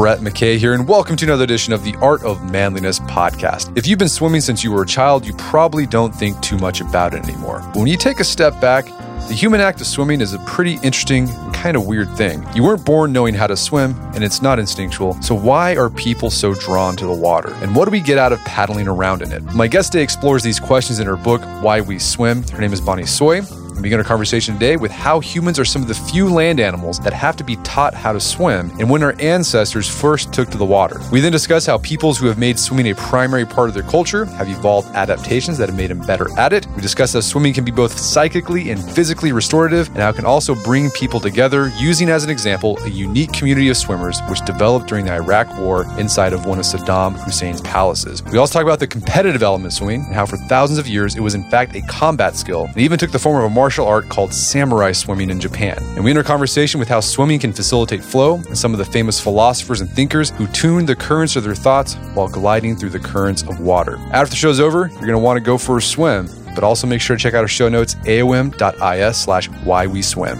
Brett 0.00 0.20
McKay 0.20 0.56
here, 0.56 0.72
and 0.72 0.88
welcome 0.88 1.14
to 1.14 1.26
another 1.26 1.44
edition 1.44 1.74
of 1.74 1.84
the 1.84 1.94
Art 1.96 2.22
of 2.22 2.50
Manliness 2.50 3.00
podcast. 3.00 3.76
If 3.76 3.86
you've 3.86 3.98
been 3.98 4.08
swimming 4.08 4.40
since 4.40 4.64
you 4.64 4.72
were 4.72 4.80
a 4.80 4.86
child, 4.86 5.26
you 5.26 5.34
probably 5.34 5.84
don't 5.84 6.14
think 6.14 6.40
too 6.40 6.56
much 6.56 6.80
about 6.80 7.12
it 7.12 7.22
anymore. 7.22 7.60
But 7.66 7.80
when 7.80 7.86
you 7.86 7.98
take 7.98 8.18
a 8.18 8.24
step 8.24 8.58
back, 8.62 8.86
the 9.28 9.34
human 9.34 9.60
act 9.60 9.82
of 9.82 9.86
swimming 9.86 10.22
is 10.22 10.32
a 10.32 10.38
pretty 10.38 10.78
interesting, 10.82 11.28
kind 11.52 11.76
of 11.76 11.86
weird 11.86 12.08
thing. 12.16 12.42
You 12.54 12.64
weren't 12.64 12.82
born 12.82 13.12
knowing 13.12 13.34
how 13.34 13.46
to 13.46 13.58
swim, 13.58 13.94
and 14.14 14.24
it's 14.24 14.40
not 14.40 14.58
instinctual. 14.58 15.20
So, 15.20 15.34
why 15.34 15.76
are 15.76 15.90
people 15.90 16.30
so 16.30 16.54
drawn 16.54 16.96
to 16.96 17.04
the 17.04 17.12
water? 17.12 17.52
And 17.56 17.76
what 17.76 17.84
do 17.84 17.90
we 17.90 18.00
get 18.00 18.16
out 18.16 18.32
of 18.32 18.38
paddling 18.46 18.88
around 18.88 19.20
in 19.20 19.30
it? 19.30 19.42
My 19.52 19.66
guest 19.66 19.92
today 19.92 20.02
explores 20.02 20.42
these 20.42 20.58
questions 20.58 20.98
in 20.98 21.06
her 21.06 21.16
book, 21.16 21.42
Why 21.60 21.82
We 21.82 21.98
Swim. 21.98 22.42
Her 22.44 22.60
name 22.62 22.72
is 22.72 22.80
Bonnie 22.80 23.02
Tsui. 23.02 23.59
We 23.80 23.84
begin 23.84 23.98
our 23.98 24.04
conversation 24.04 24.52
today 24.52 24.76
with 24.76 24.90
how 24.90 25.20
humans 25.20 25.58
are 25.58 25.64
some 25.64 25.80
of 25.80 25.88
the 25.88 25.94
few 25.94 26.28
land 26.28 26.60
animals 26.60 26.98
that 26.98 27.14
have 27.14 27.34
to 27.36 27.44
be 27.44 27.56
taught 27.56 27.94
how 27.94 28.12
to 28.12 28.20
swim 28.20 28.70
and 28.78 28.90
when 28.90 29.02
our 29.02 29.14
ancestors 29.18 29.88
first 29.88 30.34
took 30.34 30.50
to 30.50 30.58
the 30.58 30.66
water. 30.66 31.00
We 31.10 31.20
then 31.20 31.32
discuss 31.32 31.64
how 31.64 31.78
peoples 31.78 32.18
who 32.18 32.26
have 32.26 32.36
made 32.36 32.58
swimming 32.58 32.90
a 32.90 32.94
primary 32.94 33.46
part 33.46 33.68
of 33.68 33.74
their 33.74 33.82
culture 33.84 34.26
have 34.26 34.50
evolved 34.50 34.94
adaptations 34.94 35.56
that 35.56 35.70
have 35.70 35.78
made 35.78 35.88
them 35.88 36.00
better 36.00 36.28
at 36.38 36.52
it. 36.52 36.66
We 36.76 36.82
discuss 36.82 37.14
how 37.14 37.20
swimming 37.20 37.54
can 37.54 37.64
be 37.64 37.70
both 37.70 37.98
psychically 37.98 38.70
and 38.70 38.84
physically 38.92 39.32
restorative 39.32 39.88
and 39.88 40.00
how 40.00 40.10
it 40.10 40.16
can 40.16 40.26
also 40.26 40.54
bring 40.56 40.90
people 40.90 41.18
together 41.18 41.72
using 41.78 42.10
as 42.10 42.22
an 42.22 42.28
example 42.28 42.76
a 42.82 42.90
unique 42.90 43.32
community 43.32 43.70
of 43.70 43.78
swimmers 43.78 44.20
which 44.28 44.44
developed 44.44 44.88
during 44.88 45.06
the 45.06 45.14
Iraq 45.14 45.58
War 45.58 45.86
inside 45.98 46.34
of 46.34 46.44
one 46.44 46.58
of 46.58 46.66
Saddam 46.66 47.16
Hussein's 47.16 47.62
palaces. 47.62 48.22
We 48.24 48.36
also 48.36 48.58
talk 48.58 48.62
about 48.64 48.78
the 48.78 48.86
competitive 48.86 49.42
element 49.42 49.72
of 49.72 49.78
swimming 49.78 50.04
and 50.04 50.14
how 50.14 50.26
for 50.26 50.36
thousands 50.36 50.78
of 50.78 50.86
years 50.86 51.16
it 51.16 51.20
was 51.20 51.34
in 51.34 51.44
fact 51.44 51.74
a 51.74 51.80
combat 51.80 52.36
skill 52.36 52.66
and 52.66 52.76
even 52.76 52.98
took 52.98 53.10
the 53.10 53.18
form 53.18 53.42
of 53.42 53.50
a 53.50 53.54
martial 53.54 53.69
martial 53.70 53.86
art 53.86 54.08
called 54.08 54.34
samurai 54.34 54.90
swimming 54.90 55.30
in 55.30 55.38
Japan. 55.38 55.78
And 55.94 56.02
we 56.02 56.10
enter 56.10 56.22
a 56.22 56.24
conversation 56.24 56.80
with 56.80 56.88
how 56.88 56.98
swimming 56.98 57.38
can 57.38 57.52
facilitate 57.52 58.02
flow 58.02 58.34
and 58.34 58.58
some 58.58 58.72
of 58.72 58.78
the 58.78 58.84
famous 58.84 59.20
philosophers 59.20 59.80
and 59.80 59.88
thinkers 59.88 60.30
who 60.30 60.48
tuned 60.48 60.88
the 60.88 60.96
currents 60.96 61.36
of 61.36 61.44
their 61.44 61.54
thoughts 61.54 61.94
while 62.14 62.26
gliding 62.26 62.74
through 62.74 62.90
the 62.90 62.98
currents 62.98 63.42
of 63.42 63.60
water. 63.60 63.96
After 64.10 64.30
the 64.30 64.34
show's 64.34 64.58
over, 64.58 64.88
you're 64.88 65.06
going 65.06 65.12
to 65.12 65.20
want 65.20 65.36
to 65.36 65.40
go 65.40 65.56
for 65.56 65.76
a 65.76 65.80
swim, 65.82 66.28
but 66.56 66.64
also 66.64 66.88
make 66.88 67.00
sure 67.00 67.16
to 67.16 67.22
check 67.22 67.34
out 67.34 67.42
our 67.42 67.48
show 67.48 67.68
notes, 67.68 67.94
aom.is 67.94 69.16
slash 69.16 69.48
why 69.62 69.86
we 69.86 70.02
swim. 70.02 70.36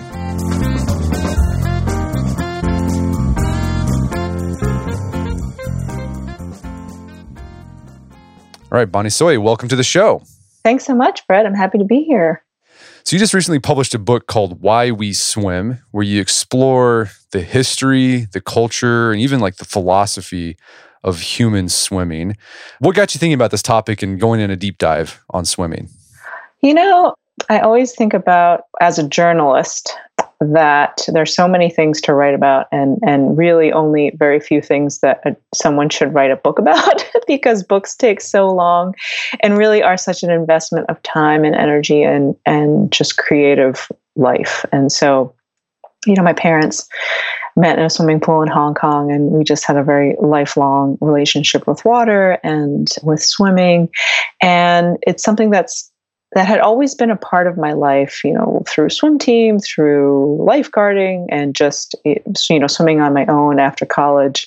All 8.73 8.79
right, 8.79 8.91
Bonnie 8.91 9.11
Tsui, 9.11 9.41
welcome 9.41 9.69
to 9.69 9.77
the 9.77 9.85
show. 9.85 10.21
Thanks 10.65 10.85
so 10.85 10.97
much, 10.97 11.25
Brett. 11.29 11.47
I'm 11.47 11.55
happy 11.55 11.79
to 11.79 11.85
be 11.85 12.03
here. 12.03 12.43
So, 13.05 13.17
you 13.17 13.19
just 13.19 13.35
recently 13.35 13.59
published 13.59 13.95
a 13.95 13.99
book 13.99 14.27
called 14.27 14.61
Why 14.61 14.91
We 14.91 15.13
Swim, 15.13 15.83
where 15.91 16.05
you 16.05 16.21
explore 16.21 17.11
the 17.33 17.41
history, 17.41 18.27
the 18.33 18.41
culture, 18.41 19.13
and 19.13 19.21
even 19.21 19.41
like 19.41 19.57
the 19.57 19.65
philosophy 19.65 20.57
of 21.03 21.21
human 21.21 21.69
swimming. 21.69 22.37
What 22.79 22.95
got 22.95 23.15
you 23.15 23.19
thinking 23.19 23.35
about 23.35 23.51
this 23.51 23.63
topic 23.63 24.03
and 24.03 24.21
going 24.21 24.41
in 24.41 24.51
a 24.51 24.57
deep 24.57 24.79
dive 24.79 25.23
on 25.31 25.45
swimming? 25.45 25.89
You 26.61 26.75
know, 26.75 27.15
I 27.49 27.61
always 27.61 27.95
think 27.95 28.13
about 28.13 28.65
as 28.81 28.99
a 28.99 29.09
journalist 29.09 29.97
that 30.41 31.03
there's 31.09 31.35
so 31.35 31.47
many 31.47 31.69
things 31.69 32.01
to 32.01 32.15
write 32.15 32.35
about 32.35 32.67
and 32.73 32.99
and 33.07 33.37
really 33.37 33.73
only 33.73 34.11
very 34.17 34.41
few 34.41 34.63
things 34.63 35.01
that 35.01 35.21
uh, 35.27 35.33
someone 35.55 35.91
should 35.91 36.15
write 36.15 36.31
a 36.31 36.37
book 36.37 36.59
about 36.59 37.05
because 37.27 37.63
books 37.63 37.95
take 37.95 38.21
so 38.21 38.49
long 38.49 38.95
and 39.41 39.59
really 39.59 39.83
are 39.83 39.97
such 39.97 40.23
an 40.23 40.31
investment 40.31 40.89
of 40.89 41.03
time 41.03 41.45
and 41.45 41.55
energy 41.55 42.03
and 42.03 42.35
and 42.47 42.91
just 42.91 43.19
creative 43.19 43.89
life. 44.17 44.65
And 44.73 44.91
so 44.91 45.35
you 46.07 46.15
know 46.15 46.23
my 46.23 46.33
parents 46.33 46.89
met 47.57 47.79
in 47.79 47.85
a 47.85 47.91
swimming 47.91 48.21
pool 48.21 48.43
in 48.43 48.49
Hong 48.49 48.75
Kong 48.75 49.13
and 49.13 49.31
we 49.33 49.45
just 49.45 49.65
had 49.67 49.77
a 49.77 49.83
very 49.83 50.17
lifelong 50.21 50.97
relationship 51.03 51.67
with 51.67 51.85
water 51.85 52.39
and 52.43 52.89
with 53.03 53.23
swimming. 53.23 53.91
And 54.41 54.97
it's 55.03 55.23
something 55.23 55.51
that's 55.51 55.91
that 56.33 56.47
had 56.47 56.61
always 56.61 56.95
been 56.95 57.11
a 57.11 57.17
part 57.17 57.47
of 57.47 57.59
my 57.59 57.73
life, 57.73 58.23
you 58.25 58.33
know, 58.33 58.63
through 58.69 58.91
swim 58.91 59.19
team, 59.19 59.59
through 59.59 60.39
lifeguarding, 60.41 61.27
and 61.31 61.55
just, 61.55 61.95
eh, 62.05 62.17
you 62.49 62.59
know, 62.59 62.69
swimming 62.69 63.01
on 63.01 63.13
my 63.13 63.27
own 63.27 63.59
after 63.59 63.85
college 63.85 64.47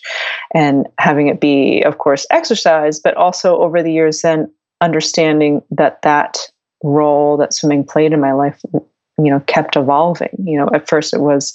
and 0.53 0.87
having 0.97 1.27
it 1.27 1.41
be, 1.41 1.81
of 1.81 1.97
course, 1.97 2.25
exercise, 2.31 2.99
but 2.99 3.15
also 3.17 3.57
over 3.57 3.83
the 3.83 3.91
years, 3.91 4.21
then 4.21 4.49
understanding 4.81 5.61
that 5.71 6.01
that 6.03 6.37
role 6.83 7.37
that 7.37 7.53
swimming 7.53 7.83
played 7.83 8.11
in 8.11 8.19
my 8.19 8.33
life 8.33 8.61
you 9.17 9.29
know 9.29 9.39
kept 9.41 9.75
evolving. 9.75 10.35
You 10.43 10.57
know 10.59 10.69
at 10.73 10.87
first 10.87 11.13
it 11.13 11.21
was 11.21 11.53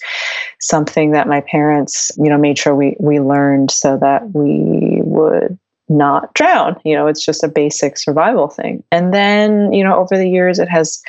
something 0.60 1.12
that 1.12 1.28
my 1.28 1.40
parents 1.42 2.10
you 2.16 2.30
know 2.30 2.38
made 2.38 2.58
sure 2.58 2.74
we 2.74 2.96
we 3.00 3.20
learned 3.20 3.70
so 3.70 3.98
that 3.98 4.34
we 4.34 5.00
would 5.02 5.58
not 5.88 6.34
drown. 6.34 6.80
You 6.84 6.94
know, 6.94 7.06
it's 7.06 7.24
just 7.24 7.42
a 7.42 7.48
basic 7.48 7.98
survival 7.98 8.48
thing. 8.48 8.82
And 8.92 9.12
then, 9.12 9.72
you 9.72 9.82
know, 9.82 9.96
over 9.96 10.16
the 10.16 10.28
years, 10.28 10.58
it 10.58 10.68
has 10.68 11.02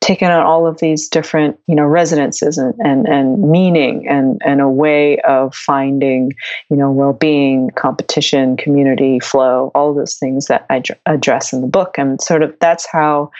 taken 0.00 0.30
on 0.30 0.44
all 0.44 0.66
of 0.66 0.78
these 0.78 1.08
different, 1.08 1.58
you 1.66 1.74
know, 1.74 1.84
resonances 1.84 2.58
and, 2.58 2.74
and, 2.78 3.06
and 3.06 3.50
meaning 3.50 4.06
and, 4.08 4.40
and 4.44 4.60
a 4.60 4.68
way 4.68 5.18
of 5.20 5.54
finding, 5.54 6.32
you 6.70 6.76
know, 6.76 6.90
well 6.90 7.12
being, 7.12 7.70
competition, 7.70 8.56
community, 8.56 9.20
flow, 9.20 9.70
all 9.74 9.94
those 9.94 10.18
things 10.18 10.46
that 10.46 10.66
I 10.70 10.82
address 11.06 11.52
in 11.52 11.60
the 11.60 11.66
book. 11.66 11.96
And 11.98 12.20
sort 12.20 12.42
of 12.42 12.54
that's 12.60 12.86
how 12.90 13.30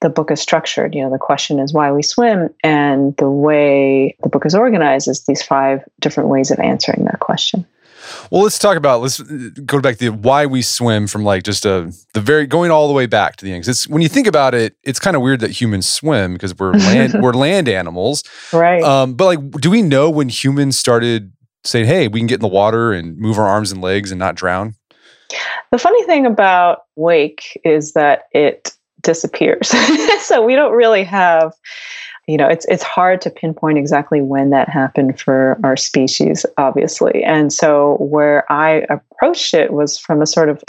the 0.00 0.08
book 0.08 0.30
is 0.30 0.40
structured. 0.40 0.94
You 0.94 1.02
know, 1.02 1.10
the 1.10 1.18
question 1.18 1.58
is 1.58 1.72
why 1.72 1.90
we 1.90 2.02
swim. 2.02 2.50
And 2.62 3.16
the 3.16 3.30
way 3.30 4.16
the 4.22 4.28
book 4.28 4.46
is 4.46 4.54
organized 4.54 5.08
is 5.08 5.24
these 5.26 5.42
five 5.42 5.82
different 6.00 6.28
ways 6.28 6.50
of 6.50 6.58
answering 6.60 7.04
that 7.04 7.20
question. 7.20 7.66
Well, 8.30 8.42
let's 8.42 8.58
talk 8.58 8.76
about 8.76 9.00
let's 9.00 9.20
go 9.20 9.80
back 9.80 9.98
to 9.98 10.10
why 10.10 10.46
we 10.46 10.62
swim 10.62 11.06
from 11.06 11.24
like 11.24 11.42
just 11.42 11.64
a 11.64 11.92
the 12.14 12.20
very 12.20 12.46
going 12.46 12.70
all 12.70 12.88
the 12.88 12.94
way 12.94 13.06
back 13.06 13.36
to 13.36 13.44
the 13.44 13.52
end. 13.52 13.66
It's 13.66 13.88
when 13.88 14.02
you 14.02 14.08
think 14.08 14.26
about 14.26 14.54
it, 14.54 14.76
it's 14.82 14.98
kind 14.98 15.16
of 15.16 15.22
weird 15.22 15.40
that 15.40 15.50
humans 15.50 15.88
swim 15.88 16.34
because 16.34 16.56
we're 16.56 16.72
land 16.74 17.14
we're 17.20 17.32
land 17.32 17.68
animals, 17.68 18.22
right? 18.52 18.82
Um, 18.82 19.14
but 19.14 19.24
like, 19.26 19.50
do 19.60 19.70
we 19.70 19.82
know 19.82 20.10
when 20.10 20.28
humans 20.28 20.78
started 20.78 21.32
saying, 21.64 21.86
"Hey, 21.86 22.08
we 22.08 22.20
can 22.20 22.26
get 22.26 22.36
in 22.36 22.42
the 22.42 22.48
water 22.48 22.92
and 22.92 23.16
move 23.18 23.38
our 23.38 23.46
arms 23.46 23.72
and 23.72 23.80
legs 23.80 24.10
and 24.10 24.18
not 24.18 24.34
drown"? 24.34 24.74
The 25.72 25.78
funny 25.78 26.04
thing 26.04 26.26
about 26.26 26.84
wake 26.94 27.60
is 27.64 27.92
that 27.92 28.24
it 28.32 28.72
disappears, 29.02 29.68
so 30.20 30.44
we 30.44 30.54
don't 30.54 30.72
really 30.72 31.04
have 31.04 31.52
you 32.26 32.36
know, 32.36 32.48
it's 32.48 32.66
it's 32.66 32.82
hard 32.82 33.20
to 33.22 33.30
pinpoint 33.30 33.78
exactly 33.78 34.20
when 34.20 34.50
that 34.50 34.68
happened 34.68 35.20
for 35.20 35.58
our 35.62 35.76
species, 35.76 36.44
obviously. 36.58 37.22
And 37.22 37.52
so 37.52 37.96
where 38.00 38.50
I 38.50 38.84
approached 38.90 39.54
it 39.54 39.72
was 39.72 39.98
from 39.98 40.20
a 40.20 40.26
sort 40.26 40.48
of 40.48 40.62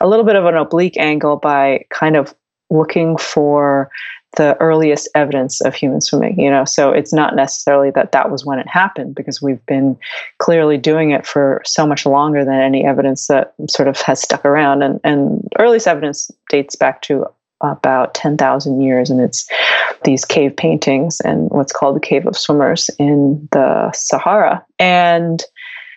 a 0.00 0.08
little 0.08 0.24
bit 0.24 0.36
of 0.36 0.44
an 0.44 0.56
oblique 0.56 0.96
angle 0.98 1.36
by 1.36 1.84
kind 1.90 2.16
of 2.16 2.34
looking 2.70 3.16
for 3.16 3.90
the 4.36 4.56
earliest 4.60 5.08
evidence 5.14 5.60
of 5.60 5.74
human 5.76 6.00
swimming 6.00 6.38
you 6.40 6.50
know 6.50 6.64
so 6.64 6.90
it's 6.90 7.12
not 7.12 7.36
necessarily 7.36 7.90
that 7.90 8.10
that 8.10 8.32
was 8.32 8.44
when 8.44 8.58
it 8.58 8.66
happened 8.66 9.14
because 9.14 9.40
we've 9.40 9.64
been 9.66 9.96
clearly 10.38 10.76
doing 10.76 11.10
it 11.12 11.24
for 11.24 11.62
so 11.64 11.86
much 11.86 12.04
longer 12.04 12.44
than 12.44 12.60
any 12.60 12.84
evidence 12.84 13.28
that 13.28 13.54
sort 13.68 13.86
of 13.86 14.00
has 14.00 14.20
stuck 14.20 14.44
around 14.44 14.82
and 14.82 14.98
and 15.04 15.46
earliest 15.60 15.86
evidence 15.86 16.32
dates 16.48 16.74
back 16.74 17.00
to 17.02 17.24
about 17.72 18.14
10,000 18.14 18.80
years, 18.80 19.10
and 19.10 19.20
it's 19.20 19.48
these 20.04 20.24
cave 20.24 20.56
paintings 20.56 21.20
and 21.20 21.50
what's 21.50 21.72
called 21.72 21.96
the 21.96 22.00
Cave 22.00 22.26
of 22.26 22.36
Swimmers 22.36 22.90
in 22.98 23.48
the 23.52 23.90
Sahara. 23.92 24.64
And 24.78 25.42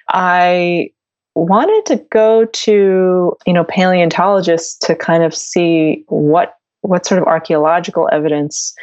I 0.10 0.92
wanted 1.38 1.86
to 1.86 1.98
go 2.10 2.46
to 2.46 3.38
you 3.46 3.54
know 3.54 3.64
paleontologists 3.64 4.78
to 4.80 4.96
kind 4.96 5.24
of 5.24 5.36
see 5.36 6.04
what 6.08 6.56
what 6.82 7.06
sort 7.06 7.22
of 7.22 7.28
archaeological 7.28 8.10
evidence 8.12 8.74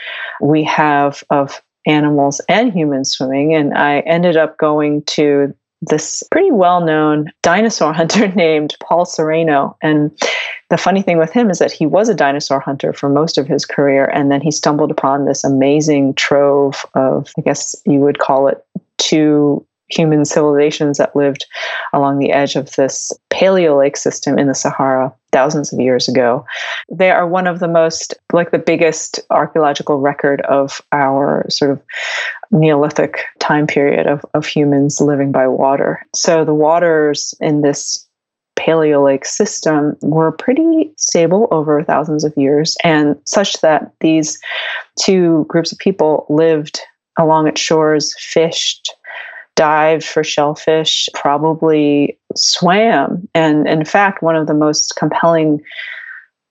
we 0.41 0.63
have 0.63 1.25
of 1.31 1.61
animals 1.87 2.41
and 2.49 2.73
humans 2.73 3.11
swimming 3.11 3.55
and 3.55 3.75
i 3.75 4.01
ended 4.01 4.37
up 4.37 4.57
going 4.57 5.03
to 5.03 5.53
this 5.89 6.23
pretty 6.31 6.51
well-known 6.51 7.31
dinosaur 7.43 7.93
hunter 7.93 8.29
named 8.35 8.77
paul 8.81 9.05
sereno 9.05 9.77
and 9.83 10.11
the 10.71 10.79
funny 10.79 11.03
thing 11.03 11.19
with 11.19 11.33
him 11.33 11.51
is 11.51 11.59
that 11.59 11.73
he 11.73 11.87
was 11.87 12.09
a 12.09 12.15
dinosaur 12.15 12.59
hunter 12.59 12.93
for 12.93 13.09
most 13.09 13.39
of 13.39 13.47
his 13.47 13.65
career, 13.65 14.07
and 14.07 14.31
then 14.31 14.41
he 14.41 14.51
stumbled 14.51 14.91
upon 14.91 15.25
this 15.25 15.45
amazing 15.45 16.15
trove 16.15 16.85
of, 16.95 17.33
I 17.39 17.43
guess 17.43 17.77
you 17.87 18.01
would 18.01 18.19
call 18.19 18.49
it, 18.49 18.65
two 18.99 19.65
human 19.89 20.25
civilizations 20.25 20.99
that 20.99 21.15
lived 21.15 21.47
along 21.93 22.19
the 22.19 22.33
edge 22.33 22.57
of 22.57 22.75
this 22.77 23.13
paleo 23.31 23.79
lake 23.79 23.97
system 23.97 24.39
in 24.39 24.47
the 24.47 24.55
Sahara 24.55 25.13
thousands 25.33 25.73
of 25.73 25.81
years 25.81 26.09
ago. 26.09 26.45
They 26.91 27.11
are 27.11 27.27
one 27.27 27.47
of 27.47 27.61
the 27.61 27.69
most, 27.69 28.15
like 28.33 28.51
the 28.51 28.59
biggest 28.59 29.21
archaeological 29.31 30.01
record 30.01 30.41
of 30.43 30.81
our 30.93 31.47
sort 31.51 31.73
of 31.73 31.83
Neolithic 32.51 33.25
time 33.41 33.67
period 33.67 34.07
of, 34.07 34.25
of 34.35 34.47
humans 34.47 35.01
living 35.01 35.33
by 35.33 35.49
water. 35.49 36.01
So 36.15 36.45
the 36.45 36.55
waters 36.55 37.35
in 37.41 37.63
this 37.63 38.07
Paleolake 38.57 39.27
system 39.27 39.97
were 40.01 40.31
pretty 40.31 40.93
stable 40.97 41.49
over 41.51 41.83
thousands 41.83 42.23
of 42.23 42.33
years, 42.37 42.77
and 42.85 43.17
such 43.25 43.61
that 43.61 43.93
these 44.01 44.39
two 44.99 45.45
groups 45.49 45.73
of 45.73 45.79
people 45.79 46.27
lived 46.29 46.81
along 47.19 47.49
its 47.49 47.61
shores, 47.61 48.15
fished, 48.19 48.95
dived 49.57 50.05
for 50.05 50.25
shellfish, 50.25 51.09
probably 51.15 52.19
swam. 52.35 53.29
And 53.35 53.69
in 53.69 53.85
fact, 53.85 54.23
one 54.23 54.37
of 54.37 54.47
the 54.47 54.55
most 54.55 54.95
compelling 54.97 55.63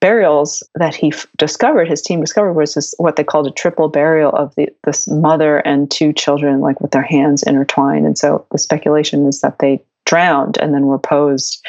burials 0.00 0.62
that 0.74 0.94
he 0.94 1.12
f- 1.12 1.26
discovered, 1.38 1.88
his 1.88 2.02
team 2.02 2.20
discovered, 2.20 2.52
was 2.52 2.74
this, 2.74 2.94
what 2.98 3.16
they 3.16 3.24
called 3.24 3.46
a 3.46 3.50
triple 3.50 3.88
burial 3.88 4.30
of 4.32 4.54
the, 4.54 4.68
this 4.84 5.08
mother 5.08 5.58
and 5.58 5.90
two 5.90 6.12
children, 6.12 6.60
like 6.60 6.80
with 6.80 6.90
their 6.90 7.02
hands 7.02 7.42
intertwined. 7.42 8.06
And 8.06 8.18
so 8.18 8.46
the 8.52 8.58
speculation 8.58 9.26
is 9.26 9.40
that 9.40 9.60
they 9.60 9.82
drowned 10.04 10.58
and 10.58 10.74
then 10.74 10.86
were 10.86 10.98
posed 10.98 11.64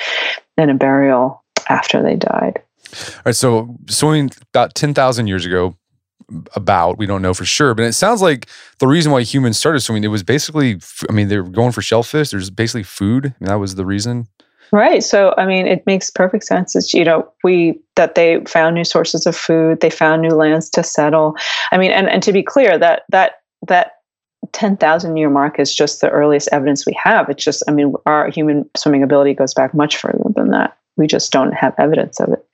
in 0.57 0.69
a 0.69 0.73
burial 0.73 1.43
after 1.69 2.01
they 2.01 2.15
died. 2.15 2.61
All 2.93 3.21
right. 3.27 3.35
So 3.35 3.75
swimming 3.89 4.31
about 4.53 4.75
10,000 4.75 5.27
years 5.27 5.45
ago, 5.45 5.75
about 6.56 6.97
we 6.97 7.06
don't 7.06 7.21
know 7.21 7.33
for 7.33 7.45
sure 7.45 7.75
but 7.75 7.85
it 7.85 7.94
sounds 7.94 8.21
like 8.21 8.47
the 8.79 8.88
reason 8.88 9.12
why 9.12 9.21
humans 9.21 9.59
started 9.59 9.79
swimming 9.81 10.03
it 10.03 10.07
was 10.07 10.23
basically 10.23 10.79
i 11.07 11.12
mean 11.12 11.27
they 11.27 11.38
were 11.38 11.44
going 11.44 11.71
for 11.71 11.83
shellfish 11.83 12.29
there's 12.29 12.50
basically 12.50 12.83
food 12.83 13.25
mean, 13.39 13.47
that 13.47 13.56
was 13.56 13.75
the 13.75 13.85
reason? 13.85 14.27
Right 14.71 15.03
so 15.03 15.35
i 15.38 15.45
mean 15.45 15.67
it 15.67 15.85
makes 15.85 16.09
perfect 16.09 16.45
sense 16.45 16.75
it's 16.75 16.94
you 16.94 17.03
know 17.03 17.31
we 17.44 17.79
that 17.95 18.15
they 18.15 18.44
found 18.45 18.73
new 18.73 18.83
sources 18.83 19.27
of 19.27 19.35
food 19.35 19.81
they 19.81 19.91
found 19.91 20.23
new 20.23 20.31
lands 20.31 20.69
to 20.71 20.83
settle. 20.83 21.35
I 21.71 21.77
mean 21.77 21.91
and, 21.91 22.09
and 22.09 22.23
to 22.23 22.33
be 22.33 22.41
clear 22.41 22.77
that 22.79 23.03
that 23.09 23.41
that 23.67 23.91
10,000 24.51 25.17
year 25.17 25.29
mark 25.29 25.59
is 25.59 25.73
just 25.73 26.01
the 26.01 26.09
earliest 26.09 26.50
evidence 26.51 26.85
we 26.85 26.94
have 26.94 27.29
it's 27.29 27.44
just 27.44 27.63
i 27.67 27.71
mean 27.71 27.94
our 28.06 28.29
human 28.29 28.69
swimming 28.75 29.03
ability 29.03 29.33
goes 29.33 29.53
back 29.53 29.73
much 29.73 29.97
further 29.97 30.23
than 30.35 30.50
that 30.50 30.77
we 30.97 31.07
just 31.07 31.31
don't 31.31 31.51
have 31.53 31.73
evidence 31.77 32.19
of 32.19 32.29
it 32.29 32.45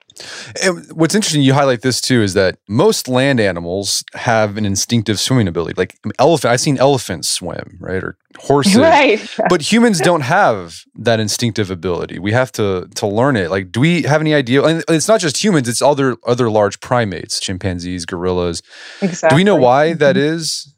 and 0.64 0.92
what's 0.94 1.16
interesting, 1.16 1.42
you 1.42 1.54
highlight 1.54 1.82
this 1.82 2.02
too, 2.02 2.22
is 2.22 2.34
that 2.34 2.58
most 2.68 3.08
land 3.08 3.40
animals 3.40 4.04
have 4.14 4.58
an 4.58 4.66
instinctive 4.66 5.20
swimming 5.20 5.48
ability. 5.48 5.74
Like 5.78 5.98
elephant, 6.20 6.52
I've 6.52 6.62
seen 6.62 6.78
elephants 6.78 7.30
swim, 7.30 7.78
right, 7.80 8.04
or 8.04 8.18
horses. 8.38 8.78
Right. 8.82 9.22
but 9.50 9.62
humans 9.62 10.00
don't 10.00 10.22
have 10.22 10.84
that 10.96 11.20
instinctive 11.20 11.70
ability. 11.70 12.20
We 12.20 12.32
have 12.32 12.52
to 12.54 12.88
to 12.96 13.08
learn 13.08 13.36
it. 13.36 13.50
Like, 13.50 13.72
do 13.72 13.80
we 13.80 14.04
have 14.04 14.22
any 14.22 14.34
idea? 14.34 14.64
And 14.64 14.84
it's 14.90 15.08
not 15.08 15.22
just 15.22 15.42
humans; 15.44 15.70
it's 15.70 15.82
other 15.82 16.18
other 16.26 16.50
large 16.50 16.80
primates, 16.80 17.40
chimpanzees, 17.40 18.06
gorillas. 18.06 18.62
Exactly. 19.02 19.30
Do 19.30 19.40
we 19.40 19.44
know 19.44 19.56
why 19.56 19.94
that 19.94 20.16
mm-hmm. 20.16 20.36
is? 20.36 20.74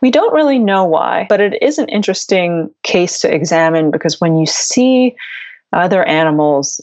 We 0.00 0.10
don't 0.10 0.34
really 0.34 0.58
know 0.58 0.84
why, 0.84 1.26
but 1.28 1.40
it 1.40 1.60
is 1.62 1.78
an 1.78 1.88
interesting 1.88 2.70
case 2.82 3.20
to 3.20 3.34
examine 3.34 3.90
because 3.90 4.20
when 4.20 4.36
you 4.36 4.46
see 4.46 5.16
other 5.72 6.04
animals 6.04 6.80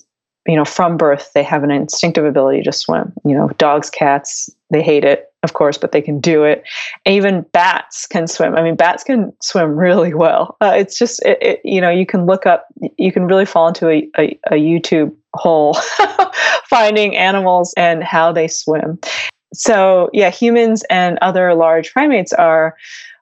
you 0.48 0.56
know, 0.56 0.66
from 0.66 0.98
birth, 0.98 1.32
they 1.34 1.44
have 1.44 1.64
an 1.64 1.72
instinctive 1.72 2.26
ability 2.26 2.64
to 2.64 2.72
swim. 2.72 3.14
You 3.26 3.36
know, 3.36 3.50
dogs, 3.58 3.90
cats, 3.90 4.50
they 4.72 4.82
hate 4.82 5.04
it, 5.04 5.32
of 5.44 5.54
course, 5.54 5.78
but 5.78 5.92
they 5.92 6.02
can 6.02 6.20
do 6.20 6.44
it. 6.44 6.64
even 7.06 7.42
bats 7.52 8.06
can 8.08 8.28
swim. 8.28 8.56
I 8.56 8.62
mean, 8.62 8.76
bats 8.76 9.04
can 9.04 9.34
swim 9.42 9.76
really 9.76 10.14
well. 10.14 10.58
Uh, 10.62 10.74
it's 10.76 10.98
just, 10.98 11.24
it, 11.26 11.38
it, 11.42 11.62
you 11.64 11.82
know, 11.82 11.90
you 11.90 12.06
can 12.06 12.26
look 12.26 12.46
up, 12.46 12.68
you 12.98 13.12
can 13.12 13.26
really 13.26 13.46
fall 13.46 13.68
into 13.68 13.90
a, 13.90 14.10
a, 14.18 14.40
a 14.48 14.56
YouTube 14.56 15.14
hole 15.34 15.78
finding 16.66 17.16
animals 17.16 17.74
and 17.78 18.04
how 18.04 18.32
they 18.32 18.48
swim. 18.48 19.00
So, 19.54 20.10
yeah, 20.14 20.30
humans 20.30 20.84
and 20.90 21.18
other 21.22 21.54
large 21.56 21.92
primates 21.92 22.34
are 22.34 22.76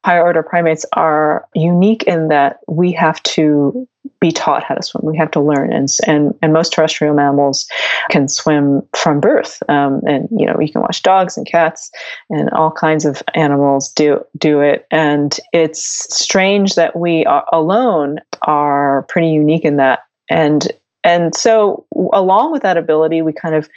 higher 0.04 0.24
order 0.24 0.44
primates 0.44 0.86
are 0.94 1.48
unique 1.54 2.04
in 2.04 2.30
that 2.30 2.60
we 2.68 2.92
have 2.94 3.22
to 3.24 3.88
be 4.19 4.31
taught 4.31 4.64
how 4.64 4.75
to 4.75 4.84
swim. 4.84 5.06
We 5.06 5.18
have 5.18 5.31
to 5.31 5.40
learn, 5.40 5.72
and 5.72 5.90
and 6.06 6.34
and 6.42 6.54
most 6.54 6.74
terrestrial 6.74 7.14
mammals 7.14 7.68
can 8.10 8.28
swim 8.28 8.81
from 8.96 9.19
birth. 9.19 9.62
Um, 9.69 10.02
and 10.06 10.28
you 10.31 10.46
know, 10.46 10.60
you 10.60 10.72
can 10.72 10.81
watch 10.81 11.04
dogs 11.04 11.38
and 11.38 11.46
cats 11.46 11.92
and 12.30 12.50
all 12.52 12.72
kinds 12.72 13.06
of 13.06 13.22
animals 13.36 13.92
do 13.94 14.24
do 14.38 14.62
it. 14.62 14.88
And 14.92 15.38
it's 15.54 16.14
strange 16.14 16.75
that 16.75 16.96
we 16.96 17.25
are 17.25 17.46
alone 17.52 18.19
are 18.44 19.04
pretty 19.04 19.30
unique 19.30 19.66
in 19.66 19.78
that. 19.78 20.04
And 20.30 20.68
and 21.04 21.36
so, 21.36 21.86
along 22.14 22.52
with 22.52 22.64
that 22.64 22.78
ability, 22.78 23.22
we 23.22 23.31
kind 23.31 23.56
of 23.56 23.69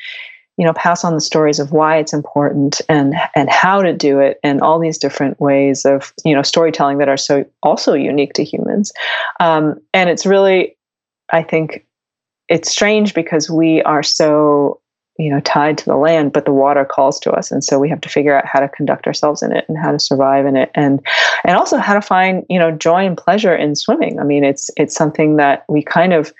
you 0.61 0.67
know 0.67 0.75
pass 0.75 1.05
on 1.05 1.15
the 1.15 1.23
stories 1.23 1.59
of 1.59 1.73
why 1.73 1.97
it's 1.97 2.13
important 2.13 2.83
and 2.87 3.15
and 3.35 3.49
how 3.49 3.81
to 3.81 3.95
do 3.95 4.21
it 4.21 4.39
and 4.45 4.61
all 4.61 4.79
these 4.79 4.99
different 4.99 5.41
ways 5.41 5.87
of 5.87 6.13
you 6.23 6.35
know 6.35 6.43
storytelling 6.43 6.99
that 6.99 7.09
are 7.09 7.17
so 7.17 7.47
also 7.63 7.95
unique 7.95 8.35
to 8.35 8.45
humans. 8.45 8.93
Um, 9.41 9.81
and 9.95 10.11
it's 10.11 10.27
really 10.27 10.77
i 11.33 11.43
think 11.43 11.87
it's 12.49 12.71
strange 12.71 13.15
because 13.15 13.49
we 13.49 13.81
are 13.85 14.03
so 14.03 14.81
you 15.17 15.31
know 15.31 15.41
tied 15.41 15.79
to 15.79 15.85
the 15.87 15.97
land 15.97 16.33
but 16.33 16.45
the 16.45 16.53
water 16.53 16.85
calls 16.85 17.19
to 17.21 17.31
us. 17.31 17.51
And 17.51 17.65
so 17.65 17.79
we 17.79 17.89
have 17.89 18.03
to 18.03 18.09
figure 18.11 18.37
out 18.37 18.45
how 18.45 18.61
to 18.61 18.69
conduct 18.69 19.07
ourselves 19.07 19.43
in 19.43 19.57
it 19.57 19.65
and 19.67 19.79
how 19.79 19.93
to 19.93 19.99
survive 19.99 20.45
in 20.45 20.57
it 20.57 20.71
and 20.75 21.01
and 21.45 21.57
also 21.57 21.79
how 21.79 21.95
to 21.95 22.03
find 22.03 22.45
you 22.51 22.59
know 22.59 22.71
joy 22.71 23.07
and 23.07 23.17
pleasure 23.17 23.57
in 23.57 23.77
swimming. 23.77 24.21
I 24.21 24.25
mean 24.25 24.45
it's 24.45 24.71
it's 24.77 24.95
something 24.95 25.37
that 25.37 25.65
we 25.71 25.83
kind 25.83 26.13
of 26.13 26.35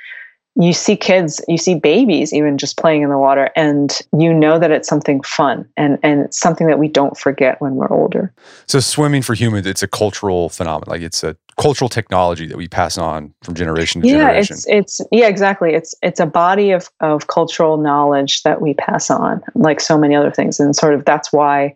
you 0.57 0.73
see 0.73 0.97
kids, 0.97 1.43
you 1.49 1.59
see 1.59 1.75
babies 1.75 2.33
even 2.33 2.59
just 2.59 2.77
playing 2.77 3.03
in 3.03 3.11
the 3.11 3.19
water, 3.19 3.51
and 3.57 4.01
you 4.19 4.33
know 4.33 4.59
that 4.59 4.71
it's 4.71 4.89
something 4.89 5.23
fun 5.23 5.67
and, 5.77 5.99
and 6.03 6.21
it's 6.21 6.39
something 6.39 6.67
that 6.67 6.79
we 6.79 6.89
don't 6.89 7.17
forget 7.17 7.61
when 7.61 7.77
we're 7.77 7.91
older. 7.91 8.33
So, 8.67 8.81
swimming 8.81 9.23
for 9.23 9.35
humans, 9.35 9.67
it's 9.67 9.83
a 9.83 9.89
cultural 9.89 10.49
phenomenon. 10.49 10.91
Like 10.91 11.03
it's 11.03 11.23
a 11.23 11.37
cultural 11.61 11.89
technology 11.89 12.47
that 12.47 12.57
we 12.57 12.67
pass 12.67 12.97
on 12.97 13.35
from 13.43 13.55
generation 13.55 14.01
to 14.01 14.09
yeah, 14.09 14.19
generation. 14.19 14.57
Yeah, 14.67 14.79
it's 14.79 14.99
it's 14.99 15.09
yeah, 15.13 15.29
exactly. 15.29 15.75
It's 15.75 15.95
it's 16.03 16.19
a 16.19 16.27
body 16.27 16.71
of 16.71 16.89
of 17.01 17.27
cultural 17.27 17.77
knowledge 17.77 18.43
that 18.43 18.61
we 18.61 18.75
pass 18.75 19.11
on, 19.11 19.43
like 19.55 19.81
so 19.81 19.99
many 19.99 20.15
other 20.15 20.31
things, 20.31 20.59
and 20.59 20.75
sort 20.75 20.95
of 20.95 21.05
that's 21.05 21.33
why 21.33 21.75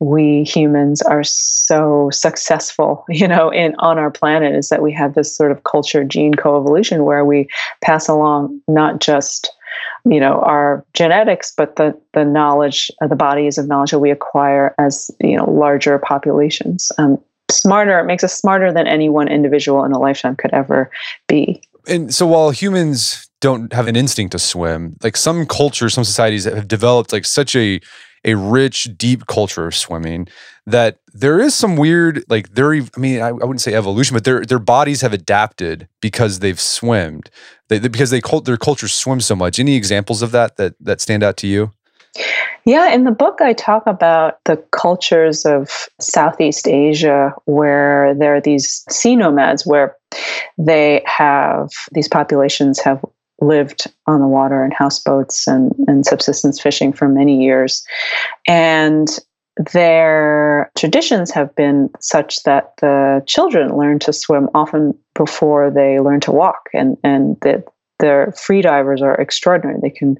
we 0.00 0.44
humans 0.44 1.00
are 1.02 1.24
so 1.24 2.10
successful, 2.12 3.04
you 3.08 3.26
know, 3.26 3.50
in 3.50 3.74
on 3.78 3.98
our 3.98 4.10
planet 4.10 4.54
is 4.54 4.68
that 4.68 4.82
we 4.82 4.92
have 4.92 5.14
this 5.14 5.34
sort 5.34 5.50
of 5.50 5.64
culture 5.64 6.04
gene 6.04 6.34
coevolution 6.34 7.04
where 7.04 7.24
we 7.24 7.48
pass 7.80 8.08
along 8.12 8.60
not 8.68 9.00
just 9.00 9.50
you 10.04 10.20
know 10.20 10.40
our 10.40 10.84
genetics 10.94 11.52
but 11.56 11.76
the 11.76 11.98
the 12.12 12.24
knowledge 12.24 12.90
uh, 13.00 13.06
the 13.06 13.16
bodies 13.16 13.58
of 13.58 13.66
knowledge 13.68 13.90
that 13.90 14.00
we 14.00 14.10
acquire 14.10 14.74
as 14.78 15.10
you 15.20 15.36
know 15.36 15.50
larger 15.50 15.98
populations. 15.98 16.92
Um, 16.98 17.18
smarter 17.50 17.98
it 17.98 18.04
makes 18.04 18.24
us 18.24 18.34
smarter 18.34 18.72
than 18.72 18.86
any 18.86 19.08
one 19.08 19.28
individual 19.28 19.84
in 19.84 19.92
a 19.92 19.98
lifetime 19.98 20.36
could 20.36 20.52
ever 20.54 20.90
be. 21.28 21.62
And 21.86 22.14
so 22.14 22.26
while 22.26 22.50
humans 22.50 23.28
don't 23.42 23.72
have 23.72 23.88
an 23.88 23.96
instinct 23.96 24.32
to 24.32 24.38
swim 24.38 24.96
like 25.02 25.16
some 25.16 25.44
cultures 25.44 25.94
some 25.94 26.04
societies 26.04 26.44
have 26.44 26.68
developed 26.68 27.12
like 27.12 27.26
such 27.26 27.54
a 27.54 27.80
a 28.24 28.34
rich 28.36 28.88
deep 28.96 29.26
culture 29.26 29.66
of 29.66 29.74
swimming 29.74 30.28
that 30.64 30.98
there 31.12 31.40
is 31.40 31.52
some 31.52 31.76
weird 31.76 32.24
like 32.28 32.54
there 32.54 32.72
i 32.72 32.80
mean 32.96 33.20
I, 33.20 33.28
I, 33.28 33.32
wouldn't 33.32 33.60
say 33.60 33.74
evolution 33.74 34.14
but 34.14 34.22
their 34.22 34.44
their 34.44 34.60
bodies 34.60 35.00
have 35.00 35.12
adapted 35.12 35.88
because 36.00 36.38
they've 36.38 36.60
swimmed 36.60 37.30
they, 37.78 37.88
because 37.88 38.10
they 38.10 38.20
their 38.44 38.56
cultures 38.56 38.92
swim 38.92 39.20
so 39.20 39.36
much 39.36 39.58
any 39.58 39.74
examples 39.74 40.22
of 40.22 40.32
that 40.32 40.56
that 40.56 40.74
that 40.80 41.00
stand 41.00 41.22
out 41.22 41.36
to 41.36 41.46
you 41.46 41.72
yeah, 42.64 42.92
in 42.92 43.04
the 43.04 43.10
book, 43.10 43.40
I 43.40 43.54
talk 43.54 43.84
about 43.86 44.38
the 44.44 44.56
cultures 44.70 45.44
of 45.44 45.88
Southeast 45.98 46.68
Asia 46.68 47.34
where 47.46 48.14
there 48.14 48.36
are 48.36 48.40
these 48.40 48.84
sea 48.88 49.16
nomads, 49.16 49.66
where 49.66 49.96
they 50.58 51.02
have 51.06 51.70
these 51.92 52.08
populations 52.08 52.78
have 52.80 53.04
lived 53.40 53.86
on 54.06 54.20
the 54.20 54.28
water 54.28 54.64
in 54.64 54.70
houseboats 54.70 55.48
and, 55.48 55.72
and 55.88 56.06
subsistence 56.06 56.60
fishing 56.60 56.92
for 56.92 57.08
many 57.08 57.42
years. 57.42 57.82
And 58.46 59.08
their 59.72 60.70
traditions 60.76 61.30
have 61.30 61.54
been 61.54 61.90
such 62.00 62.42
that 62.44 62.72
the 62.80 63.22
children 63.26 63.76
learn 63.76 63.98
to 64.00 64.12
swim 64.12 64.48
often 64.54 64.96
before 65.14 65.70
they 65.70 66.00
learn 66.00 66.20
to 66.20 66.32
walk 66.32 66.68
and 66.72 66.96
and 67.04 67.36
that 67.42 67.64
their 67.98 68.32
free 68.32 68.62
divers 68.62 69.02
are 69.02 69.14
extraordinary 69.16 69.78
they 69.82 69.90
can 69.90 70.16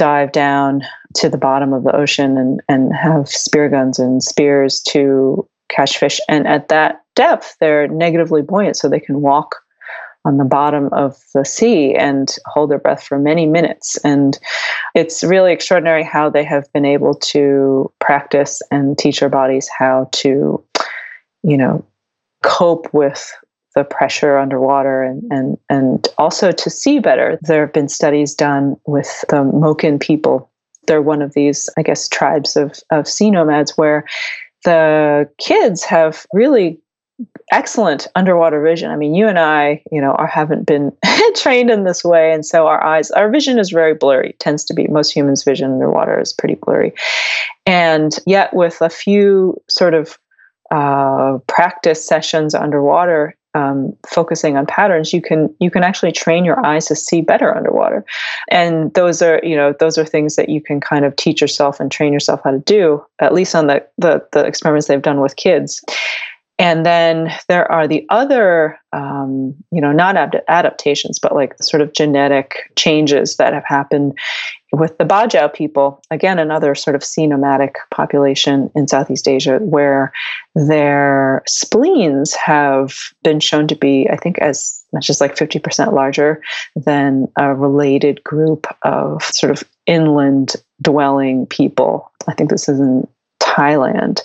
dive 0.00 0.32
down 0.32 0.82
to 1.14 1.28
the 1.28 1.36
bottom 1.36 1.74
of 1.74 1.84
the 1.84 1.94
ocean 1.94 2.38
and, 2.38 2.62
and 2.70 2.94
have 2.94 3.28
spear 3.28 3.68
guns 3.68 3.98
and 3.98 4.22
spears 4.22 4.80
to 4.80 5.46
catch 5.68 5.98
fish. 5.98 6.20
And 6.26 6.46
at 6.46 6.68
that 6.68 7.02
depth, 7.14 7.54
they're 7.60 7.86
negatively 7.88 8.40
buoyant, 8.40 8.76
so 8.76 8.88
they 8.88 8.98
can 8.98 9.20
walk 9.20 9.56
on 10.24 10.36
the 10.36 10.44
bottom 10.44 10.88
of 10.92 11.16
the 11.34 11.44
sea 11.44 11.94
and 11.94 12.36
hold 12.46 12.70
their 12.70 12.78
breath 12.78 13.02
for 13.02 13.18
many 13.18 13.46
minutes. 13.46 13.96
And 14.04 14.38
it's 14.94 15.24
really 15.24 15.52
extraordinary 15.52 16.04
how 16.04 16.28
they 16.28 16.44
have 16.44 16.70
been 16.72 16.84
able 16.84 17.14
to 17.14 17.90
practice 18.00 18.60
and 18.70 18.98
teach 18.98 19.20
their 19.20 19.28
bodies 19.28 19.68
how 19.78 20.08
to, 20.12 20.62
you 21.42 21.56
know, 21.56 21.84
cope 22.42 22.92
with 22.92 23.32
the 23.74 23.84
pressure 23.84 24.36
underwater 24.36 25.02
and, 25.02 25.22
and, 25.30 25.58
and 25.68 26.08
also 26.18 26.50
to 26.52 26.68
see 26.68 26.98
better. 26.98 27.38
There 27.42 27.64
have 27.64 27.72
been 27.72 27.88
studies 27.88 28.34
done 28.34 28.76
with 28.86 29.24
the 29.28 29.36
Moken 29.36 30.00
people. 30.00 30.50
They're 30.86 31.02
one 31.02 31.22
of 31.22 31.34
these, 31.34 31.68
I 31.78 31.82
guess, 31.82 32.08
tribes 32.08 32.56
of, 32.56 32.78
of 32.90 33.06
sea 33.06 33.30
nomads 33.30 33.76
where 33.76 34.04
the 34.64 35.30
kids 35.38 35.84
have 35.84 36.26
really 36.34 36.80
excellent 37.50 38.06
underwater 38.14 38.62
vision. 38.62 38.90
I 38.90 38.96
mean, 38.96 39.14
you 39.14 39.28
and 39.28 39.38
I, 39.38 39.82
you 39.90 40.00
know, 40.00 40.12
are, 40.12 40.26
haven't 40.26 40.66
been 40.66 40.92
trained 41.34 41.70
in 41.70 41.84
this 41.84 42.04
way, 42.04 42.32
and 42.32 42.44
so 42.44 42.66
our 42.66 42.82
eyes, 42.82 43.10
our 43.12 43.30
vision 43.30 43.58
is 43.58 43.70
very 43.70 43.94
blurry. 43.94 44.34
tends 44.38 44.64
to 44.64 44.74
be 44.74 44.86
most 44.88 45.12
humans' 45.12 45.44
vision 45.44 45.72
underwater 45.72 46.20
is 46.20 46.32
pretty 46.32 46.54
blurry, 46.54 46.92
and 47.66 48.18
yet 48.26 48.54
with 48.54 48.80
a 48.80 48.90
few 48.90 49.60
sort 49.68 49.94
of 49.94 50.18
uh, 50.70 51.38
practice 51.48 52.06
sessions 52.06 52.54
underwater, 52.54 53.34
um, 53.54 53.96
focusing 54.06 54.56
on 54.56 54.66
patterns, 54.66 55.12
you 55.12 55.20
can 55.20 55.54
you 55.58 55.70
can 55.70 55.82
actually 55.82 56.12
train 56.12 56.44
your 56.44 56.64
eyes 56.64 56.86
to 56.86 56.94
see 56.94 57.20
better 57.20 57.56
underwater, 57.56 58.04
and 58.48 58.94
those 58.94 59.22
are 59.22 59.40
you 59.42 59.56
know 59.56 59.74
those 59.80 59.98
are 59.98 60.04
things 60.04 60.36
that 60.36 60.48
you 60.48 60.60
can 60.60 60.80
kind 60.80 61.04
of 61.04 61.16
teach 61.16 61.40
yourself 61.40 61.80
and 61.80 61.90
train 61.90 62.12
yourself 62.12 62.40
how 62.44 62.52
to 62.52 62.60
do. 62.60 63.04
At 63.20 63.34
least 63.34 63.54
on 63.54 63.66
the 63.66 63.84
the, 63.98 64.24
the 64.32 64.44
experiments 64.44 64.86
they've 64.86 65.02
done 65.02 65.20
with 65.20 65.36
kids. 65.36 65.82
And 66.60 66.84
then 66.84 67.32
there 67.48 67.70
are 67.72 67.88
the 67.88 68.04
other, 68.10 68.78
um, 68.92 69.54
you 69.72 69.80
know, 69.80 69.92
not 69.92 70.16
ad- 70.16 70.42
adaptations, 70.46 71.18
but 71.18 71.34
like 71.34 71.60
sort 71.62 71.80
of 71.80 71.94
genetic 71.94 72.70
changes 72.76 73.36
that 73.36 73.54
have 73.54 73.64
happened 73.64 74.18
with 74.72 74.98
the 74.98 75.04
Bajau 75.04 75.52
people. 75.52 76.02
Again, 76.10 76.38
another 76.38 76.74
sort 76.74 76.94
of 76.94 77.02
sea 77.02 77.26
nomadic 77.26 77.76
population 77.90 78.70
in 78.74 78.86
Southeast 78.88 79.26
Asia, 79.26 79.58
where 79.58 80.12
their 80.54 81.42
spleens 81.46 82.34
have 82.34 82.94
been 83.22 83.40
shown 83.40 83.66
to 83.68 83.74
be, 83.74 84.06
I 84.10 84.16
think, 84.16 84.38
as 84.38 84.84
much 84.92 85.08
as 85.08 85.20
like 85.20 85.36
50% 85.36 85.94
larger 85.94 86.42
than 86.76 87.26
a 87.36 87.54
related 87.54 88.22
group 88.22 88.66
of 88.82 89.22
sort 89.24 89.50
of 89.50 89.64
inland 89.86 90.56
dwelling 90.82 91.46
people. 91.46 92.12
I 92.28 92.34
think 92.34 92.50
this 92.50 92.68
is 92.68 92.78
in 92.78 93.08
Thailand, 93.40 94.20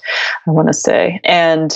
I 0.47 0.51
want 0.51 0.67
to 0.67 0.73
say. 0.73 1.21
And 1.23 1.75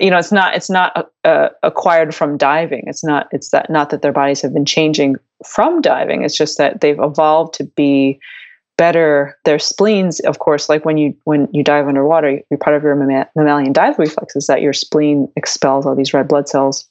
you 0.00 0.10
know 0.10 0.18
it's 0.18 0.32
not 0.32 0.54
it's 0.54 0.70
not 0.70 1.10
uh, 1.24 1.48
acquired 1.62 2.14
from 2.14 2.36
diving. 2.36 2.84
It's 2.86 3.04
not 3.04 3.28
it's 3.32 3.50
that 3.50 3.70
not 3.70 3.90
that 3.90 4.02
their 4.02 4.12
bodies 4.12 4.40
have 4.42 4.54
been 4.54 4.64
changing 4.64 5.16
from 5.46 5.80
diving. 5.80 6.22
It's 6.22 6.36
just 6.36 6.58
that 6.58 6.80
they've 6.80 6.98
evolved 6.98 7.54
to 7.54 7.64
be 7.64 8.18
better. 8.76 9.36
Their 9.44 9.58
spleens 9.58 10.20
of 10.20 10.38
course 10.38 10.68
like 10.68 10.84
when 10.84 10.96
you 10.96 11.14
when 11.24 11.48
you 11.52 11.62
dive 11.62 11.86
underwater 11.86 12.40
you're 12.50 12.58
part 12.58 12.76
of 12.76 12.82
your 12.82 12.96
mammalian 12.96 13.72
dive 13.72 13.98
reflex 13.98 14.34
is 14.34 14.46
that 14.46 14.62
your 14.62 14.72
spleen 14.72 15.30
expels 15.36 15.86
all 15.86 15.94
these 15.94 16.14
red 16.14 16.28
blood 16.28 16.48
cells 16.48 16.88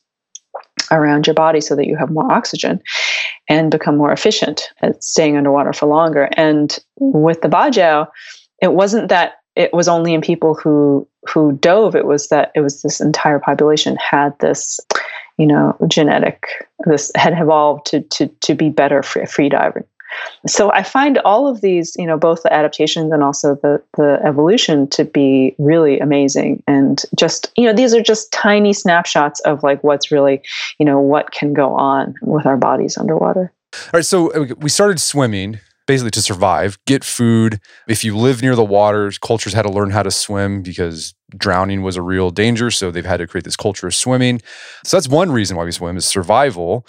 around 0.92 1.28
your 1.28 1.34
body 1.34 1.62
so 1.62 1.76
that 1.76 1.88
you 1.88 1.96
have 1.96 2.10
more 2.10 2.32
oxygen 2.32 2.82
and 3.48 3.72
become 3.72 3.98
more 3.98 4.12
efficient 4.12 4.70
at 4.82 5.04
staying 5.04 5.38
underwater 5.38 5.74
for 5.74 5.88
longer. 5.88 6.30
And 6.36 6.78
with 7.00 7.42
the 7.42 7.50
bajau 7.50 8.08
it 8.62 8.74
wasn't 8.74 9.10
that 9.10 9.34
it 9.60 9.74
was 9.74 9.90
only 9.90 10.14
in 10.14 10.22
people 10.22 10.56
who 10.56 11.06
who 11.28 11.52
dove. 11.52 11.94
It 11.94 12.06
was 12.06 12.30
that 12.30 12.52
it 12.56 12.62
was 12.62 12.82
this 12.82 13.02
entire 13.02 13.40
population 13.40 13.98
had 13.98 14.40
this 14.40 14.80
you 15.38 15.46
know 15.46 15.76
genetic 15.88 16.48
this 16.86 17.12
had 17.16 17.34
evolved 17.38 17.86
to 17.88 18.02
to 18.02 18.28
to 18.28 18.56
be 18.56 18.70
better 18.70 19.04
free, 19.04 19.26
free 19.26 19.50
diving. 19.50 19.84
So 20.48 20.72
i 20.72 20.82
find 20.82 21.20
all 21.20 21.46
of 21.46 21.62
these 21.62 21.96
you 22.00 22.08
know 22.08 22.18
both 22.18 22.42
the 22.42 22.54
adaptations 22.54 23.12
and 23.12 23.22
also 23.22 23.56
the 23.56 23.84
the 23.98 24.20
evolution 24.26 24.88
to 24.92 25.04
be 25.04 25.56
really 25.60 26.00
amazing. 26.00 26.64
And 26.66 27.04
just 27.14 27.52
you 27.58 27.66
know 27.66 27.74
these 27.74 27.94
are 27.94 28.02
just 28.02 28.32
tiny 28.32 28.72
snapshots 28.72 29.42
of 29.42 29.62
like 29.62 29.84
what's 29.84 30.10
really 30.10 30.42
you 30.80 30.86
know 30.86 31.02
what 31.02 31.32
can 31.32 31.54
go 31.54 31.76
on 31.76 32.16
with 32.22 32.46
our 32.46 32.58
bodies 32.58 32.98
underwater. 32.98 33.52
All 33.74 33.90
right 33.94 34.06
so 34.06 34.32
uh, 34.32 34.56
we 34.60 34.70
started 34.70 35.02
swimming 35.02 35.60
basically 35.90 36.12
to 36.12 36.22
survive, 36.22 36.78
get 36.86 37.04
food. 37.04 37.60
If 37.88 38.04
you 38.04 38.16
live 38.16 38.44
near 38.44 38.56
the 38.56 38.64
waters, 38.64 39.18
cultures 39.18 39.54
had 39.54 39.64
to 39.64 39.72
learn 39.72 39.90
how 39.90 40.04
to 40.04 40.12
swim 40.12 40.62
because 40.62 41.16
drowning 41.36 41.82
was 41.82 41.96
a 41.96 42.04
real 42.04 42.30
danger. 42.30 42.70
So 42.70 42.92
they've 42.92 43.04
had 43.04 43.18
to 43.18 43.26
create 43.26 43.44
this 43.44 43.56
culture 43.56 43.88
of 43.88 43.96
swimming. 43.96 44.40
So 44.86 44.98
that's 44.98 45.10
one 45.10 45.32
reason 45.32 45.58
why 45.58 45.64
we 45.64 45.72
swim 45.72 45.98
is 45.98 46.06
survival. 46.06 46.86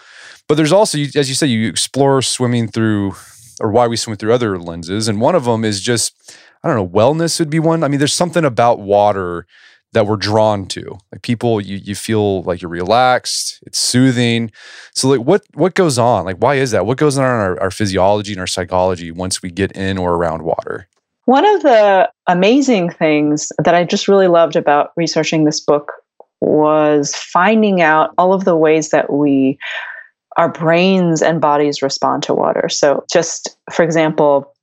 But 0.49 0.57
there's 0.57 0.71
also, 0.71 0.99
as 0.99 1.31
you 1.31 1.35
said, 1.35 1.49
you 1.49 1.67
explore 1.67 2.21
swimming 2.21 2.69
through, 2.69 3.15
or 3.59 3.71
why 3.71 3.87
we 3.87 3.97
swim 3.97 4.19
through 4.19 4.35
other 4.35 4.59
lenses. 4.59 5.09
And 5.09 5.19
one 5.19 5.35
of 5.35 5.47
them 5.47 5.65
is 5.65 5.81
just, 5.81 6.37
I 6.63 6.69
don't 6.69 6.77
know, 6.77 6.87
wellness 6.87 7.39
would 7.39 7.49
be 7.49 7.59
one. 7.59 7.83
I 7.83 7.89
mean, 7.89 8.01
there's 8.01 8.13
something 8.13 8.45
about 8.45 8.81
water 8.81 9.47
that 9.93 10.07
we're 10.07 10.17
drawn 10.17 10.67
to. 10.67 10.99
Like 11.13 11.23
people, 11.23 11.61
you 11.61 11.77
you 11.77 11.95
feel 11.95 12.43
like 12.43 12.63
you're 12.63 12.71
relaxed, 12.71 13.59
it's 13.63 13.79
soothing. 13.79 14.51
So 14.95 15.09
like 15.09 15.21
what 15.21 15.43
what 15.55 15.75
goes 15.75 15.99
on? 15.99 16.25
Like 16.25 16.37
why 16.37 16.57
is 16.57 16.71
that? 16.71 16.87
What 16.87 16.99
goes 16.99 17.19
on 17.19 17.25
in 17.25 17.31
our, 17.31 17.61
our 17.61 17.71
physiology 17.71 18.33
and 18.33 18.41
our 18.41 18.47
psychology 18.47 19.11
once 19.11 19.43
we 19.43 19.51
get 19.51 19.73
in 19.73 19.99
or 19.99 20.15
around 20.15 20.43
water? 20.43 20.89
One 21.27 21.45
of 21.45 21.63
the 21.63 22.11
amazing 22.27 22.91
things 22.91 23.53
that 23.63 23.75
I 23.75 23.85
just 23.85 24.09
really 24.09 24.29
loved 24.29 24.57
about 24.57 24.91
researching 24.97 25.45
this 25.45 25.61
book 25.61 25.93
was 26.41 27.15
finding 27.15 27.83
out 27.83 28.15
all 28.17 28.33
of 28.33 28.45
the 28.45 28.57
ways 28.57 28.91
that 28.91 29.13
we 29.13 29.59
our 30.37 30.49
brains 30.49 31.23
and 31.23 31.41
bodies 31.41 31.83
respond 31.83 32.23
to 32.23 32.35
water. 32.35 32.69
So 32.69 33.05
just 33.13 33.57
for 33.71 33.83
example, 33.83 34.55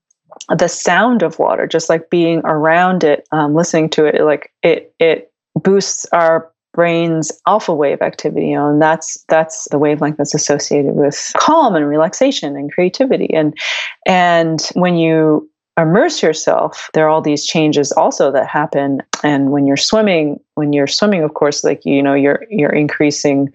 the 0.56 0.68
sound 0.68 1.24
of 1.24 1.40
water, 1.40 1.68
just 1.68 1.90
like 1.90 2.10
being 2.10 2.42
around 2.44 3.04
it, 3.04 3.28
um, 3.32 3.56
listening 3.56 3.90
to 3.92 4.06
it, 4.06 4.22
like 4.24 4.52
it 4.64 4.94
it 5.00 5.32
boosts 5.56 6.06
our 6.12 6.52
brain's 6.74 7.32
alpha 7.48 7.74
wave 7.74 8.02
activity. 8.02 8.48
You 8.48 8.56
know, 8.56 8.70
and 8.70 8.82
that's 8.82 9.24
that's 9.30 9.68
the 9.72 9.80
wavelength 9.80 10.18
that's 10.18 10.36
associated 10.36 10.96
with 10.96 11.32
calm 11.38 11.76
and 11.76 11.88
relaxation 11.88 12.56
and 12.56 12.72
creativity. 12.72 13.34
And 13.34 13.58
and 14.06 14.62
when 14.74 14.98
you 14.98 15.50
immerse 15.78 16.24
yourself 16.24 16.90
there 16.94 17.06
are 17.06 17.10
all 17.10 17.22
these 17.22 17.46
changes 17.46 17.92
also 17.92 18.32
that 18.32 18.48
happen 18.48 19.00
and 19.24 19.52
when 19.52 19.68
you're 19.68 19.78
swimming 19.78 20.40
when 20.56 20.74
you're 20.74 20.88
swimming 20.88 21.22
of 21.22 21.36
course 21.36 21.64
like 21.64 21.86
you 21.86 22.02
know 22.02 22.16
you're 22.16 22.46
you're 22.50 22.74
increasing 22.74 23.48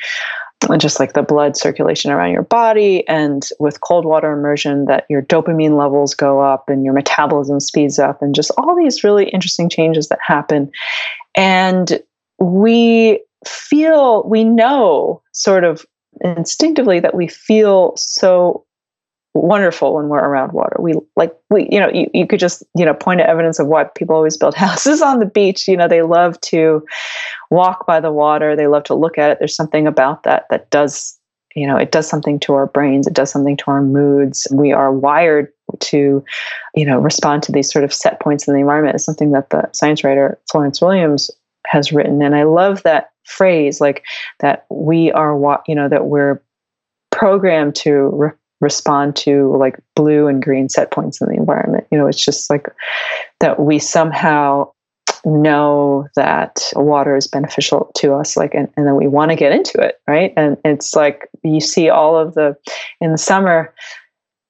just 0.78 1.00
like 1.00 1.12
the 1.12 1.23
blood 1.23 1.57
circulation 1.57 2.11
around 2.11 2.33
your 2.33 2.42
body 2.42 3.07
and 3.09 3.49
with 3.59 3.81
cold 3.81 4.04
water 4.04 4.33
immersion 4.33 4.87
that 4.87 5.07
your 5.09 5.23
dopamine 5.23 5.78
levels 5.78 6.14
go 6.14 6.40
up 6.40 6.69
and 6.69 6.85
your 6.85 6.95
metabolism 6.95 7.61
speeds 7.61 7.99
up 7.99 8.23
and 8.23 8.35
just 8.35 8.50
all 8.59 8.76
these 8.76 9.04
really 9.04 9.28
interesting 9.31 9.69
changes 9.69 10.09
that 10.09 10.19
happen. 10.26 10.71
And 11.35 12.00
we 12.38 13.23
feel 13.47 14.23
we 14.25 14.45
know 14.45 15.23
sort 15.33 15.64
of 15.64 15.85
instinctively 16.21 17.00
that 17.00 17.14
we 17.14 17.26
feel 17.26 17.95
so 17.97 18.64
wonderful 19.35 19.95
when 19.95 20.09
we're 20.09 20.19
around 20.19 20.53
water. 20.53 20.77
We 20.79 20.95
like 21.17 21.35
we 21.51 21.69
you 21.71 21.81
know 21.81 21.91
you, 21.91 22.11
you 22.12 22.27
could 22.27 22.41
just 22.41 22.62
you 22.77 22.85
know 22.85 22.95
point 22.95 23.19
to 23.21 23.29
evidence 23.29 23.59
of 23.59 23.67
why 23.67 23.85
people 23.85 24.15
always 24.15 24.37
build 24.37 24.55
houses 24.67 25.03
on 25.03 25.19
the 25.19 25.27
beach. 25.27 25.67
You 25.67 25.77
know 25.77 25.89
they 25.89 26.03
love 26.03 26.41
to 26.43 26.85
walk 27.51 27.87
by 27.87 28.01
the 28.01 28.12
water. 28.12 28.55
They 28.57 28.67
love 28.67 28.85
to 28.85 28.95
look 28.95 29.19
at 29.19 29.31
it. 29.31 29.39
There's 29.39 29.57
something 29.57 29.87
about 29.87 30.25
that 30.25 30.47
that 30.51 30.71
does 30.71 31.19
you 31.55 31.67
know 31.67 31.77
it 31.77 31.93
does 31.93 32.09
something 32.09 32.39
to 32.41 32.55
our 32.55 32.67
brains. 32.67 33.07
It 33.07 33.15
does 33.15 33.31
something 33.31 33.57
to 33.59 33.65
our 33.69 33.83
moods. 33.83 34.47
We 34.53 34.73
are 34.73 34.93
wired 34.93 35.49
to 35.81 36.25
you 36.75 36.85
know 36.85 36.99
respond 36.99 37.43
to 37.45 37.53
these 37.53 37.71
sort 37.71 37.85
of 37.85 37.93
set 37.93 38.21
points 38.21 38.47
in 38.47 38.55
the 38.55 38.61
environment. 38.61 38.97
Is 38.97 39.05
something 39.05 39.33
that 39.33 39.51
the 39.51 39.69
science 39.73 40.05
writer 40.05 40.39
Florence 40.51 40.81
Williams 40.81 41.31
has 41.67 41.93
written, 41.93 42.23
and 42.23 42.35
I 42.35 42.43
love 42.43 42.83
that 42.83 43.11
phrase 43.25 43.81
like 43.81 44.05
that 44.41 44.67
we 44.69 45.12
are 45.12 45.37
what 45.37 45.62
you 45.67 45.75
know 45.75 45.89
that 45.89 46.07
we're 46.07 46.43
programmed 47.11 47.75
to 47.77 48.11
re- 48.12 48.31
respond 48.62 49.16
to 49.16 49.54
like 49.57 49.78
blue 49.95 50.28
and 50.28 50.42
green 50.42 50.69
set 50.71 50.90
points 50.90 51.21
in 51.21 51.28
the 51.28 51.35
environment. 51.35 51.87
You 51.90 51.99
know, 51.99 52.07
it's 52.07 52.25
just 52.25 52.49
like 52.49 52.69
that 53.40 53.61
we 53.61 53.78
somehow 53.78 54.71
know 55.25 56.09
that 56.16 56.62
water 56.75 57.16
is 57.16 57.26
beneficial 57.26 57.90
to 57.97 58.14
us 58.14 58.37
like 58.37 58.54
and, 58.54 58.69
and 58.76 58.87
then 58.87 58.97
we 58.97 59.07
want 59.07 59.31
to 59.31 59.37
get 59.37 59.52
into 59.52 59.81
it 59.81 60.00
right 60.09 60.33
and 60.37 60.57
it's 60.64 60.97
like 60.97 61.28
you 61.45 61.61
see 61.61 61.88
all 61.88 62.19
of 62.19 62.35
the 62.35 62.57
in 63.00 63.12
the 63.12 63.19
summer 63.19 63.73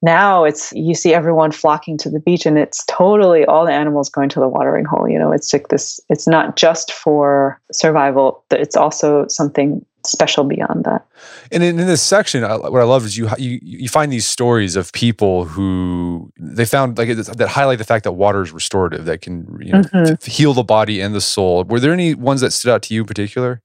now 0.01 0.45
it's 0.45 0.73
you 0.73 0.95
see 0.95 1.13
everyone 1.13 1.53
flocking 1.53 1.99
to 1.99 2.09
the 2.09 2.21
beach 2.21 2.47
and 2.47 2.57
it's 2.57 2.85
totally 2.87 3.45
all 3.45 3.67
the 3.67 3.73
animals 3.73 4.09
going 4.09 4.31
to 4.31 4.41
the 4.41 4.49
watering 4.49 4.87
hole 4.87 5.07
you 5.07 5.19
know 5.19 5.31
it's 5.31 5.53
like 5.53 5.69
this 5.69 6.01
it's 6.09 6.27
not 6.27 6.57
just 6.57 6.91
for 6.91 7.61
survival 7.71 8.43
it's 8.51 8.77
also 8.77 9.27
something 9.29 9.85
special 10.07 10.45
beyond 10.45 10.85
that. 10.85 11.07
And 11.51 11.63
in, 11.63 11.79
in 11.79 11.87
this 11.87 12.03
section, 12.03 12.43
what 12.43 12.81
I 12.81 12.85
love 12.85 13.05
is 13.05 13.17
you, 13.17 13.29
you 13.39 13.59
you 13.63 13.89
find 13.89 14.13
these 14.13 14.27
stories 14.27 14.77
of 14.77 14.93
people 14.93 15.45
who 15.45 16.33
they 16.39 16.65
found 16.65 16.99
like 16.99 17.09
that 17.09 17.49
highlight 17.49 17.79
the 17.79 17.85
fact 17.85 18.05
that 18.05 18.13
water 18.13 18.43
is 18.43 18.53
restorative, 18.53 19.05
that 19.05 19.21
can 19.21 19.59
you 19.61 19.73
know 19.73 19.81
mm-hmm. 19.81 20.31
heal 20.31 20.55
the 20.55 20.65
body 20.65 21.01
and 21.01 21.15
the 21.15 21.21
soul. 21.21 21.65
Were 21.65 21.81
there 21.81 21.93
any 21.93 22.15
ones 22.15 22.41
that 22.41 22.53
stood 22.53 22.73
out 22.73 22.83
to 22.83 22.95
you 22.95 23.03
in 23.03 23.07
particular? 23.07 23.63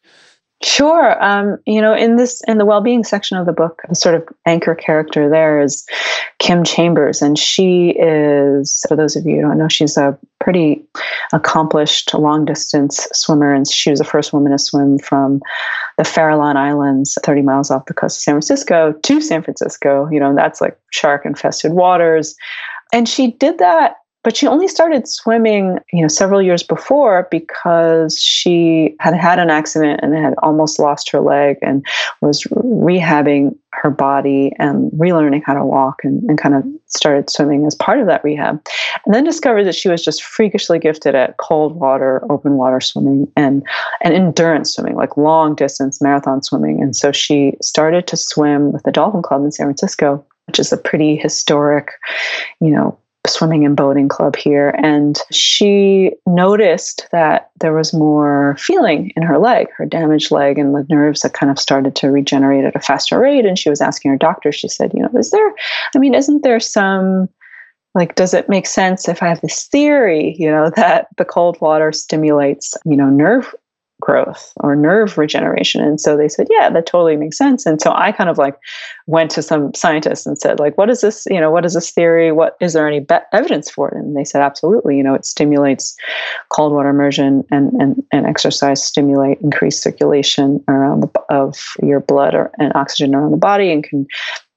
Sure. 0.63 1.23
Um, 1.23 1.59
you 1.67 1.79
know, 1.79 1.93
in 1.93 2.15
this 2.15 2.41
in 2.47 2.57
the 2.57 2.65
well-being 2.65 3.03
section 3.03 3.37
of 3.37 3.45
the 3.45 3.53
book, 3.53 3.81
the 3.89 3.93
sort 3.93 4.15
of 4.15 4.27
anchor 4.47 4.73
character 4.73 5.29
there 5.29 5.61
is 5.61 5.85
Kim 6.39 6.63
Chambers, 6.63 7.21
and 7.21 7.37
she 7.37 7.91
is, 7.91 8.83
for 8.87 8.95
those 8.95 9.15
of 9.15 9.23
you 9.27 9.35
who 9.35 9.41
don't 9.43 9.59
know, 9.59 9.67
she's 9.67 9.97
a 9.97 10.17
pretty 10.39 10.83
accomplished 11.31 12.11
long-distance 12.11 13.07
swimmer, 13.13 13.53
and 13.53 13.67
she 13.67 13.91
was 13.91 13.99
the 13.99 14.05
first 14.05 14.33
woman 14.33 14.51
to 14.51 14.57
swim 14.57 14.97
from 14.97 15.41
the 15.97 16.03
Farallon 16.03 16.55
Islands, 16.55 17.19
30 17.23 17.43
miles 17.43 17.69
off 17.69 17.85
the 17.85 17.93
coast 17.93 18.17
of 18.17 18.21
San 18.21 18.33
Francisco, 18.33 18.93
to 19.03 19.21
San 19.21 19.43
Francisco. 19.43 20.09
You 20.11 20.19
know, 20.19 20.33
that's 20.33 20.59
like 20.59 20.79
shark-infested 20.89 21.73
waters, 21.73 22.35
and 22.91 23.07
she 23.07 23.31
did 23.33 23.59
that 23.59 23.97
but 24.27 24.35
she 24.35 24.45
only 24.45 24.67
started 24.67 25.07
swimming, 25.07 25.79
you 25.93 26.01
know, 26.01 26.09
several 26.09 26.41
years 26.41 26.61
before 26.61 27.29
because 27.31 28.19
she 28.19 28.93
had 28.99 29.13
had 29.13 29.39
an 29.39 29.49
accident 29.49 30.01
and 30.03 30.13
had 30.13 30.33
almost 30.43 30.79
lost 30.79 31.09
her 31.09 31.21
leg 31.21 31.55
and 31.61 31.85
was 32.19 32.43
rehabbing 32.43 33.57
her 33.71 33.89
body 33.89 34.51
and 34.59 34.91
relearning 34.91 35.41
how 35.45 35.53
to 35.53 35.63
walk 35.63 36.01
and, 36.03 36.21
and 36.23 36.37
kind 36.37 36.55
of 36.55 36.65
started 36.87 37.29
swimming 37.29 37.65
as 37.65 37.73
part 37.73 38.01
of 38.01 38.07
that 38.07 38.21
rehab. 38.21 38.61
And 39.05 39.15
then 39.15 39.23
discovered 39.23 39.63
that 39.63 39.75
she 39.75 39.87
was 39.87 40.03
just 40.03 40.21
freakishly 40.21 40.77
gifted 40.77 41.15
at 41.15 41.37
cold 41.37 41.77
water, 41.77 42.21
open 42.29 42.57
water 42.57 42.81
swimming, 42.81 43.31
and, 43.37 43.65
and 44.03 44.13
endurance 44.13 44.73
swimming, 44.73 44.97
like 44.97 45.15
long 45.15 45.55
distance 45.55 46.01
marathon 46.01 46.43
swimming. 46.43 46.83
And 46.83 46.97
so 46.97 47.13
she 47.13 47.53
started 47.61 48.07
to 48.07 48.17
swim 48.17 48.73
with 48.73 48.83
the 48.83 48.91
Dolphin 48.91 49.21
Club 49.21 49.45
in 49.45 49.53
San 49.53 49.67
Francisco, 49.67 50.25
which 50.47 50.59
is 50.59 50.73
a 50.73 50.77
pretty 50.77 51.15
historic, 51.15 51.93
you 52.59 52.71
know, 52.71 52.99
swimming 53.27 53.65
and 53.65 53.75
boating 53.75 54.07
club 54.07 54.35
here. 54.35 54.69
And 54.81 55.19
she 55.31 56.11
noticed 56.25 57.07
that 57.11 57.51
there 57.59 57.73
was 57.73 57.93
more 57.93 58.55
feeling 58.59 59.11
in 59.15 59.23
her 59.23 59.37
leg, 59.37 59.67
her 59.77 59.85
damaged 59.85 60.31
leg, 60.31 60.57
and 60.57 60.73
the 60.73 60.85
nerves 60.89 61.21
that 61.21 61.33
kind 61.33 61.51
of 61.51 61.59
started 61.59 61.95
to 61.97 62.11
regenerate 62.11 62.65
at 62.65 62.75
a 62.75 62.81
faster 62.81 63.19
rate. 63.19 63.45
And 63.45 63.57
she 63.57 63.69
was 63.69 63.81
asking 63.81 64.11
her 64.11 64.17
doctor, 64.17 64.51
she 64.51 64.67
said, 64.67 64.91
you 64.93 65.01
know, 65.01 65.09
is 65.17 65.31
there, 65.31 65.53
I 65.95 65.99
mean, 65.99 66.13
isn't 66.13 66.43
there 66.43 66.59
some 66.59 67.29
like 67.95 68.15
does 68.15 68.33
it 68.33 68.47
make 68.47 68.67
sense 68.67 69.09
if 69.09 69.23
i 69.23 69.27
have 69.27 69.41
this 69.41 69.65
theory 69.65 70.35
you 70.37 70.49
know 70.49 70.69
that 70.75 71.07
the 71.17 71.25
cold 71.25 71.59
water 71.59 71.91
stimulates 71.91 72.75
you 72.85 72.95
know 72.95 73.09
nerve 73.09 73.55
growth 73.99 74.53
or 74.57 74.75
nerve 74.75 75.17
regeneration. 75.17 75.81
And 75.81 75.99
so 75.99 76.15
they 76.15 76.29
said 76.29 76.47
yeah 76.49 76.69
that 76.69 76.85
totally 76.85 77.15
makes 77.15 77.37
sense. 77.37 77.65
And 77.65 77.81
so 77.81 77.91
i 77.93 78.11
kind 78.11 78.29
of 78.29 78.37
like 78.37 78.57
went 79.07 79.31
to 79.31 79.41
some 79.41 79.73
scientists 79.73 80.25
and 80.25 80.37
said 80.37 80.59
like 80.59 80.77
what 80.77 80.89
is 80.89 81.01
this 81.01 81.25
you 81.29 81.39
know 81.39 81.51
what 81.51 81.65
is 81.65 81.73
this 81.73 81.91
theory? 81.91 82.31
What 82.31 82.57
is 82.59 82.73
there 82.73 82.87
any 82.87 82.99
be- 82.99 83.15
evidence 83.33 83.69
for 83.69 83.89
it? 83.89 83.97
And 83.97 84.15
they 84.15 84.23
said 84.23 84.41
absolutely 84.41 84.97
you 84.97 85.03
know 85.03 85.13
it 85.13 85.25
stimulates 85.25 85.97
cold 86.49 86.73
water 86.73 86.89
immersion 86.89 87.43
and 87.51 87.73
and, 87.73 88.03
and 88.11 88.25
exercise 88.25 88.83
stimulate 88.83 89.39
increased 89.41 89.81
circulation 89.81 90.63
around 90.67 91.01
the 91.01 91.21
of 91.29 91.57
your 91.81 91.99
blood 91.99 92.35
or, 92.35 92.51
and 92.59 92.71
oxygen 92.75 93.15
around 93.15 93.31
the 93.31 93.37
body 93.37 93.71
and 93.71 93.83
can 93.83 94.05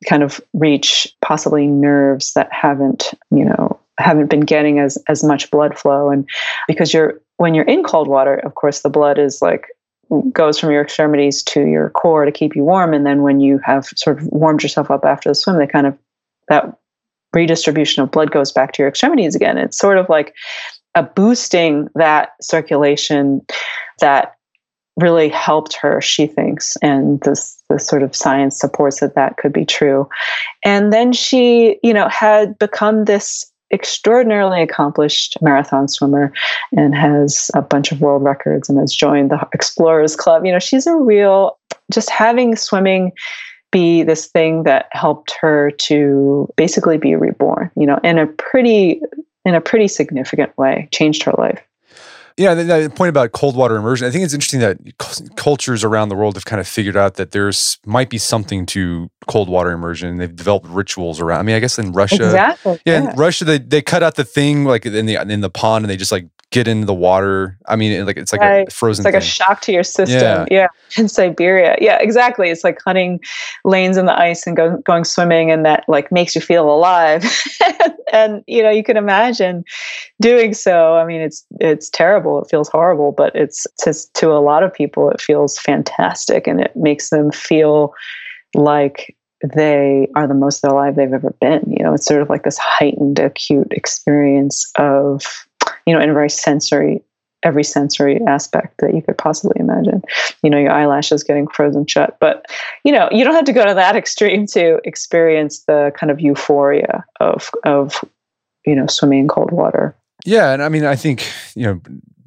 kind 0.08 0.22
of 0.22 0.40
reach 0.54 1.14
possibly 1.20 1.66
nerves 1.66 2.32
that 2.34 2.52
haven't 2.52 3.12
you 3.30 3.44
know 3.44 3.80
haven't 4.00 4.30
been 4.30 4.40
getting 4.40 4.78
as 4.78 4.98
as 5.08 5.22
much 5.22 5.50
blood 5.50 5.78
flow. 5.78 6.10
And 6.10 6.28
because 6.66 6.92
you're 6.92 7.20
when 7.40 7.54
you're 7.54 7.64
in 7.64 7.82
cold 7.82 8.08
water 8.08 8.36
of 8.36 8.54
course 8.54 8.80
the 8.80 8.90
blood 8.90 9.18
is 9.18 9.40
like 9.40 9.66
goes 10.32 10.58
from 10.58 10.70
your 10.70 10.82
extremities 10.82 11.42
to 11.42 11.66
your 11.66 11.90
core 11.90 12.24
to 12.24 12.32
keep 12.32 12.56
you 12.56 12.64
warm 12.64 12.92
and 12.92 13.06
then 13.06 13.22
when 13.22 13.40
you 13.40 13.58
have 13.64 13.86
sort 13.96 14.18
of 14.18 14.26
warmed 14.28 14.62
yourself 14.62 14.90
up 14.90 15.04
after 15.04 15.28
the 15.28 15.34
swim 15.34 15.56
they 15.56 15.66
kind 15.66 15.86
of 15.86 15.96
that 16.48 16.76
redistribution 17.32 18.02
of 18.02 18.10
blood 18.10 18.30
goes 18.30 18.52
back 18.52 18.72
to 18.72 18.82
your 18.82 18.88
extremities 18.88 19.34
again. 19.34 19.56
It's 19.58 19.78
sort 19.78 19.98
of 19.98 20.08
like 20.08 20.34
a 20.94 21.02
boosting 21.02 21.88
that 21.94 22.30
circulation 22.40 23.40
that 24.00 24.34
really 24.96 25.28
helped 25.28 25.74
her 25.76 26.00
she 26.00 26.26
thinks 26.26 26.76
and 26.82 27.20
this 27.20 27.62
the 27.70 27.78
sort 27.78 28.02
of 28.02 28.14
science 28.14 28.58
supports 28.58 29.00
that 29.00 29.14
that 29.14 29.36
could 29.36 29.52
be 29.52 29.64
true. 29.64 30.08
And 30.64 30.92
then 30.92 31.12
she 31.12 31.78
you 31.82 31.94
know 31.94 32.08
had 32.08 32.58
become 32.58 33.04
this 33.04 33.49
extraordinarily 33.72 34.62
accomplished 34.62 35.36
marathon 35.40 35.88
swimmer 35.88 36.32
and 36.76 36.94
has 36.94 37.50
a 37.54 37.62
bunch 37.62 37.92
of 37.92 38.00
world 38.00 38.22
records 38.22 38.68
and 38.68 38.78
has 38.78 38.94
joined 38.94 39.30
the 39.30 39.48
Explorers 39.52 40.16
Club. 40.16 40.44
You 40.44 40.52
know, 40.52 40.58
she's 40.58 40.86
a 40.86 40.96
real, 40.96 41.58
just 41.90 42.10
having 42.10 42.56
swimming 42.56 43.12
be 43.70 44.02
this 44.02 44.26
thing 44.26 44.64
that 44.64 44.88
helped 44.92 45.32
her 45.40 45.70
to 45.70 46.52
basically 46.56 46.98
be 46.98 47.14
reborn, 47.14 47.70
you 47.76 47.86
know, 47.86 48.00
in 48.02 48.18
a 48.18 48.26
pretty, 48.26 49.00
in 49.44 49.54
a 49.54 49.60
pretty 49.60 49.86
significant 49.86 50.56
way, 50.58 50.88
changed 50.92 51.22
her 51.22 51.32
life. 51.38 51.62
Yeah, 52.40 52.54
the, 52.54 52.64
the, 52.64 52.90
point 52.90 53.10
about 53.10 53.32
cold 53.32 53.54
water 53.54 53.76
immersion, 53.76 54.08
I 54.08 54.10
think 54.10 54.24
it's 54.24 54.32
interesting 54.32 54.60
that 54.60 54.78
cultures 55.36 55.84
around 55.84 56.08
the 56.08 56.16
world 56.16 56.36
have 56.36 56.46
kind 56.46 56.58
of 56.58 56.66
figured 56.66 56.96
out 56.96 57.16
that 57.16 57.32
there's 57.32 57.78
might 57.84 58.08
be 58.08 58.16
something 58.16 58.64
to 58.66 59.10
cold 59.26 59.50
water 59.50 59.72
immersion. 59.72 60.16
They've 60.16 60.34
developed 60.34 60.66
rituals 60.66 61.20
around. 61.20 61.40
I 61.40 61.42
mean, 61.42 61.56
I 61.56 61.58
guess 61.58 61.78
in 61.78 61.92
Russia, 61.92 62.24
exactly. 62.24 62.80
Yeah, 62.86 63.02
yeah. 63.02 63.10
in 63.10 63.16
Russia, 63.16 63.44
they, 63.44 63.58
they 63.58 63.82
cut 63.82 64.02
out 64.02 64.14
the 64.14 64.24
thing 64.24 64.64
like 64.64 64.86
in 64.86 65.04
the 65.04 65.16
in 65.16 65.42
the 65.42 65.50
pond 65.50 65.84
and 65.84 65.90
they 65.90 65.98
just 65.98 66.12
like 66.12 66.28
get 66.50 66.66
into 66.66 66.84
the 66.84 66.94
water. 66.94 67.56
I 67.66 67.76
mean, 67.76 68.04
like 68.04 68.16
it's 68.16 68.32
like 68.32 68.40
right. 68.40 68.66
a 68.66 68.70
frozen. 68.70 69.02
It's 69.02 69.04
like 69.04 69.14
thing. 69.14 69.22
a 69.22 69.24
shock 69.24 69.60
to 69.62 69.72
your 69.72 69.84
system. 69.84 70.20
Yeah. 70.20 70.46
yeah. 70.50 70.66
In 70.96 71.08
Siberia. 71.08 71.76
Yeah, 71.80 71.98
exactly. 72.00 72.50
It's 72.50 72.64
like 72.64 72.80
hunting 72.84 73.20
lanes 73.64 73.96
in 73.96 74.06
the 74.06 74.18
ice 74.18 74.46
and 74.46 74.56
go, 74.56 74.76
going 74.78 75.04
swimming, 75.04 75.50
and 75.50 75.64
that 75.64 75.84
like 75.88 76.10
makes 76.10 76.34
you 76.34 76.40
feel 76.40 76.68
alive. 76.68 77.24
and 78.12 78.42
you 78.46 78.62
know, 78.62 78.70
you 78.70 78.82
can 78.82 78.96
imagine 78.96 79.64
doing 80.20 80.52
so. 80.52 80.96
I 80.96 81.04
mean, 81.04 81.20
it's 81.20 81.46
it's 81.60 81.88
terrible. 81.88 82.42
It 82.42 82.50
feels 82.50 82.68
horrible, 82.68 83.12
but 83.12 83.34
it's 83.36 83.66
to 83.80 83.94
to 84.14 84.32
a 84.32 84.42
lot 84.42 84.62
of 84.62 84.74
people, 84.74 85.10
it 85.10 85.20
feels 85.20 85.58
fantastic, 85.58 86.46
and 86.46 86.60
it 86.60 86.74
makes 86.74 87.10
them 87.10 87.30
feel 87.30 87.94
like 88.54 89.16
they 89.54 90.08
are 90.16 90.26
the 90.26 90.34
most 90.34 90.62
alive 90.64 90.96
they've 90.96 91.12
ever 91.12 91.34
been. 91.40 91.62
You 91.66 91.84
know, 91.84 91.94
it's 91.94 92.04
sort 92.04 92.20
of 92.20 92.28
like 92.28 92.42
this 92.42 92.58
heightened, 92.58 93.18
acute 93.20 93.68
experience 93.70 94.70
of 94.76 95.24
you 95.86 95.94
know, 95.94 96.00
in 96.00 96.10
a 96.10 96.14
very 96.14 96.30
sensory, 96.30 97.02
every 97.42 97.64
sensory 97.64 98.20
aspect 98.26 98.80
that 98.80 98.94
you 98.94 99.02
could 99.02 99.18
possibly 99.18 99.58
imagine. 99.60 100.02
You 100.42 100.50
know, 100.50 100.58
your 100.58 100.72
eyelashes 100.72 101.22
getting 101.24 101.48
frozen 101.48 101.86
shut. 101.86 102.18
But, 102.20 102.46
you 102.84 102.92
know, 102.92 103.08
you 103.10 103.24
don't 103.24 103.34
have 103.34 103.44
to 103.44 103.52
go 103.52 103.64
to 103.64 103.74
that 103.74 103.96
extreme 104.02 104.46
to 104.48 104.80
experience 104.84 105.60
the 105.64 105.92
kind 105.96 106.10
of 106.10 106.20
euphoria 106.20 107.04
of 107.20 107.50
of, 107.64 108.04
you 108.66 108.74
know, 108.74 108.86
swimming 108.86 109.20
in 109.20 109.28
cold 109.28 109.52
water. 109.52 109.96
Yeah, 110.24 110.52
and 110.52 110.62
I 110.62 110.68
mean, 110.68 110.84
I 110.84 110.96
think 110.96 111.26
you 111.54 111.64
know 111.64 111.80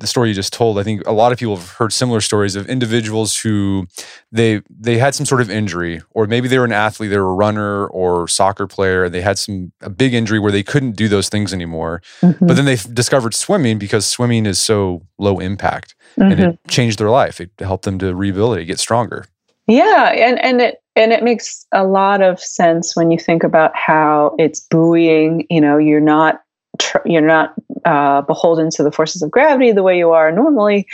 the 0.04 0.08
story 0.08 0.28
you 0.28 0.36
just 0.36 0.52
told. 0.52 0.78
I 0.78 0.84
think 0.84 1.02
a 1.08 1.14
lot 1.14 1.32
of 1.32 1.40
people 1.40 1.56
have 1.56 1.70
heard 1.70 1.94
similar 1.94 2.20
stories 2.20 2.58
of 2.58 2.68
individuals 2.68 3.40
who 3.40 3.88
they 4.34 4.62
they 4.70 4.98
had 4.98 5.16
some 5.16 5.26
sort 5.26 5.40
of 5.40 5.50
injury, 5.50 6.02
or 6.12 6.28
maybe 6.28 6.50
they 6.50 6.60
were 6.60 6.66
an 6.66 6.74
athlete, 6.74 7.10
they 7.10 7.18
were 7.18 7.32
a 7.32 7.36
runner 7.36 7.88
or 7.88 8.28
soccer 8.28 8.68
player, 8.68 9.06
and 9.06 9.14
they 9.14 9.22
had 9.22 9.40
some 9.40 9.72
a 9.82 9.90
big 9.90 10.14
injury 10.14 10.40
where 10.40 10.52
they 10.52 10.62
couldn't 10.62 10.98
do 10.98 11.08
those 11.08 11.30
things 11.30 11.54
anymore. 11.54 12.02
Mm-hmm. 12.22 12.46
But 12.46 12.56
then 12.56 12.66
they 12.66 12.76
discovered 12.76 13.34
swimming 13.34 13.80
because 13.80 14.06
swimming 14.06 14.46
is 14.46 14.60
so 14.60 15.02
low 15.18 15.40
impact, 15.40 15.96
mm-hmm. 16.20 16.32
and 16.32 16.40
it 16.40 16.50
mm-hmm. 16.50 16.70
changed 16.70 17.00
their 17.00 17.10
life. 17.10 17.40
It 17.40 17.52
helped 17.60 17.86
them 17.86 17.98
to 18.00 18.14
rehabilitate, 18.14 18.68
get 18.68 18.80
stronger. 18.80 19.26
Yeah, 19.68 20.12
and 20.12 20.38
and 20.44 20.62
it 20.62 20.84
and 20.98 21.14
it 21.14 21.24
makes 21.24 21.66
a 21.72 21.86
lot 21.86 22.22
of 22.22 22.42
sense 22.42 22.96
when 22.96 23.10
you 23.10 23.18
think 23.18 23.44
about 23.44 23.72
how 23.74 24.36
it's 24.38 24.60
buoying. 24.60 25.48
You 25.50 25.62
know, 25.62 25.78
you're 25.78 26.02
not 26.02 26.43
tr- 26.80 27.06
you're 27.06 27.22
not 27.22 27.54
uh, 27.86 28.22
beholden 28.22 28.70
to 28.72 28.84
the 28.84 28.92
forces 28.92 29.22
of 29.22 29.32
gravity 29.32 29.72
the 29.72 29.84
way 29.84 29.98
you 29.98 30.12
are 30.12 30.32
normally, 30.32 30.88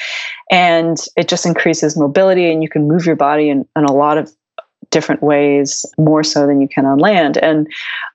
and 0.51 0.97
it 1.15 1.27
just 1.27 1.45
increases 1.45 1.97
mobility, 1.97 2.51
and 2.51 2.63
you 2.63 2.69
can 2.69 2.87
move 2.87 3.05
your 3.05 3.15
body 3.15 3.49
in, 3.49 3.67
in 3.75 3.83
a 3.85 3.93
lot 3.93 4.17
of 4.17 4.31
different 4.91 5.21
ways 5.21 5.85
more 5.97 6.23
so 6.23 6.47
than 6.47 6.59
you 6.59 6.67
can 6.67 6.85
on 6.85 6.97
land. 6.97 7.37
And 7.37 7.67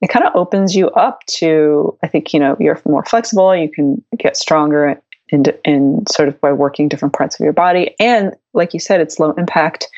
it 0.03 0.09
kind 0.09 0.27
of 0.27 0.35
opens 0.35 0.75
you 0.75 0.91
up 0.91 1.25
to 1.27 1.97
i 2.03 2.07
think 2.07 2.35
you 2.35 2.41
know 2.41 2.57
you're 2.61 2.81
more 2.85 3.05
flexible 3.05 3.55
you 3.57 3.71
can 3.71 4.03
get 4.19 4.37
stronger 4.37 5.01
in, 5.31 5.45
in 5.65 6.05
sort 6.07 6.29
of 6.29 6.41
by 6.41 6.53
working 6.53 6.89
different 6.89 7.15
parts 7.15 7.39
of 7.39 7.45
your 7.45 7.53
body. 7.53 7.95
And 7.99 8.35
like 8.53 8.75
you 8.75 8.81
said, 8.81 9.01
it's 9.01 9.19
low 9.19 9.33
impact. 9.33 9.89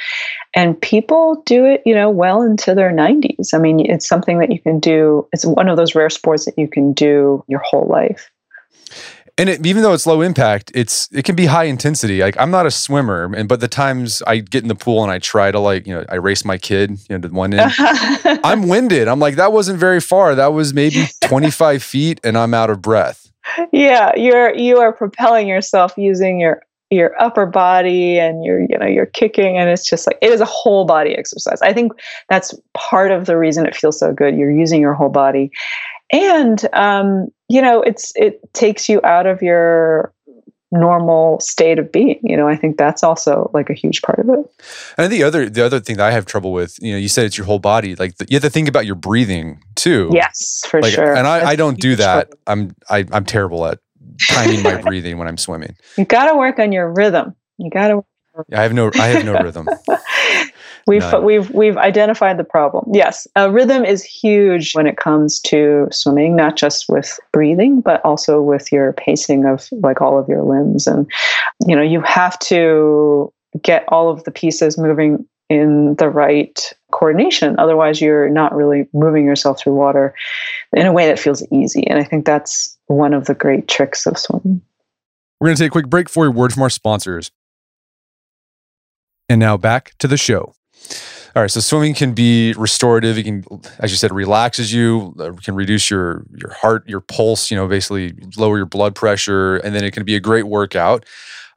And 0.55 0.81
people 0.81 1.43
do 1.47 1.65
it, 1.65 1.83
you 1.85 1.95
know, 1.95 2.11
well 2.11 2.43
into 2.43 2.75
their 2.75 2.91
90s. 2.91 3.53
I 3.53 3.59
mean, 3.59 3.81
it's 3.81 4.07
something 4.07 4.39
that 4.39 4.53
you 4.53 4.61
can 4.61 4.79
do. 4.79 5.29
It's 5.33 5.45
one 5.45 5.69
of 5.69 5.77
those 5.77 5.95
rare 5.95 6.11
sports 6.11 6.45
that 6.45 6.57
you 6.57 6.69
can 6.69 6.93
do 6.93 7.45
your 7.49 7.61
whole 7.61 7.87
life. 7.87 8.31
And 9.39 9.51
it, 9.51 9.67
even 9.67 9.83
though 9.83 9.93
it's 9.93 10.07
low 10.07 10.23
impact, 10.23 10.73
it's 10.75 11.11
it 11.13 11.27
can 11.27 11.37
be 11.37 11.45
high 11.45 11.65
intensity. 11.65 12.21
Like 12.21 12.39
I'm 12.41 12.51
not 12.51 12.65
a 12.65 12.71
swimmer, 12.71 13.31
and 13.37 13.47
but 13.47 13.61
the 13.61 13.69
times 13.69 14.23
I 14.27 14.39
get 14.39 14.63
in 14.63 14.69
the 14.69 14.75
pool 14.75 15.03
and 15.03 15.13
I 15.13 15.19
try 15.19 15.51
to 15.51 15.61
like 15.61 15.87
you 15.87 15.95
know 15.95 16.07
I 16.09 16.15
race 16.15 16.43
my 16.43 16.57
kid 16.57 16.93
you 17.11 17.19
know 17.19 17.29
to 17.29 17.35
one 17.35 17.53
end, 17.53 17.71
I'm 17.79 18.67
winded. 18.67 19.09
I'm 19.09 19.21
like 19.21 19.37
that 19.37 19.53
wasn't 19.53 19.79
very 19.79 20.01
far. 20.01 20.35
That 20.35 20.55
was 20.55 20.73
maybe 20.73 21.05
25 21.25 21.83
feet, 21.83 22.19
and 22.25 22.39
I'm 22.39 22.55
out 22.55 22.71
of 22.71 22.81
breath 22.81 23.31
yeah 23.73 24.13
you're 24.17 24.55
you 24.55 24.79
are 24.79 24.93
propelling 24.93 25.47
yourself 25.49 25.93
using 25.97 26.41
your 26.41 26.63
your 26.91 27.21
upper 27.21 27.47
body 27.47 28.19
and 28.19 28.45
you're 28.45 28.61
you 28.61 28.79
know 28.79 28.87
you're 28.87 29.07
kicking 29.07 29.59
and 29.59 29.69
it's 29.69 29.89
just 29.89 30.07
like 30.07 30.19
it 30.23 30.31
is 30.31 30.41
a 30.41 30.45
whole 30.45 30.85
body 30.85 31.17
exercise. 31.17 31.61
I 31.61 31.73
think 31.73 31.93
that's 32.29 32.55
part 32.75 33.11
of 33.11 33.27
the 33.27 33.37
reason 33.37 33.67
it 33.67 33.75
feels 33.75 33.99
so 33.99 34.13
good. 34.13 34.37
You're 34.37 34.53
using 34.53 34.81
your 34.81 34.95
whole 34.95 35.09
body. 35.09 35.51
And 36.13 36.65
um, 36.73 37.29
you 37.49 37.61
know 37.61 37.83
it's 37.83 38.13
it 38.15 38.41
takes 38.53 38.89
you 38.89 39.01
out 39.03 39.27
of 39.27 39.43
your 39.43 40.13
normal 40.73 41.39
state 41.39 41.79
of 41.79 41.93
being 41.93 42.19
you 42.23 42.37
know 42.37 42.49
i 42.49 42.57
think 42.57 42.77
that's 42.77 43.05
also 43.05 43.51
like 43.55 43.71
a 43.71 43.73
huge 43.73 44.03
part 44.03 44.19
of 44.19 44.29
it. 44.29 44.51
And 44.99 45.13
the 45.13 45.23
other 45.23 45.49
the 45.49 45.65
other 45.65 45.79
thing 45.79 45.97
that 45.99 46.07
i 46.07 46.11
have 46.11 46.27
trouble 46.27 46.53
with 46.53 46.77
you 46.83 46.93
know 46.93 46.99
you 46.99 47.09
said 47.09 47.25
it's 47.25 47.39
your 47.39 47.47
whole 47.47 47.61
body 47.61 47.95
like 47.95 48.17
the, 48.17 48.27
you 48.29 48.35
have 48.35 48.43
to 48.43 48.51
think 48.51 48.69
about 48.69 48.85
your 48.85 48.97
breathing 48.97 49.63
too. 49.77 50.11
Yes 50.13 50.65
for 50.69 50.83
like, 50.83 50.93
sure. 50.93 51.15
and 51.15 51.27
I, 51.27 51.51
I 51.51 51.57
don't 51.57 51.79
do 51.79 51.95
that. 51.97 52.33
i'm 52.47 52.75
I, 52.91 53.05
i'm 53.13 53.25
terrible 53.25 53.65
at 53.67 53.79
timing 54.29 54.63
my 54.63 54.81
breathing 54.83 55.19
when 55.19 55.29
i'm 55.29 55.39
swimming. 55.39 55.77
You 55.97 56.05
got 56.05 56.31
to 56.31 56.37
work 56.37 56.59
on 56.59 56.73
your 56.73 56.93
rhythm. 56.93 57.37
You 57.59 57.71
got 57.71 57.89
to 57.89 58.05
I 58.53 58.63
have 58.63 58.75
no 58.75 58.91
I 58.95 59.07
have 59.09 59.25
no 59.25 59.39
rhythm. 59.41 59.69
we've 60.87 61.03
None. 61.03 61.25
we've 61.25 61.51
we've 61.51 61.77
identified 61.77 62.39
the 62.39 62.45
problem. 62.45 62.91
Yes, 62.93 63.27
a 63.37 63.51
rhythm 63.51 63.85
is 63.85 64.05
huge 64.05 64.75
when 64.75 64.87
it 64.87 64.97
comes 64.97 65.41
to 65.41 65.89
swimming, 65.91 66.37
not 66.37 66.57
just 66.57 66.89
with 66.89 67.19
breathing, 67.33 67.81
but 67.81 68.05
also 68.05 68.41
with 68.41 68.71
your 68.73 68.93
pacing 68.95 69.45
of 69.45 69.69
like 69.73 70.01
all 70.01 70.19
of 70.19 70.29
your 70.29 70.43
limbs 70.43 70.87
and 70.87 71.11
you 71.67 71.75
know, 71.75 71.83
you 71.83 72.01
have 72.03 72.39
to 72.41 73.33
get 73.63 73.85
all 73.89 74.11
of 74.11 74.25
the 74.25 74.31
pieces 74.31 74.77
moving 74.77 75.27
in 75.49 75.95
the 75.97 76.09
right 76.09 76.73
coordination. 76.93 77.57
Otherwise, 77.59 78.01
you're 78.01 78.29
not 78.29 78.55
really 78.55 78.89
moving 78.93 79.25
yourself 79.25 79.61
through 79.61 79.75
water 79.75 80.15
in 80.73 80.87
a 80.87 80.93
way 80.93 81.07
that 81.07 81.19
feels 81.19 81.47
easy. 81.53 81.87
And 81.87 81.99
I 81.99 82.05
think 82.05 82.27
that's 82.27 82.77
one 82.87 83.15
of 83.15 83.27
the 83.27 83.35
great 83.35 83.69
tricks 83.69 84.07
of 84.07 84.19
swimming. 84.19 84.61
We're 85.41 85.49
going 85.49 85.57
to 85.57 85.63
take 85.63 85.71
a 85.71 85.73
quick 85.73 85.89
break 85.89 86.09
for 86.09 86.27
a 86.27 86.31
word 86.31 86.53
from 86.53 86.63
our 86.63 86.71
sponsors. 86.71 87.31
And 89.29 89.41
now 89.41 89.57
back 89.57 89.93
to 89.99 90.09
the 90.09 90.17
show. 90.17 90.55
All 91.35 91.43
right, 91.43 91.51
so 91.51 91.61
swimming 91.61 91.93
can 91.93 92.15
be 92.15 92.55
restorative. 92.55 93.19
It 93.19 93.25
can, 93.25 93.45
as 93.79 93.91
you 93.91 93.99
said, 93.99 94.11
relaxes 94.11 94.73
you. 94.73 95.15
Uh, 95.19 95.33
can 95.33 95.55
reduce 95.55 95.91
your 95.91 96.25
your 96.35 96.53
heart, 96.53 96.89
your 96.89 97.01
pulse. 97.01 97.51
You 97.51 97.59
know, 97.59 97.69
basically 97.69 98.15
lower 98.39 98.57
your 98.57 98.67
blood 98.67 98.95
pressure, 98.95 99.57
and 99.57 99.75
then 99.75 99.85
it 99.85 99.93
can 99.93 100.05
be 100.05 100.17
a 100.17 100.21
great 100.21 100.45
workout. 100.45 101.05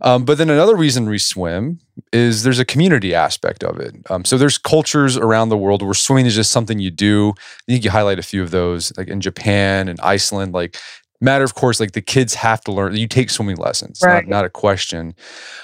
Um, 0.01 0.23
but 0.23 0.37
then 0.37 0.49
another 0.49 0.75
reason 0.75 1.07
we 1.09 1.17
swim 1.17 1.79
is 2.13 2.43
there's 2.43 2.59
a 2.59 2.65
community 2.65 3.13
aspect 3.13 3.63
of 3.63 3.79
it. 3.79 3.95
Um, 4.09 4.23
so 4.23 4.37
there's 4.37 4.57
cultures 4.57 5.17
around 5.17 5.49
the 5.49 5.57
world 5.57 5.81
where 5.81 5.93
swimming 5.93 6.25
is 6.25 6.35
just 6.35 6.51
something 6.51 6.79
you 6.79 6.91
do. 6.91 7.33
I 7.37 7.71
think 7.71 7.83
you 7.83 7.91
highlight 7.91 8.19
a 8.19 8.23
few 8.23 8.41
of 8.41 8.51
those, 8.51 8.95
like 8.97 9.09
in 9.09 9.19
Japan 9.19 9.89
and 9.89 9.99
Iceland. 9.99 10.53
Like 10.53 10.77
matter 11.21 11.43
of 11.43 11.55
course 11.55 11.79
like 11.79 11.91
the 11.91 12.01
kids 12.01 12.34
have 12.34 12.62
to 12.62 12.71
learn 12.71 12.95
you 12.95 13.08
take 13.08 13.29
swimming 13.29 13.58
lessons 13.58 13.99
right. 14.03 14.25
not, 14.25 14.38
not 14.38 14.45
a 14.45 14.49
question. 14.49 15.13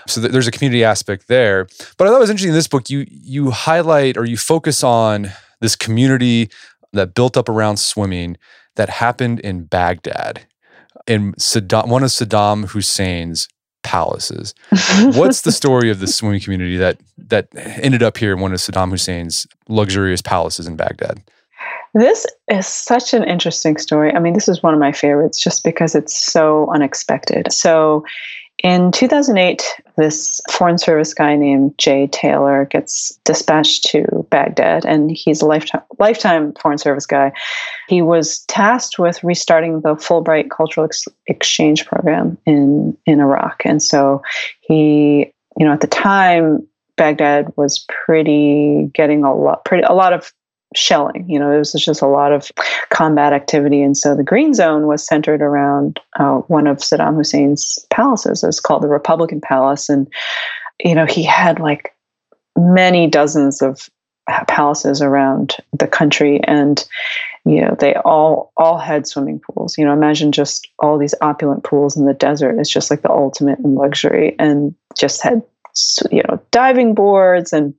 So 0.08 0.22
th- 0.22 0.32
there's 0.32 0.48
a 0.48 0.52
community 0.52 0.84
aspect 0.84 1.28
there. 1.28 1.66
But 1.98 2.08
i 2.08 2.10
thought 2.10 2.18
it 2.18 2.20
was 2.20 2.30
interesting 2.30 2.50
in 2.50 2.56
this 2.56 2.68
book 2.68 2.90
you 2.90 3.06
you 3.10 3.52
highlight 3.52 4.18
or 4.18 4.26
you 4.26 4.38
focus 4.38 4.84
on 4.84 5.32
this 5.62 5.76
community 5.76 6.50
that 6.94 7.14
built 7.14 7.38
up 7.38 7.50
around 7.50 7.78
swimming 7.78 8.38
that 8.76 8.90
happened 8.90 9.40
in 9.40 9.64
baghdad 9.64 10.46
in 11.08 11.34
saddam 11.34 11.88
one 11.88 12.04
of 12.04 12.10
saddam 12.10 12.66
hussein's 12.70 13.48
palaces. 13.84 14.56
What's 15.00 15.42
the 15.42 15.52
story 15.52 15.92
of 15.92 16.00
the 16.00 16.08
swimming 16.08 16.42
community 16.42 16.76
that 16.78 17.00
that 17.18 17.48
ended 17.56 18.04
up 18.04 18.18
here 18.18 18.34
in 18.34 18.40
one 18.40 18.52
of 18.52 18.60
saddam 18.60 18.90
hussein's 18.90 19.48
luxurious 19.70 20.22
palaces 20.22 20.68
in 20.68 20.76
baghdad 20.76 21.22
this 21.96 22.26
is 22.50 22.68
such 22.68 23.14
an 23.14 23.24
interesting 23.24 23.78
story. 23.78 24.14
I 24.14 24.20
mean, 24.20 24.34
this 24.34 24.50
is 24.50 24.62
one 24.62 24.74
of 24.74 24.80
my 24.82 24.92
favorites 24.92 25.42
just 25.42 25.64
because 25.64 25.96
it's 25.96 26.16
so 26.16 26.70
unexpected. 26.74 27.52
So, 27.54 28.04
in 28.64 28.92
2008, 28.92 29.64
this 29.96 30.42
Foreign 30.50 30.78
Service 30.78 31.14
guy 31.14 31.36
named 31.36 31.74
Jay 31.78 32.08
Taylor 32.08 32.66
gets 32.66 33.18
dispatched 33.24 33.84
to 33.88 34.28
Baghdad, 34.30 34.86
and 34.86 35.10
he's 35.10 35.42
a 35.42 35.46
lifetime, 35.46 35.82
lifetime 36.00 36.54
Foreign 36.62 36.78
Service 36.78 37.06
guy. 37.06 37.32
He 37.88 38.02
was 38.02 38.40
tasked 38.48 39.00
with 39.00 39.24
restarting 39.24 39.82
the 39.82 39.96
Fulbright 39.96 40.50
Cultural 40.50 40.86
Ex- 40.86 41.08
Exchange 41.28 41.86
Program 41.86 42.38
in, 42.46 42.98
in 43.06 43.22
Iraq. 43.22 43.62
And 43.66 43.82
so 43.82 44.22
he, 44.62 45.32
you 45.58 45.66
know, 45.66 45.74
at 45.74 45.82
the 45.82 45.88
time, 45.88 46.66
Baghdad 46.98 47.54
was 47.56 47.86
pretty 47.88 48.90
getting 48.94 49.24
a 49.24 49.34
lot, 49.34 49.64
pretty 49.64 49.84
a 49.84 49.94
lot 49.94 50.14
of 50.14 50.34
shelling. 50.74 51.30
You 51.30 51.40
know, 51.40 51.52
it 51.52 51.58
was 51.58 51.74
just 51.74 52.02
a 52.02 52.08
lot 52.08 52.32
of 52.32 52.52
combat 52.90 53.34
activity. 53.34 53.82
And 53.82 53.98
so 53.98 54.16
the 54.16 54.24
Green 54.24 54.54
Zone 54.54 54.88
was 54.88 55.06
centered 55.06 55.42
around 55.42 56.00
uh, 56.20 56.38
one 56.48 56.68
of 56.68 56.78
Saddam 56.78 57.16
Hussein's 57.16 57.80
palaces. 57.92 58.44
It's 58.44 58.60
called 58.60 58.84
the 58.84 58.88
Republican 58.88 59.42
Palace. 59.42 59.90
And, 59.90 60.08
you 60.84 60.96
know, 60.96 61.06
he 61.06 61.24
had 61.24 61.60
like 61.60 61.94
many 62.58 63.08
dozens 63.08 63.62
of 63.62 63.90
palaces 64.48 65.02
around 65.02 65.58
the 65.78 65.88
country. 65.88 66.42
And, 66.46 66.86
you 67.46 67.62
know, 67.62 67.76
they 67.80 67.94
all 67.96 68.52
all 68.58 68.80
had 68.80 69.08
swimming 69.08 69.40
pools. 69.40 69.78
You 69.78 69.86
know, 69.86 69.94
imagine 69.94 70.32
just 70.32 70.68
all 70.80 70.98
these 70.98 71.14
opulent 71.22 71.64
pools 71.64 71.96
in 71.96 72.06
the 72.06 72.14
desert. 72.14 72.58
It's 72.60 72.70
just 72.70 72.90
like 72.90 73.02
the 73.02 73.12
ultimate 73.12 73.60
in 73.60 73.76
luxury 73.76 74.36
and 74.40 74.74
just 74.98 75.22
had 75.22 75.44
you 76.12 76.24
know 76.24 76.40
diving 76.52 76.94
boards 76.94 77.52
and 77.54 77.74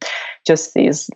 just 0.46 0.75
these 0.75 1.11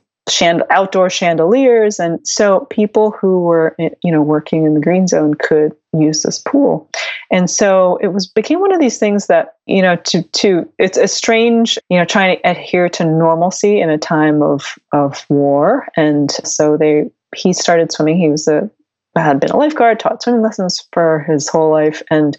outdoor 0.71 1.11
chandeliers. 1.11 1.99
And 1.99 2.27
so 2.27 2.67
people 2.71 3.11
who 3.11 3.41
were 3.43 3.75
eh, 3.79 3.91
you 4.03 4.13
know 4.13 4.23
working 4.23 4.65
in 4.65 4.75
the 4.75 4.81
green 4.81 5.07
zone 5.07 5.35
could 5.35 5.73
use 5.97 6.23
this 6.23 6.39
pool. 6.39 6.89
And 7.31 7.51
so 7.51 7.99
it 8.03 8.09
was 8.09 8.27
became 8.27 8.61
one 8.61 8.73
of 8.73 8.81
these 8.81 8.99
things 8.99 9.27
that 9.27 9.55
you 9.67 9.83
know 9.83 9.97
to 9.97 10.23
to 10.23 10.71
it's 10.79 10.99
a 10.99 11.09
strange 11.09 11.79
you 11.89 11.99
know 11.99 12.05
trying 12.05 12.37
to 12.37 12.51
adhere 12.51 12.89
to 12.91 13.05
normalcy 13.05 13.81
in 13.81 13.91
a 13.91 13.99
time 13.99 14.43
of 14.43 14.75
of 14.93 15.25
war. 15.29 15.87
And 15.97 16.31
so 16.45 16.77
they 16.77 17.11
he 17.37 17.53
started 17.53 17.93
swimming. 17.93 18.19
He 18.19 18.31
was 18.31 18.49
a 18.49 18.71
had 19.17 19.41
been 19.41 19.51
a 19.51 19.57
lifeguard 19.57 19.99
taught 19.99 20.23
swimming 20.23 20.43
lessons 20.43 20.87
for 20.93 21.21
his 21.29 21.49
whole 21.49 21.71
life. 21.71 22.03
And 22.11 22.39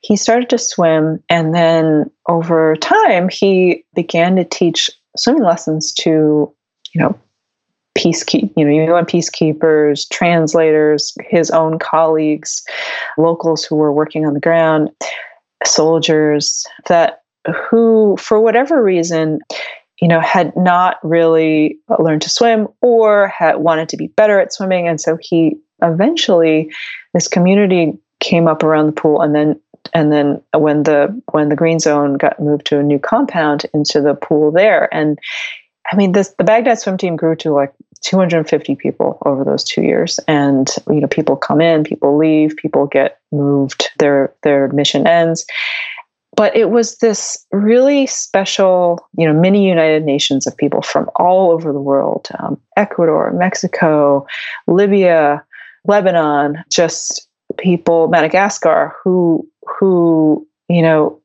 he 0.00 0.16
started 0.16 0.48
to 0.50 0.58
swim. 0.58 1.22
And 1.28 1.54
then 1.54 2.10
over 2.28 2.76
time 2.76 3.28
he 3.28 3.84
began 3.94 4.36
to 4.36 4.44
teach 4.44 4.90
swimming 5.16 5.42
lessons 5.42 5.92
to 5.94 6.52
you 6.98 7.04
know, 7.04 7.18
peacekeep, 7.96 8.52
you 8.56 8.64
know, 8.64 8.94
UN 8.94 9.04
peacekeepers, 9.04 10.08
translators, 10.10 11.14
his 11.28 11.50
own 11.50 11.78
colleagues, 11.78 12.62
locals 13.16 13.64
who 13.64 13.76
were 13.76 13.92
working 13.92 14.26
on 14.26 14.34
the 14.34 14.40
ground, 14.40 14.90
soldiers 15.64 16.64
that 16.88 17.22
who, 17.70 18.16
for 18.18 18.40
whatever 18.40 18.82
reason, 18.82 19.40
you 20.00 20.08
know, 20.08 20.20
had 20.20 20.52
not 20.56 20.98
really 21.02 21.78
learned 21.98 22.22
to 22.22 22.30
swim 22.30 22.68
or 22.82 23.28
had 23.28 23.56
wanted 23.56 23.88
to 23.88 23.96
be 23.96 24.08
better 24.08 24.40
at 24.40 24.52
swimming. 24.52 24.86
And 24.86 25.00
so 25.00 25.18
he 25.20 25.56
eventually, 25.82 26.70
this 27.14 27.28
community 27.28 27.96
came 28.20 28.48
up 28.48 28.62
around 28.62 28.86
the 28.86 29.00
pool 29.00 29.20
and 29.20 29.34
then 29.34 29.60
and 29.94 30.12
then 30.12 30.42
when 30.56 30.82
the 30.82 31.22
when 31.30 31.48
the 31.48 31.56
green 31.56 31.78
zone 31.78 32.14
got 32.14 32.38
moved 32.40 32.66
to 32.66 32.80
a 32.80 32.82
new 32.82 32.98
compound 32.98 33.64
into 33.72 34.00
the 34.00 34.14
pool 34.14 34.50
there 34.50 34.92
and 34.92 35.18
I 35.90 35.96
mean, 35.96 36.12
this 36.12 36.34
the 36.38 36.44
Baghdad 36.44 36.78
swim 36.78 36.98
team 36.98 37.16
grew 37.16 37.34
to 37.36 37.52
like 37.52 37.72
250 38.02 38.76
people 38.76 39.18
over 39.24 39.44
those 39.44 39.64
two 39.64 39.82
years, 39.82 40.20
and 40.28 40.68
you 40.88 41.00
know, 41.00 41.06
people 41.06 41.36
come 41.36 41.60
in, 41.60 41.84
people 41.84 42.16
leave, 42.16 42.56
people 42.56 42.86
get 42.86 43.20
moved, 43.32 43.88
their 43.98 44.34
their 44.42 44.68
mission 44.68 45.06
ends. 45.06 45.46
But 46.36 46.54
it 46.54 46.70
was 46.70 46.98
this 46.98 47.44
really 47.50 48.06
special, 48.06 49.08
you 49.16 49.26
know, 49.26 49.38
mini 49.38 49.66
United 49.66 50.04
Nations 50.04 50.46
of 50.46 50.56
people 50.56 50.82
from 50.82 51.10
all 51.16 51.50
over 51.50 51.72
the 51.72 51.80
world: 51.80 52.28
um, 52.38 52.60
Ecuador, 52.76 53.32
Mexico, 53.32 54.26
Libya, 54.66 55.42
Lebanon, 55.86 56.62
just 56.70 57.28
people, 57.56 58.08
Madagascar, 58.08 58.94
who 59.02 59.48
who 59.66 60.46
you 60.68 60.82
know 60.82 61.20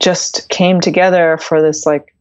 just 0.00 0.48
came 0.48 0.80
together 0.80 1.38
for 1.38 1.62
this 1.62 1.86
like 1.86 2.11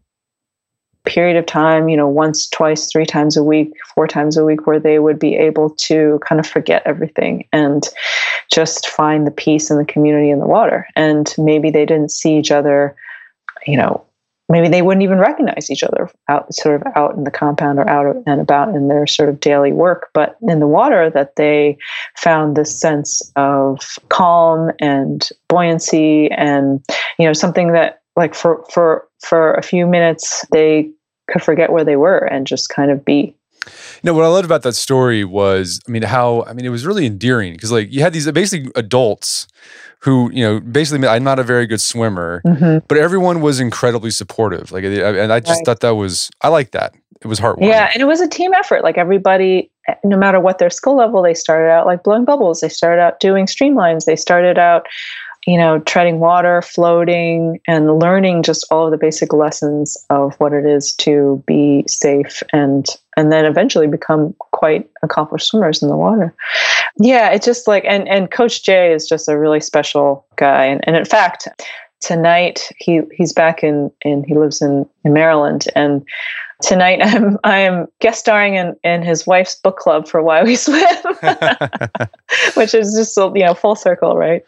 period 1.06 1.38
of 1.38 1.46
time, 1.46 1.90
you 1.90 1.98
know, 1.98 2.08
once, 2.08 2.48
twice, 2.50 2.92
three 2.92 3.06
times 3.06 3.36
a 3.36 3.44
week, 3.44 3.72
four 3.96 4.08
times 4.08 4.38
a 4.38 4.46
week, 4.46 4.68
where 4.68 4.80
they 4.80 5.00
would 5.00 5.20
be 5.20 5.36
able 5.36 5.72
to 5.72 6.20
kind 6.28 6.40
of 6.40 6.48
forget 6.48 6.84
everything 6.86 7.48
and 7.52 7.90
just 8.52 8.88
find 8.88 9.26
the 9.26 9.32
peace 9.32 9.70
and 9.70 9.80
the 9.80 9.92
community 9.92 10.30
in 10.30 10.40
the 10.40 10.46
water. 10.46 10.88
And 10.96 11.34
maybe 11.38 11.72
they 11.72 11.86
didn't 11.86 12.12
see 12.12 12.38
each 12.38 12.52
other, 12.52 12.96
you 13.66 13.78
know, 13.78 14.06
maybe 14.52 14.68
they 14.68 14.82
wouldn't 14.82 15.04
even 15.04 15.18
recognize 15.18 15.72
each 15.72 15.82
other 15.82 16.12
out 16.28 16.54
sort 16.54 16.76
of 16.76 16.94
out 16.96 17.16
in 17.16 17.24
the 17.24 17.32
compound 17.32 17.80
or 17.80 17.90
out 17.90 18.16
and 18.28 18.42
about 18.42 18.76
in 18.76 18.90
their 18.90 19.08
sort 19.08 19.30
of 19.30 19.40
daily 19.40 19.72
work 19.72 20.10
but 20.14 20.38
in 20.42 20.60
the 20.60 20.68
water 20.68 21.10
that 21.10 21.38
they 21.38 21.78
found 22.18 22.56
this 22.56 22.78
sense 22.78 23.22
of 23.38 23.98
calm 24.10 24.72
and 24.80 25.30
buoyancy 25.48 26.30
and 26.32 26.84
you 27.18 27.26
know 27.26 27.34
something 27.34 27.72
that 27.72 28.01
like 28.16 28.36
for 28.36 28.64
for 28.72 29.08
for 29.26 29.54
a 29.54 29.62
few 29.62 29.86
minutes 29.88 30.46
they 30.52 30.90
could 31.30 31.42
forget 31.42 31.72
where 31.72 31.86
they 31.86 31.96
were 31.96 32.18
and 32.18 32.48
just 32.48 32.70
kind 32.70 32.92
of 32.92 33.04
be 33.06 33.36
you 33.66 33.72
know 34.04 34.14
what 34.14 34.26
I 34.26 34.28
loved 34.28 34.46
about 34.46 34.64
that 34.64 34.74
story 34.74 35.24
was, 35.24 35.80
I 35.88 35.92
mean, 35.92 36.02
how 36.02 36.44
I 36.44 36.54
mean 36.54 36.66
it 36.66 36.70
was 36.70 36.86
really 36.86 37.06
endearing 37.06 37.54
because 37.54 37.72
like 37.72 37.92
you 37.94 38.02
had 38.02 38.14
these 38.14 38.30
basically 38.32 38.72
adults 38.76 39.48
who 40.00 40.32
you 40.32 40.44
know 40.44 40.60
basically 40.60 41.08
I'm 41.08 41.24
not 41.24 41.38
a 41.38 41.44
very 41.44 41.68
good 41.68 41.82
swimmer, 41.82 42.42
mm-hmm. 42.46 42.80
but 42.88 42.98
everyone 42.98 43.42
was 43.42 43.60
incredibly 43.60 44.10
supportive. 44.10 44.72
Like, 44.72 44.84
and 44.84 45.32
I 45.32 45.40
just 45.40 45.60
right. 45.60 45.66
thought 45.66 45.82
that 45.82 45.96
was 45.96 46.32
I 46.42 46.48
like 46.48 46.72
that. 46.72 46.96
It 47.22 47.28
was 47.28 47.40
heartwarming. 47.40 47.68
Yeah, 47.68 47.92
and 47.94 48.02
it 48.02 48.06
was 48.06 48.20
a 48.20 48.28
team 48.28 48.52
effort. 48.56 48.84
Like 48.84 48.98
everybody, 48.98 49.70
no 50.04 50.18
matter 50.18 50.40
what 50.40 50.58
their 50.58 50.72
skill 50.72 50.96
level, 50.96 51.22
they 51.22 51.36
started 51.36 51.70
out 51.70 51.86
like 51.86 52.02
blowing 52.02 52.26
bubbles. 52.26 52.62
They 52.62 52.70
started 52.70 53.00
out 53.00 53.20
doing 53.20 53.46
streamlines. 53.46 54.06
They 54.06 54.16
started 54.16 54.58
out 54.58 54.88
you 55.48 55.58
know, 55.58 55.80
treading 55.80 56.20
water, 56.20 56.62
floating, 56.62 57.60
and 57.68 58.00
learning 58.00 58.44
just 58.44 58.66
all 58.70 58.86
of 58.86 58.92
the 58.92 58.98
basic 58.98 59.34
lessons 59.34 59.98
of 60.10 60.36
what 60.36 60.54
it 60.54 60.66
is 60.66 60.94
to 60.94 61.44
be 61.48 61.84
safe 61.88 62.44
and 62.54 62.88
and 63.18 63.32
then 63.32 63.46
eventually 63.46 63.88
become 63.88 64.34
quite 64.52 64.90
accomplished 65.04 65.48
swimmers 65.48 65.82
in 65.82 65.90
the 65.90 65.98
water. 65.98 66.34
Yeah, 67.00 67.30
it's 67.32 67.46
just 67.46 67.68
like 67.68 67.84
and 67.88 68.08
and 68.08 68.30
Coach 68.30 68.64
Jay 68.64 68.94
is 68.94 69.08
just 69.08 69.28
a 69.28 69.38
really 69.38 69.60
special 69.60 70.26
guy. 70.36 70.66
And, 70.66 70.82
and 70.86 70.96
in 70.96 71.06
fact, 71.06 71.48
tonight 72.02 72.70
he 72.78 73.02
he's 73.12 73.34
back 73.34 73.64
in 73.64 73.92
in 74.02 74.24
he 74.24 74.36
lives 74.36 74.62
in 74.62 74.88
in 75.04 75.14
Maryland 75.14 75.66
and 75.76 76.06
tonight 76.62 77.00
I'm 77.04 77.38
I 77.44 77.60
am 77.60 77.88
guest 78.00 78.20
starring 78.20 78.56
in, 78.56 78.76
in 78.84 79.02
his 79.02 79.28
wife's 79.28 79.56
book 79.56 79.78
club 79.78 80.08
for 80.08 80.22
Why 80.22 80.44
We 80.44 80.56
Swim, 80.56 80.82
which 82.56 82.74
is 82.74 82.96
just 82.96 83.18
you 83.18 83.46
know 83.46 83.54
full 83.54 83.76
circle, 83.76 84.18
right? 84.18 84.44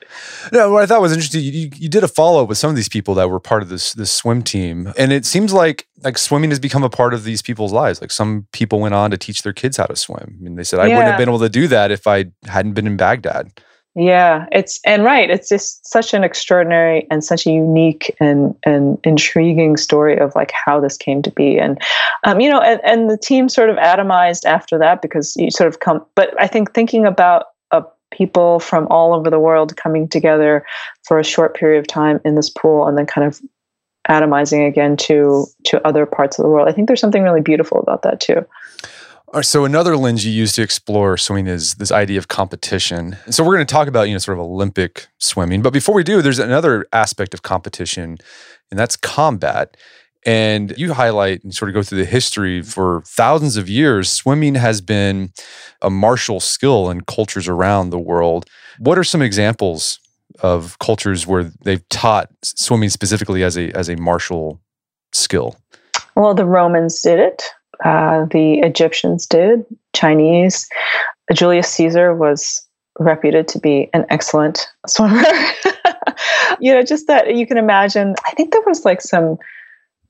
No, 0.51 0.71
what 0.71 0.83
I 0.83 0.85
thought 0.85 1.01
was 1.01 1.11
interesting, 1.11 1.41
you, 1.41 1.69
you 1.75 1.89
did 1.89 2.03
a 2.03 2.07
follow 2.07 2.43
up 2.43 2.49
with 2.49 2.57
some 2.57 2.69
of 2.69 2.75
these 2.75 2.89
people 2.89 3.13
that 3.15 3.29
were 3.29 3.39
part 3.39 3.63
of 3.63 3.69
this 3.69 3.93
this 3.93 4.11
swim 4.11 4.41
team, 4.41 4.93
and 4.97 5.11
it 5.11 5.25
seems 5.25 5.53
like 5.53 5.87
like 6.03 6.17
swimming 6.17 6.49
has 6.51 6.59
become 6.59 6.83
a 6.83 6.89
part 6.89 7.13
of 7.13 7.23
these 7.23 7.41
people's 7.41 7.73
lives. 7.73 8.01
Like 8.01 8.11
some 8.11 8.47
people 8.51 8.79
went 8.79 8.93
on 8.93 9.11
to 9.11 9.17
teach 9.17 9.43
their 9.43 9.53
kids 9.53 9.77
how 9.77 9.85
to 9.85 9.95
swim. 9.95 10.37
I 10.39 10.43
mean, 10.43 10.55
they 10.55 10.63
said 10.63 10.79
I 10.79 10.87
yeah. 10.87 10.95
wouldn't 10.95 11.11
have 11.11 11.17
been 11.17 11.29
able 11.29 11.39
to 11.39 11.49
do 11.49 11.67
that 11.67 11.91
if 11.91 12.07
I 12.07 12.25
hadn't 12.45 12.73
been 12.73 12.87
in 12.87 12.97
Baghdad. 12.97 13.51
Yeah, 13.95 14.47
it's 14.51 14.79
and 14.85 15.03
right. 15.03 15.29
It's 15.29 15.49
just 15.49 15.85
such 15.85 16.15
an 16.15 16.23
extraordinary 16.23 17.05
and 17.11 17.23
such 17.23 17.45
a 17.45 17.51
unique 17.51 18.15
and 18.19 18.55
and 18.65 18.97
intriguing 19.03 19.77
story 19.77 20.17
of 20.17 20.33
like 20.33 20.51
how 20.51 20.79
this 20.79 20.97
came 20.97 21.21
to 21.21 21.29
be, 21.31 21.59
and 21.59 21.79
um, 22.23 22.41
you 22.41 22.49
know, 22.49 22.59
and, 22.59 22.81
and 22.83 23.07
the 23.07 23.17
team 23.17 23.49
sort 23.49 23.69
of 23.69 23.75
atomized 23.77 24.45
after 24.45 24.79
that 24.79 25.03
because 25.03 25.35
you 25.35 25.51
sort 25.51 25.67
of 25.67 25.79
come. 25.79 26.03
But 26.15 26.33
I 26.41 26.47
think 26.47 26.73
thinking 26.73 27.05
about 27.05 27.45
a 27.69 27.83
people 28.11 28.59
from 28.59 28.87
all 28.89 29.13
over 29.13 29.29
the 29.29 29.39
world 29.39 29.77
coming 29.77 30.07
together 30.07 30.65
for 31.03 31.19
a 31.19 31.23
short 31.23 31.55
period 31.55 31.77
of 31.77 31.85
time 31.85 32.19
in 32.25 32.33
this 32.33 32.49
pool, 32.49 32.87
and 32.87 32.97
then 32.97 33.05
kind 33.05 33.27
of 33.27 33.39
atomizing 34.09 34.67
again 34.67 34.97
to 34.97 35.45
to 35.65 35.85
other 35.87 36.07
parts 36.07 36.39
of 36.39 36.43
the 36.43 36.49
world. 36.49 36.67
I 36.67 36.71
think 36.71 36.87
there's 36.87 36.99
something 36.99 37.21
really 37.21 37.41
beautiful 37.41 37.79
about 37.79 38.01
that 38.01 38.19
too. 38.19 38.43
So 39.41 39.65
another 39.65 39.97
lens 39.97 40.23
you 40.23 40.31
use 40.31 40.53
to 40.53 40.61
explore 40.61 41.17
swimming 41.17 41.47
is 41.47 41.75
this 41.75 41.91
idea 41.91 42.19
of 42.19 42.27
competition. 42.27 43.17
So 43.31 43.43
we're 43.43 43.55
going 43.55 43.65
to 43.65 43.71
talk 43.73 43.87
about, 43.87 44.03
you 44.03 44.13
know, 44.13 44.19
sort 44.19 44.37
of 44.37 44.43
Olympic 44.43 45.07
swimming. 45.17 45.63
But 45.63 45.73
before 45.73 45.95
we 45.95 46.03
do, 46.03 46.21
there's 46.21 46.37
another 46.37 46.85
aspect 46.93 47.33
of 47.33 47.41
competition, 47.41 48.19
and 48.69 48.79
that's 48.79 48.95
combat. 48.95 49.75
And 50.23 50.77
you 50.77 50.93
highlight 50.93 51.43
and 51.43 51.53
sort 51.53 51.69
of 51.69 51.73
go 51.73 51.81
through 51.81 51.97
the 51.97 52.05
history 52.05 52.61
for 52.61 53.01
thousands 53.07 53.57
of 53.57 53.67
years. 53.67 54.07
Swimming 54.09 54.53
has 54.55 54.81
been 54.81 55.33
a 55.81 55.89
martial 55.89 56.39
skill 56.39 56.91
in 56.91 57.01
cultures 57.01 57.47
around 57.47 57.89
the 57.89 57.99
world. 57.99 58.47
What 58.77 58.99
are 58.99 59.03
some 59.03 59.21
examples 59.21 59.99
of 60.41 60.77
cultures 60.77 61.25
where 61.25 61.51
they've 61.63 61.87
taught 61.89 62.29
swimming 62.43 62.89
specifically 62.89 63.43
as 63.43 63.57
a 63.57 63.71
as 63.71 63.89
a 63.89 63.95
martial 63.97 64.61
skill? 65.11 65.57
Well, 66.15 66.35
the 66.35 66.45
Romans 66.45 67.01
did 67.01 67.19
it. 67.19 67.43
Uh, 67.83 68.25
the 68.25 68.59
Egyptians 68.59 69.25
did, 69.25 69.65
Chinese. 69.93 70.67
Julius 71.33 71.69
Caesar 71.69 72.15
was 72.15 72.65
reputed 72.99 73.47
to 73.49 73.59
be 73.59 73.89
an 73.93 74.05
excellent 74.09 74.67
swimmer. 74.87 75.21
you 76.59 76.73
know, 76.73 76.83
just 76.83 77.07
that 77.07 77.35
you 77.35 77.45
can 77.45 77.57
imagine. 77.57 78.15
I 78.25 78.31
think 78.31 78.51
there 78.51 78.61
was 78.65 78.85
like 78.85 79.01
some. 79.01 79.37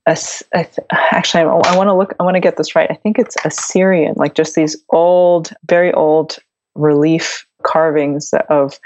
actually, 0.05 1.41
I 1.41 1.75
want 1.77 1.88
to 1.88 1.95
look. 1.95 2.13
I 2.19 2.23
want 2.23 2.36
to 2.36 2.41
get 2.41 2.57
this 2.57 2.75
right. 2.75 2.91
I 2.91 2.95
think 2.95 3.17
it's 3.17 3.38
Assyrian, 3.45 4.15
like 4.17 4.36
just 4.36 4.55
these 4.55 4.75
old, 4.89 5.51
very 5.67 5.93
old 5.93 6.38
relief 6.75 7.45
carvings 7.63 8.33
of 8.49 8.79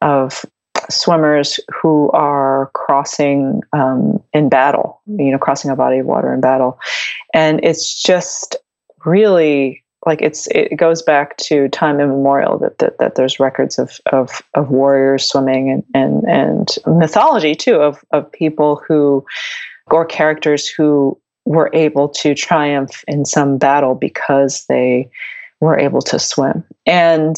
of 0.00 0.44
swimmers 0.90 1.58
who 1.72 2.10
are 2.10 2.70
crossing 2.74 3.62
um, 3.72 4.22
in 4.32 4.48
battle, 4.48 5.00
you 5.06 5.30
know, 5.30 5.38
crossing 5.38 5.70
a 5.70 5.76
body 5.76 5.98
of 5.98 6.06
water 6.06 6.32
in 6.32 6.40
battle. 6.40 6.78
And 7.32 7.60
it's 7.62 8.02
just 8.02 8.56
really 9.04 9.84
like 10.06 10.20
it's 10.20 10.46
it 10.48 10.76
goes 10.76 11.02
back 11.02 11.36
to 11.38 11.68
time 11.68 12.00
immemorial 12.00 12.58
that 12.58 12.78
that, 12.78 12.98
that 12.98 13.14
there's 13.14 13.40
records 13.40 13.78
of, 13.78 14.00
of 14.12 14.42
of 14.54 14.70
warriors 14.70 15.28
swimming 15.28 15.70
and 15.70 15.84
and 15.94 16.24
and 16.24 16.78
mythology 16.98 17.54
too 17.54 17.76
of 17.76 18.04
of 18.12 18.30
people 18.32 18.82
who 18.86 19.24
or 19.90 20.04
characters 20.04 20.68
who 20.68 21.18
were 21.46 21.70
able 21.74 22.08
to 22.08 22.34
triumph 22.34 23.04
in 23.06 23.24
some 23.24 23.58
battle 23.58 23.94
because 23.94 24.64
they 24.68 25.08
were 25.60 25.78
able 25.78 26.00
to 26.00 26.18
swim 26.18 26.64
and 26.86 27.36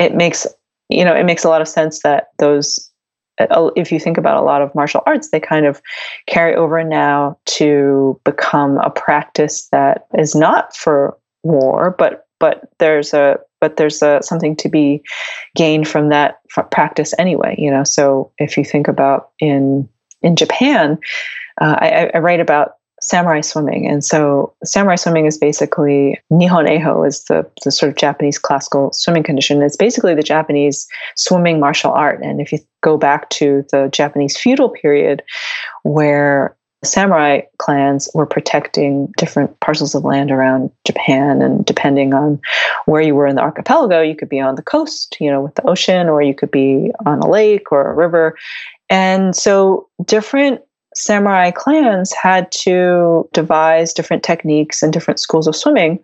it 0.00 0.14
makes 0.14 0.46
you 0.92 1.04
know, 1.04 1.14
it 1.14 1.24
makes 1.24 1.44
a 1.44 1.48
lot 1.48 1.60
of 1.60 1.68
sense 1.68 2.02
that 2.02 2.28
those, 2.38 2.90
if 3.38 3.90
you 3.90 3.98
think 3.98 4.18
about 4.18 4.36
a 4.36 4.44
lot 4.44 4.62
of 4.62 4.74
martial 4.74 5.02
arts, 5.06 5.30
they 5.30 5.40
kind 5.40 5.66
of 5.66 5.80
carry 6.26 6.54
over 6.54 6.82
now 6.84 7.38
to 7.46 8.20
become 8.24 8.78
a 8.78 8.90
practice 8.90 9.68
that 9.72 10.06
is 10.18 10.34
not 10.34 10.76
for 10.76 11.16
war, 11.42 11.94
but 11.98 12.26
but 12.38 12.68
there's 12.78 13.14
a 13.14 13.38
but 13.60 13.76
there's 13.76 14.02
a 14.02 14.20
something 14.22 14.56
to 14.56 14.68
be 14.68 15.00
gained 15.54 15.86
from 15.86 16.08
that 16.08 16.40
practice 16.72 17.14
anyway. 17.18 17.54
You 17.56 17.70
know, 17.70 17.84
so 17.84 18.32
if 18.38 18.56
you 18.56 18.64
think 18.64 18.88
about 18.88 19.30
in 19.38 19.88
in 20.22 20.36
Japan, 20.36 20.98
uh, 21.60 21.76
I, 21.80 22.10
I, 22.14 22.18
write 22.18 22.40
about 22.40 22.74
samurai 23.02 23.40
swimming. 23.40 23.86
And 23.86 24.04
so 24.04 24.54
samurai 24.64 24.94
swimming 24.94 25.26
is 25.26 25.36
basically 25.36 26.18
Nihon 26.32 26.68
Eiho 26.68 27.06
is 27.06 27.24
the, 27.24 27.48
the 27.64 27.70
sort 27.70 27.90
of 27.90 27.98
Japanese 27.98 28.38
classical 28.38 28.92
swimming 28.92 29.24
condition. 29.24 29.60
It's 29.60 29.76
basically 29.76 30.14
the 30.14 30.22
Japanese 30.22 30.86
swimming 31.16 31.60
martial 31.60 31.92
art. 31.92 32.22
And 32.22 32.40
if 32.40 32.52
you 32.52 32.58
go 32.82 32.96
back 32.96 33.28
to 33.30 33.66
the 33.70 33.88
Japanese 33.92 34.36
feudal 34.36 34.70
period 34.70 35.22
where 35.82 36.56
samurai 36.84 37.40
clans 37.58 38.08
were 38.14 38.26
protecting 38.26 39.12
different 39.16 39.58
parcels 39.60 39.94
of 39.94 40.04
land 40.04 40.30
around 40.30 40.70
Japan 40.84 41.40
and 41.40 41.64
depending 41.64 42.12
on 42.12 42.40
where 42.86 43.02
you 43.02 43.14
were 43.14 43.26
in 43.26 43.36
the 43.36 43.42
archipelago 43.42 44.00
you 44.00 44.16
could 44.16 44.28
be 44.28 44.40
on 44.40 44.56
the 44.56 44.62
coast 44.62 45.16
you 45.20 45.30
know 45.30 45.40
with 45.40 45.54
the 45.54 45.64
ocean 45.64 46.08
or 46.08 46.22
you 46.22 46.34
could 46.34 46.50
be 46.50 46.90
on 47.06 47.20
a 47.20 47.30
lake 47.30 47.70
or 47.70 47.88
a 47.88 47.94
river 47.94 48.36
and 48.90 49.36
so 49.36 49.88
different 50.04 50.60
samurai 50.94 51.50
clans 51.50 52.12
had 52.12 52.50
to 52.52 53.28
devise 53.32 53.92
different 53.92 54.22
techniques 54.22 54.82
and 54.82 54.92
different 54.92 55.20
schools 55.20 55.46
of 55.46 55.56
swimming 55.56 55.98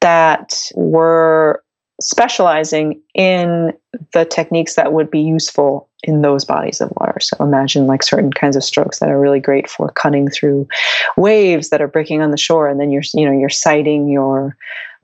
that 0.00 0.54
were 0.74 1.62
specializing 2.00 3.00
in 3.14 3.72
the 4.12 4.24
techniques 4.26 4.74
that 4.74 4.92
would 4.92 5.10
be 5.10 5.20
useful 5.20 5.88
in 6.02 6.22
those 6.22 6.44
bodies 6.44 6.80
of 6.80 6.92
water. 7.00 7.18
So 7.20 7.36
imagine 7.40 7.86
like 7.86 8.02
certain 8.02 8.32
kinds 8.32 8.54
of 8.54 8.62
strokes 8.62 8.98
that 8.98 9.10
are 9.10 9.18
really 9.18 9.40
great 9.40 9.68
for 9.68 9.90
cutting 9.92 10.28
through 10.28 10.68
waves 11.16 11.70
that 11.70 11.80
are 11.80 11.88
breaking 11.88 12.22
on 12.22 12.30
the 12.30 12.36
shore 12.36 12.68
and 12.68 12.78
then 12.78 12.90
you're 12.90 13.02
you 13.14 13.24
know 13.24 13.36
you're 13.36 13.48
sighting 13.48 14.08
your 14.08 14.56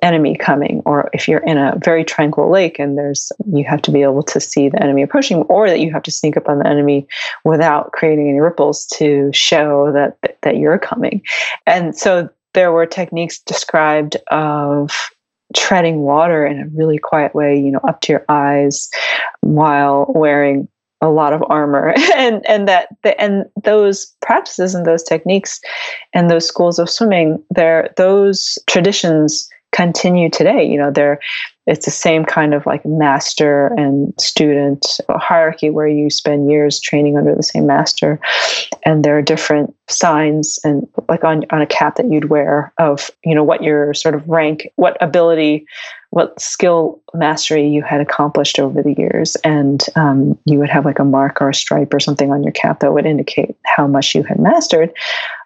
enemy 0.03 0.37
coming 0.37 0.83
or 0.85 1.09
if 1.13 1.29
you're 1.29 1.41
in 1.41 1.57
a 1.57 1.79
very 1.85 2.05
tranquil 2.05 2.51
lake 2.51 2.79
and 2.79 2.99
there's 2.99 3.31
you 3.53 3.65
have 3.65 3.81
to 3.81 3.91
be 3.91 4.03
able 4.03 4.23
to 4.23 4.41
see 4.41 4.69
the 4.69 4.83
enemy 4.83 5.03
approaching 5.03 5.43
or 5.43 5.69
that 5.69 5.81
you 5.81 5.93
have 5.93 6.03
to 6.03 6.11
sneak 6.11 6.37
up 6.37 6.49
on 6.49 6.59
the 6.59 6.67
enemy 6.67 7.07
without 7.45 7.93
creating 7.93 8.29
any 8.29 8.41
ripples 8.41 8.85
to 8.87 9.31
show 9.33 9.93
that 9.93 10.19
that 10.43 10.57
you're 10.57 10.79
coming. 10.79 11.23
And 11.67 11.97
so 11.97 12.29
there 12.55 12.73
were 12.73 12.85
techniques 12.85 13.39
described 13.41 14.17
of 14.31 14.91
treading 15.55 16.01
water 16.01 16.45
in 16.45 16.59
a 16.59 16.67
really 16.75 16.99
quiet 16.99 17.35
way 17.35 17.57
you 17.57 17.71
know 17.71 17.81
up 17.87 18.01
to 18.01 18.13
your 18.13 18.25
eyes 18.29 18.91
while 19.41 20.07
wearing 20.15 20.67
a 21.03 21.11
lot 21.11 21.33
of 21.33 21.43
armor. 21.49 21.95
And 22.17 22.47
and 22.49 22.69
that 22.69 22.89
the, 23.03 23.21
and 23.21 23.47
those 23.65 24.15
practices 24.21 24.75
and 24.75 24.87
those 24.87 25.03
techniques 25.03 25.61
and 26.13 26.31
those 26.31 26.47
schools 26.47 26.79
of 26.79 26.91
swimming 26.91 27.43
there 27.51 27.93
those 27.97 28.59
traditions 28.67 29.49
continue 29.73 30.31
today. 30.31 30.65
You 30.65 30.79
know, 30.79 30.91
they're 30.91 31.21
it's 31.67 31.85
the 31.85 31.93
same 31.93 32.25
kind 32.25 32.55
of 32.55 32.67
like 32.67 32.85
master 32.85 33.69
and 33.77 34.13
student 34.21 34.99
hierarchy 35.11 35.71
where 35.71 35.87
you 35.87 36.11
spend 36.11 36.51
years 36.51 36.81
training 36.81 37.17
under 37.17 37.35
the 37.35 37.43
same 37.43 37.67
master. 37.67 38.19
And 38.85 39.05
there 39.05 39.17
are 39.17 39.23
different 39.23 39.75
signs 39.89 40.59
and 40.65 40.89
like 41.09 41.25
on, 41.25 41.45
on 41.51 41.63
a 41.63 41.67
cap 41.67 41.97
that 41.97 42.11
you'd 42.11 42.31
wear 42.31 42.73
of 42.79 43.11
you 43.25 43.35
know 43.35 43.45
what 43.45 43.63
your 43.63 43.95
sort 43.95 44.15
of 44.15 44.27
rank 44.29 44.73
what 44.77 44.97
ability 45.01 45.67
what 46.13 46.39
skill 46.39 47.01
mastery 47.15 47.67
you 47.67 47.83
had 47.83 47.99
accomplished 47.99 48.59
over 48.59 48.83
the 48.83 48.95
years. 48.99 49.35
And 49.45 49.83
um, 49.97 50.39
you 50.45 50.59
would 50.59 50.69
have 50.69 50.85
like 50.85 50.99
a 50.99 51.05
mark 51.05 51.41
or 51.41 51.49
a 51.49 51.55
stripe 51.55 51.95
or 51.95 52.01
something 52.01 52.31
on 52.31 52.43
your 52.43 52.53
cap 52.53 52.81
that 52.81 52.93
would 52.93 53.07
indicate 53.07 53.57
how 53.65 53.87
much 53.87 54.15
you 54.15 54.23
had 54.23 54.39
mastered 54.39 54.93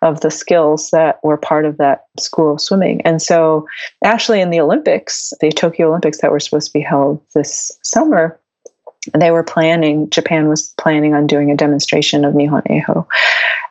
of 0.02 0.22
the 0.22 0.30
skills 0.30 0.90
that 0.90 1.22
were 1.22 1.36
part 1.36 1.66
of 1.66 1.76
that 1.76 2.06
school 2.18 2.54
of 2.54 2.60
swimming. 2.60 3.00
And 3.02 3.22
so 3.22 3.64
actually 4.02 4.40
in 4.40 4.50
the 4.50 4.60
olympics 4.60 5.32
the 5.40 5.50
tokyo 5.50 5.88
olympics 5.88 6.05
Olympics 6.06 6.22
that 6.22 6.30
were 6.30 6.40
supposed 6.40 6.68
to 6.68 6.72
be 6.72 6.84
held 6.84 7.20
this 7.34 7.76
summer, 7.82 8.38
they 9.18 9.32
were 9.32 9.42
planning, 9.42 10.08
Japan 10.10 10.48
was 10.48 10.72
planning 10.78 11.14
on 11.14 11.26
doing 11.26 11.50
a 11.50 11.56
demonstration 11.56 12.24
of 12.24 12.34
Nihon 12.34 12.62
Eiho. 12.68 13.06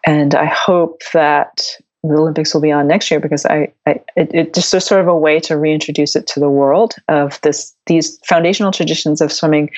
And 0.05 0.35
I 0.35 0.45
hope 0.45 1.01
that 1.13 1.65
the 2.03 2.15
Olympics 2.15 2.53
will 2.53 2.61
be 2.61 2.71
on 2.71 2.87
next 2.87 3.09
year 3.09 3.19
because 3.19 3.45
I, 3.45 3.71
I 3.87 4.01
it, 4.15 4.33
it 4.33 4.53
just 4.53 4.73
is 4.73 4.85
sort 4.85 5.01
of 5.01 5.07
a 5.07 5.17
way 5.17 5.39
to 5.39 5.57
reintroduce 5.57 6.15
it 6.15 6.27
to 6.27 6.39
the 6.39 6.49
world 6.49 6.93
of 7.07 7.39
this 7.41 7.73
these 7.87 8.19
foundational 8.19 8.71
traditions 8.71 9.21
of 9.21 9.31
swimming 9.31 9.71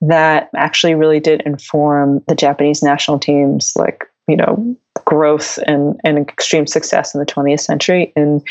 that 0.00 0.48
actually 0.56 0.94
really 0.94 1.20
did 1.20 1.42
inform 1.42 2.22
the 2.26 2.34
Japanese 2.34 2.82
national 2.82 3.18
teams 3.18 3.74
like 3.76 4.06
you 4.28 4.36
know 4.36 4.76
growth 5.04 5.58
and, 5.66 6.00
and 6.04 6.18
extreme 6.18 6.66
success 6.66 7.14
in 7.14 7.20
the 7.20 7.26
20th 7.26 7.60
century 7.60 8.12
and 8.16 8.42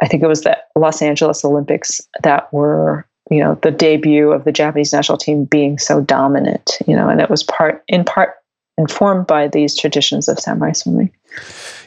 i 0.00 0.06
think 0.06 0.22
it 0.22 0.26
was 0.26 0.42
the 0.42 0.56
los 0.76 1.02
angeles 1.02 1.44
olympics 1.44 2.00
that 2.22 2.52
were 2.52 3.06
you 3.30 3.38
know 3.38 3.58
the 3.62 3.70
debut 3.70 4.32
of 4.32 4.44
the 4.44 4.52
Japanese 4.52 4.92
national 4.92 5.16
team 5.16 5.44
being 5.44 5.78
so 5.78 6.00
dominant, 6.00 6.78
you 6.86 6.96
know, 6.96 7.08
and 7.08 7.20
it 7.20 7.30
was 7.30 7.42
part 7.42 7.82
in 7.88 8.04
part 8.04 8.34
informed 8.76 9.26
by 9.26 9.46
these 9.46 9.76
traditions 9.76 10.28
of 10.28 10.38
samurai 10.38 10.72
swimming. 10.72 11.10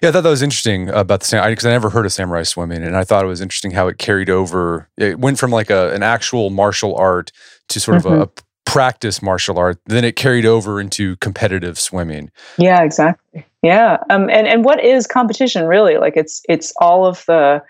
Yeah, 0.02 0.10
I 0.10 0.12
thought 0.12 0.22
that 0.22 0.30
was 0.30 0.42
interesting 0.42 0.90
about 0.90 1.20
the 1.22 1.26
samurai 1.26 1.50
because 1.50 1.66
I 1.66 1.72
never 1.72 1.90
heard 1.90 2.06
of 2.06 2.14
samurai 2.14 2.44
swimming, 2.44 2.82
and 2.82 2.96
I 2.96 3.04
thought 3.04 3.26
it 3.26 3.28
was 3.28 3.42
interesting 3.42 3.72
how 3.72 3.88
it 3.88 3.98
carried 3.98 4.30
over. 4.30 4.90
It 4.98 5.20
went 5.20 5.38
from 5.38 5.52
like 5.52 5.70
a, 5.70 5.94
an 5.94 6.02
actual 6.02 6.50
martial 6.50 6.96
art 6.96 7.32
to 7.70 7.80
sort 7.80 7.98
of 7.98 8.04
mm-hmm. 8.04 8.22
a, 8.22 8.24
a 8.24 8.30
practice 8.66 9.22
martial 9.22 9.60
art. 9.60 9.80
Then 9.86 10.04
it 10.04 10.16
carried 10.16 10.46
over 10.46 10.80
into 10.80 11.16
competitive 11.18 11.80
swimming. 11.80 12.32
Yeah, 12.58 12.84
exactly. 12.84 13.46
Yeah, 13.62 13.98
um, 14.10 14.30
and 14.30 14.48
and 14.48 14.66
what 14.66 14.84
is 14.84 15.08
competition 15.08 15.66
really? 15.66 15.98
Like 15.98 16.18
it's 16.18 16.42
it's 16.50 16.74
all 16.80 17.06
of 17.06 17.24
the 17.26 17.64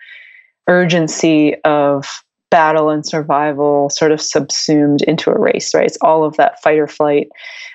urgency 0.68 1.56
of 1.64 2.24
battle 2.50 2.90
and 2.90 3.06
survival 3.06 3.90
sort 3.90 4.12
of 4.12 4.22
subsumed 4.22 5.02
into 5.04 5.32
a 5.32 5.38
race, 5.38 5.74
right? 5.74 5.86
It's 5.86 5.98
all 6.02 6.24
of 6.24 6.38
that 6.38 6.62
fight 6.62 6.80
or 6.80 6.88
flight 6.88 7.30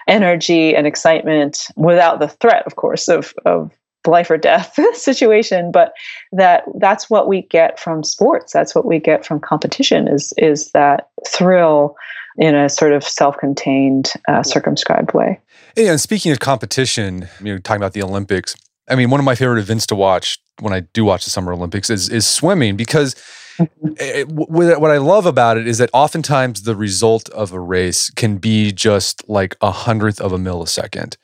energy 0.06 0.74
and 0.74 0.86
excitement 0.86 1.66
without 1.76 2.20
the 2.20 2.28
threat, 2.28 2.64
of 2.66 2.76
course, 2.76 3.08
of 3.08 3.34
of 3.44 3.70
life 4.06 4.30
or 4.30 4.38
death 4.38 4.78
situation 4.94 5.70
but 5.70 5.92
that 6.32 6.64
that's 6.78 7.10
what 7.10 7.28
we 7.28 7.42
get 7.42 7.78
from 7.78 8.02
sports 8.02 8.52
that's 8.52 8.74
what 8.74 8.86
we 8.86 8.98
get 8.98 9.26
from 9.26 9.38
competition 9.38 10.08
is 10.08 10.32
is 10.38 10.70
that 10.70 11.10
thrill 11.26 11.94
in 12.38 12.54
a 12.54 12.68
sort 12.68 12.92
of 12.92 13.04
self-contained 13.04 14.12
uh, 14.28 14.42
circumscribed 14.42 15.12
way 15.12 15.38
yeah, 15.76 15.90
and 15.90 16.00
speaking 16.00 16.32
of 16.32 16.40
competition 16.40 17.28
you 17.40 17.52
know 17.52 17.58
talking 17.58 17.80
about 17.80 17.92
the 17.92 18.02
olympics 18.02 18.54
i 18.88 18.94
mean 18.94 19.10
one 19.10 19.20
of 19.20 19.24
my 19.24 19.34
favorite 19.34 19.60
events 19.60 19.86
to 19.86 19.94
watch 19.94 20.38
when 20.60 20.72
i 20.72 20.80
do 20.80 21.04
watch 21.04 21.24
the 21.24 21.30
summer 21.30 21.52
olympics 21.52 21.90
is 21.90 22.08
is 22.08 22.26
swimming 22.26 22.76
because 22.76 23.14
mm-hmm. 23.58 23.92
it, 23.98 24.28
what 24.28 24.90
I 24.90 24.98
love 24.98 25.26
about 25.26 25.56
it 25.56 25.66
is 25.66 25.78
that 25.78 25.90
oftentimes 25.92 26.62
the 26.62 26.76
result 26.76 27.28
of 27.30 27.52
a 27.52 27.60
race 27.60 28.10
can 28.10 28.36
be 28.36 28.72
just 28.72 29.28
like 29.28 29.56
a 29.60 29.70
hundredth 29.70 30.20
of 30.20 30.32
a 30.32 30.38
millisecond. 30.38 31.16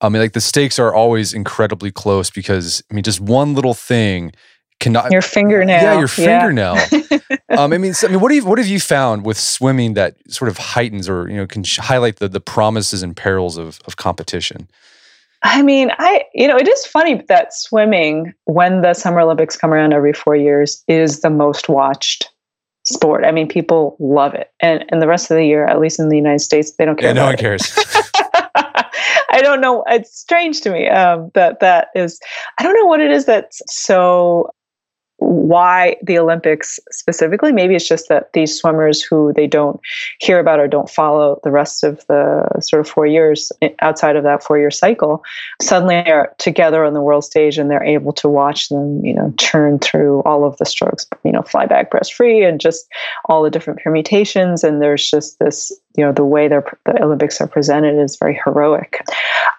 I 0.00 0.08
mean, 0.08 0.20
like 0.20 0.32
the 0.32 0.40
stakes 0.40 0.78
are 0.78 0.94
always 0.94 1.32
incredibly 1.32 1.90
close 1.90 2.30
because 2.30 2.82
I 2.90 2.94
mean, 2.94 3.04
just 3.04 3.20
one 3.20 3.54
little 3.54 3.74
thing 3.74 4.32
cannot 4.80 5.10
your 5.10 5.22
fingernail. 5.22 5.82
Yeah, 5.82 5.98
your 5.98 6.08
fingernail. 6.08 6.76
Yeah. 6.92 7.08
um, 7.58 7.72
I 7.72 7.78
mean, 7.78 7.94
so, 7.94 8.08
I 8.08 8.10
mean, 8.10 8.20
what 8.20 8.30
have 8.30 8.36
you, 8.36 8.48
what 8.48 8.58
have 8.58 8.66
you 8.66 8.80
found 8.80 9.24
with 9.24 9.38
swimming 9.38 9.94
that 9.94 10.16
sort 10.30 10.48
of 10.48 10.58
heightens 10.58 11.08
or 11.08 11.28
you 11.28 11.36
know 11.36 11.46
can 11.46 11.64
highlight 11.64 12.16
the 12.16 12.28
the 12.28 12.40
promises 12.40 13.02
and 13.02 13.16
perils 13.16 13.56
of 13.56 13.80
of 13.86 13.96
competition? 13.96 14.68
I 15.42 15.62
mean, 15.62 15.90
I 15.98 16.24
you 16.34 16.48
know, 16.48 16.56
it 16.56 16.66
is 16.66 16.86
funny 16.86 17.22
that 17.28 17.54
swimming 17.54 18.32
when 18.44 18.80
the 18.80 18.94
Summer 18.94 19.20
Olympics 19.20 19.56
come 19.56 19.72
around 19.72 19.92
every 19.92 20.12
four 20.12 20.34
years 20.34 20.82
is 20.88 21.20
the 21.20 21.30
most 21.30 21.68
watched 21.68 22.30
sport. 22.84 23.24
I 23.24 23.32
mean, 23.32 23.48
people 23.48 23.96
love 24.00 24.34
it, 24.34 24.50
and 24.60 24.84
and 24.88 25.02
the 25.02 25.06
rest 25.06 25.30
of 25.30 25.36
the 25.36 25.44
year, 25.44 25.66
at 25.66 25.80
least 25.80 25.98
in 25.98 26.08
the 26.08 26.16
United 26.16 26.40
States, 26.40 26.72
they 26.72 26.84
don't 26.84 26.96
care. 26.98 27.10
Yeah, 27.10 27.14
no 27.14 27.24
one 27.26 27.34
it. 27.34 27.40
cares. 27.40 27.62
I 29.34 29.40
don't 29.42 29.60
know. 29.60 29.84
It's 29.88 30.16
strange 30.16 30.60
to 30.62 30.70
me 30.70 30.88
um, 30.88 31.30
that 31.34 31.60
that 31.60 31.88
is. 31.94 32.18
I 32.58 32.62
don't 32.62 32.74
know 32.74 32.86
what 32.86 33.00
it 33.00 33.10
is 33.10 33.26
that's 33.26 33.60
so 33.66 34.50
why 35.18 35.96
the 36.02 36.18
Olympics 36.18 36.80
specifically. 36.90 37.52
Maybe 37.52 37.74
it's 37.74 37.88
just 37.88 38.08
that 38.08 38.32
these 38.32 38.58
swimmers 38.58 39.02
who 39.02 39.32
they 39.34 39.46
don't 39.46 39.80
hear 40.18 40.38
about 40.38 40.58
or 40.58 40.66
don't 40.66 40.90
follow 40.90 41.40
the 41.44 41.50
rest 41.50 41.84
of 41.84 42.04
the 42.08 42.46
sort 42.60 42.80
of 42.80 42.88
four 42.88 43.06
years 43.06 43.52
eh, 43.62 43.70
outside 43.80 44.16
of 44.16 44.24
that 44.24 44.42
four 44.42 44.58
year 44.58 44.70
cycle 44.70 45.22
suddenly 45.62 45.96
are 45.96 46.34
together 46.38 46.84
on 46.84 46.94
the 46.94 47.00
world 47.00 47.24
stage 47.24 47.58
and 47.58 47.70
they're 47.70 47.84
able 47.84 48.12
to 48.12 48.28
watch 48.28 48.68
them, 48.68 49.04
you 49.04 49.14
know, 49.14 49.32
turn 49.36 49.78
through 49.78 50.20
all 50.22 50.44
of 50.44 50.56
the 50.58 50.66
strokes, 50.66 51.06
you 51.24 51.32
know, 51.32 51.42
fly 51.42 51.66
back 51.66 51.90
breast 51.90 52.14
free 52.14 52.44
and 52.44 52.60
just 52.60 52.86
all 53.26 53.42
the 53.42 53.50
different 53.50 53.80
permutations. 53.80 54.64
And 54.64 54.82
there's 54.82 55.08
just 55.08 55.38
this, 55.38 55.72
you 55.96 56.04
know, 56.04 56.12
the 56.12 56.24
way 56.24 56.48
the 56.48 56.62
Olympics 57.00 57.40
are 57.40 57.46
presented 57.46 58.02
is 58.02 58.16
very 58.16 58.40
heroic. 58.44 59.00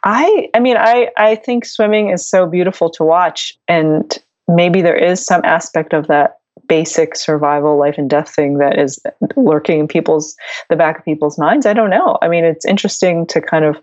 I, 0.03 0.49
I 0.53 0.59
mean, 0.59 0.77
I, 0.77 1.09
I 1.17 1.35
think 1.35 1.65
swimming 1.65 2.09
is 2.09 2.27
so 2.27 2.45
beautiful 2.45 2.89
to 2.91 3.03
watch 3.03 3.57
and 3.67 4.17
maybe 4.47 4.81
there 4.81 4.95
is 4.95 5.25
some 5.25 5.41
aspect 5.43 5.93
of 5.93 6.07
that 6.07 6.39
basic 6.67 7.15
survival 7.15 7.77
life 7.77 7.95
and 7.97 8.09
death 8.09 8.29
thing 8.29 8.57
that 8.57 8.79
is 8.79 8.99
lurking 9.35 9.81
in 9.81 9.87
people's 9.87 10.35
the 10.69 10.75
back 10.75 10.99
of 10.99 11.05
people's 11.05 11.37
minds. 11.37 11.65
I 11.65 11.73
don't 11.73 11.89
know. 11.89 12.17
I 12.21 12.27
mean 12.27 12.43
it's 12.43 12.65
interesting 12.65 13.27
to 13.27 13.41
kind 13.41 13.65
of 13.65 13.77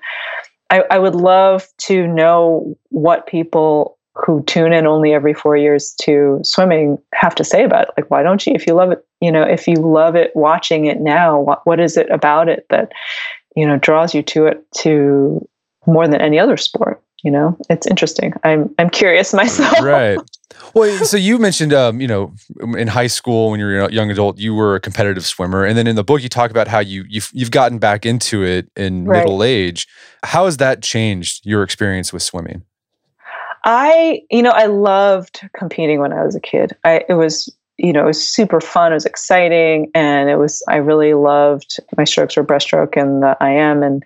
I, 0.70 0.84
I 0.90 0.98
would 0.98 1.14
love 1.14 1.66
to 1.82 2.06
know 2.06 2.76
what 2.88 3.26
people 3.26 3.98
who 4.14 4.42
tune 4.44 4.72
in 4.72 4.86
only 4.86 5.14
every 5.14 5.32
four 5.32 5.56
years 5.56 5.94
to 6.02 6.40
swimming 6.42 6.98
have 7.14 7.34
to 7.34 7.44
say 7.44 7.64
about 7.64 7.88
it. 7.88 7.94
Like 7.96 8.10
why 8.10 8.22
don't 8.22 8.46
you 8.46 8.54
if 8.54 8.66
you 8.66 8.74
love 8.74 8.90
it 8.90 9.04
you 9.20 9.30
know 9.30 9.42
if 9.42 9.68
you 9.68 9.76
love 9.76 10.16
it 10.16 10.32
watching 10.34 10.86
it 10.86 11.00
now 11.00 11.40
what, 11.40 11.66
what 11.66 11.80
is 11.80 11.96
it 11.96 12.10
about 12.10 12.48
it 12.48 12.66
that 12.70 12.92
you 13.54 13.66
know 13.66 13.78
draws 13.78 14.14
you 14.14 14.22
to 14.22 14.46
it 14.46 14.64
to 14.78 15.46
more 15.86 16.06
than 16.08 16.20
any 16.20 16.38
other 16.38 16.56
sport 16.56 17.02
you 17.22 17.30
know 17.30 17.56
it's 17.70 17.86
interesting 17.86 18.32
i'm 18.44 18.72
i'm 18.78 18.90
curious 18.90 19.32
myself 19.42 19.80
right 19.82 20.18
well 20.74 21.04
so 21.04 21.16
you 21.16 21.38
mentioned 21.38 21.72
um, 21.72 22.00
you 22.00 22.06
know 22.06 22.32
in 22.76 22.88
high 22.88 23.06
school 23.06 23.50
when 23.50 23.60
you 23.60 23.66
were 23.66 23.80
a 23.80 23.92
young 23.92 24.10
adult 24.10 24.38
you 24.38 24.54
were 24.54 24.74
a 24.74 24.80
competitive 24.80 25.24
swimmer 25.24 25.64
and 25.64 25.76
then 25.76 25.86
in 25.86 25.96
the 25.96 26.04
book 26.04 26.22
you 26.22 26.28
talk 26.28 26.50
about 26.50 26.68
how 26.68 26.78
you 26.78 27.04
you've, 27.08 27.30
you've 27.32 27.50
gotten 27.50 27.78
back 27.78 28.04
into 28.04 28.42
it 28.42 28.70
in 28.76 29.04
right. 29.04 29.18
middle 29.18 29.42
age 29.42 29.88
how 30.22 30.44
has 30.44 30.58
that 30.58 30.82
changed 30.82 31.44
your 31.46 31.62
experience 31.62 32.12
with 32.12 32.22
swimming 32.22 32.62
i 33.64 34.20
you 34.30 34.42
know 34.42 34.50
i 34.50 34.66
loved 34.66 35.40
competing 35.56 36.00
when 36.00 36.12
i 36.12 36.24
was 36.24 36.34
a 36.34 36.40
kid 36.40 36.76
i 36.84 37.04
it 37.08 37.14
was 37.14 37.48
you 37.82 37.92
know, 37.92 38.04
it 38.04 38.06
was 38.06 38.24
super 38.24 38.60
fun. 38.60 38.92
It 38.92 38.96
was 38.96 39.06
exciting. 39.06 39.90
And 39.94 40.30
it 40.30 40.36
was, 40.36 40.62
I 40.68 40.76
really 40.76 41.14
loved 41.14 41.80
my 41.96 42.04
strokes 42.04 42.36
were 42.36 42.44
breaststroke 42.44 43.00
and 43.00 43.22
the 43.22 43.36
IM 43.40 43.82
and 43.82 44.04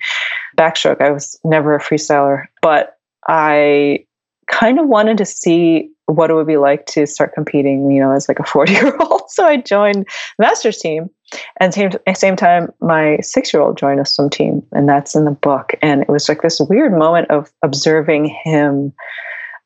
backstroke. 0.56 1.00
I 1.00 1.10
was 1.10 1.38
never 1.44 1.74
a 1.74 1.80
freestyler, 1.80 2.46
but 2.62 2.95
I 3.28 4.04
kind 4.48 4.78
of 4.78 4.88
wanted 4.88 5.18
to 5.18 5.24
see 5.24 5.90
what 6.06 6.30
it 6.30 6.34
would 6.34 6.46
be 6.46 6.56
like 6.56 6.86
to 6.86 7.06
start 7.06 7.34
competing, 7.34 7.90
you 7.90 8.00
know, 8.00 8.12
as 8.12 8.28
like 8.28 8.38
a 8.38 8.44
40 8.44 8.72
year 8.72 8.96
old. 8.98 9.22
So 9.28 9.44
I 9.44 9.56
joined 9.56 10.06
master's 10.38 10.78
team. 10.78 11.10
And 11.58 11.74
same 11.74 11.90
same 12.14 12.36
time, 12.36 12.72
my 12.80 13.18
six 13.20 13.52
year 13.52 13.60
old 13.60 13.76
joined 13.76 13.98
a 13.98 14.06
swim 14.06 14.30
team, 14.30 14.62
and 14.72 14.88
that's 14.88 15.16
in 15.16 15.24
the 15.24 15.32
book. 15.32 15.74
And 15.82 16.02
it 16.02 16.08
was 16.08 16.28
like 16.28 16.42
this 16.42 16.60
weird 16.60 16.92
moment 16.92 17.28
of 17.28 17.50
observing 17.62 18.26
him, 18.44 18.92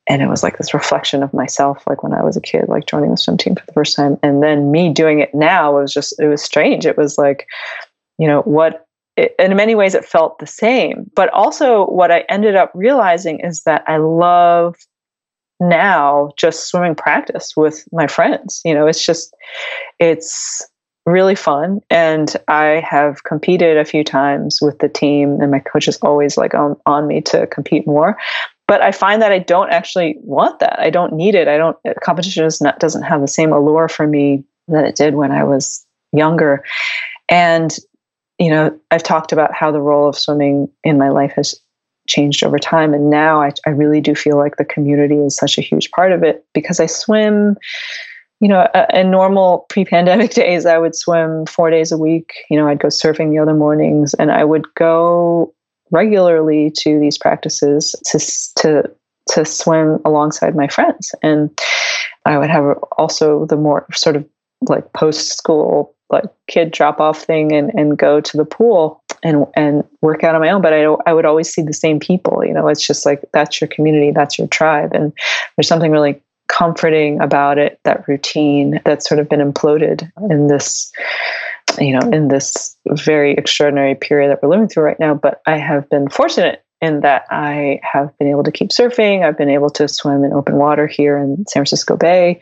and 0.08 0.22
it 0.22 0.28
was 0.28 0.42
like 0.42 0.56
this 0.56 0.72
reflection 0.72 1.22
of 1.22 1.34
myself, 1.34 1.84
like 1.86 2.02
when 2.02 2.14
I 2.14 2.22
was 2.22 2.38
a 2.38 2.40
kid, 2.40 2.64
like 2.68 2.86
joining 2.86 3.10
the 3.10 3.18
swim 3.18 3.36
team 3.36 3.54
for 3.54 3.66
the 3.66 3.72
first 3.74 3.94
time, 3.94 4.18
and 4.22 4.42
then 4.42 4.72
me 4.72 4.92
doing 4.92 5.20
it 5.20 5.34
now. 5.34 5.74
Was 5.78 5.92
just 5.92 6.18
it 6.18 6.28
was 6.28 6.42
strange. 6.42 6.86
It 6.86 6.96
was 6.96 7.18
like, 7.18 7.46
you 8.18 8.26
know, 8.26 8.40
what 8.42 8.86
it, 9.16 9.34
in 9.38 9.56
many 9.56 9.74
ways 9.74 9.94
it 9.94 10.04
felt 10.04 10.38
the 10.38 10.46
same. 10.46 11.10
But 11.14 11.28
also 11.30 11.86
what 11.86 12.10
i 12.10 12.20
ended 12.28 12.56
up 12.56 12.70
realizing 12.74 13.40
is 13.40 13.62
that 13.64 13.84
i 13.86 13.96
love 13.96 14.76
now 15.60 16.30
just 16.36 16.68
swimming 16.68 16.94
practice 16.94 17.54
with 17.56 17.86
my 17.92 18.06
friends. 18.06 18.60
You 18.64 18.74
know 18.74 18.86
it's 18.86 19.04
just 19.04 19.34
it's 19.98 20.66
really 21.06 21.34
fun. 21.34 21.80
And 21.90 22.36
i 22.48 22.84
have 22.88 23.24
competed 23.24 23.76
a 23.76 23.84
few 23.84 24.04
times 24.04 24.58
with 24.60 24.78
the 24.78 24.88
team 24.88 25.40
and 25.40 25.50
my 25.50 25.60
coach 25.60 25.88
is 25.88 25.98
always 25.98 26.36
like 26.36 26.54
on, 26.54 26.76
on 26.86 27.06
me 27.06 27.20
to 27.22 27.46
compete 27.48 27.86
more. 27.86 28.16
But 28.68 28.82
i 28.82 28.92
find 28.92 29.20
that 29.20 29.32
i 29.32 29.38
don't 29.38 29.70
actually 29.70 30.16
want 30.20 30.60
that. 30.60 30.78
I 30.78 30.90
don't 30.90 31.12
need 31.12 31.34
it. 31.34 31.48
I 31.48 31.56
don't 31.56 31.76
uh, 31.86 31.94
competition 32.02 32.44
is 32.44 32.60
not, 32.60 32.78
doesn't 32.78 33.02
have 33.02 33.20
the 33.20 33.28
same 33.28 33.52
allure 33.52 33.88
for 33.88 34.06
me 34.06 34.44
that 34.68 34.84
it 34.84 34.94
did 34.94 35.14
when 35.14 35.32
i 35.32 35.42
was 35.44 35.84
younger. 36.12 36.64
And 37.28 37.76
you 38.40 38.48
know, 38.48 38.76
I've 38.90 39.02
talked 39.02 39.32
about 39.32 39.54
how 39.54 39.70
the 39.70 39.82
role 39.82 40.08
of 40.08 40.16
swimming 40.16 40.68
in 40.82 40.96
my 40.96 41.10
life 41.10 41.32
has 41.36 41.54
changed 42.08 42.42
over 42.42 42.58
time. 42.58 42.94
And 42.94 43.10
now 43.10 43.42
I, 43.42 43.52
I 43.66 43.70
really 43.70 44.00
do 44.00 44.14
feel 44.14 44.38
like 44.38 44.56
the 44.56 44.64
community 44.64 45.16
is 45.16 45.36
such 45.36 45.58
a 45.58 45.62
huge 45.62 45.90
part 45.90 46.10
of 46.10 46.22
it 46.22 46.44
because 46.54 46.80
I 46.80 46.86
swim, 46.86 47.56
you 48.40 48.48
know, 48.48 48.66
in 48.94 49.10
normal 49.10 49.66
pre 49.68 49.84
pandemic 49.84 50.30
days, 50.34 50.64
I 50.64 50.78
would 50.78 50.96
swim 50.96 51.44
four 51.46 51.70
days 51.70 51.92
a 51.92 51.98
week. 51.98 52.32
You 52.48 52.56
know, 52.56 52.66
I'd 52.66 52.80
go 52.80 52.88
surfing 52.88 53.30
the 53.30 53.38
other 53.38 53.54
mornings 53.54 54.14
and 54.14 54.32
I 54.32 54.42
would 54.44 54.64
go 54.74 55.54
regularly 55.90 56.72
to 56.78 56.98
these 56.98 57.18
practices 57.18 57.94
to, 58.06 58.18
to, 58.62 58.90
to 59.32 59.44
swim 59.44 59.98
alongside 60.06 60.56
my 60.56 60.66
friends. 60.66 61.14
And 61.22 61.50
I 62.24 62.38
would 62.38 62.50
have 62.50 62.78
also 62.96 63.44
the 63.44 63.56
more 63.56 63.86
sort 63.92 64.16
of 64.16 64.26
like 64.62 64.90
post 64.94 65.36
school 65.36 65.94
like 66.10 66.24
kid 66.48 66.72
drop 66.72 67.00
off 67.00 67.22
thing 67.22 67.52
and, 67.52 67.70
and 67.74 67.98
go 67.98 68.20
to 68.20 68.36
the 68.36 68.44
pool 68.44 69.02
and 69.22 69.46
and 69.54 69.84
work 70.02 70.24
out 70.24 70.34
on 70.34 70.40
my 70.40 70.50
own. 70.50 70.62
But 70.62 70.72
I, 70.72 70.84
I 71.06 71.12
would 71.12 71.24
always 71.24 71.52
see 71.52 71.62
the 71.62 71.72
same 71.72 72.00
people 72.00 72.44
you 72.44 72.52
know 72.52 72.68
it's 72.68 72.86
just 72.86 73.06
like 73.06 73.24
that's 73.32 73.60
your 73.60 73.68
community 73.68 74.10
that's 74.10 74.38
your 74.38 74.48
tribe. 74.48 74.92
And 74.92 75.12
there's 75.56 75.68
something 75.68 75.90
really 75.90 76.20
comforting 76.48 77.20
about 77.20 77.58
it 77.58 77.78
that 77.84 78.06
routine 78.08 78.80
that's 78.84 79.08
sort 79.08 79.20
of 79.20 79.28
been 79.28 79.40
imploded 79.40 80.10
in 80.30 80.48
this 80.48 80.92
you 81.78 81.96
know 81.96 82.10
in 82.10 82.28
this 82.28 82.76
very 82.88 83.34
extraordinary 83.34 83.94
period 83.94 84.30
that 84.30 84.42
we're 84.42 84.48
living 84.48 84.68
through 84.68 84.84
right 84.84 85.00
now. 85.00 85.14
But 85.14 85.40
i 85.46 85.56
have 85.56 85.88
been 85.90 86.08
fortunate 86.08 86.64
in 86.80 87.00
that 87.00 87.26
I 87.30 87.80
have 87.82 88.16
been 88.18 88.28
able 88.28 88.42
to 88.44 88.52
keep 88.52 88.70
surfing. 88.70 89.22
I've 89.22 89.36
been 89.36 89.50
able 89.50 89.70
to 89.70 89.86
swim 89.86 90.24
in 90.24 90.32
open 90.32 90.56
water 90.56 90.86
here 90.86 91.18
in 91.18 91.44
San 91.46 91.60
Francisco 91.60 91.96
Bay. 91.96 92.40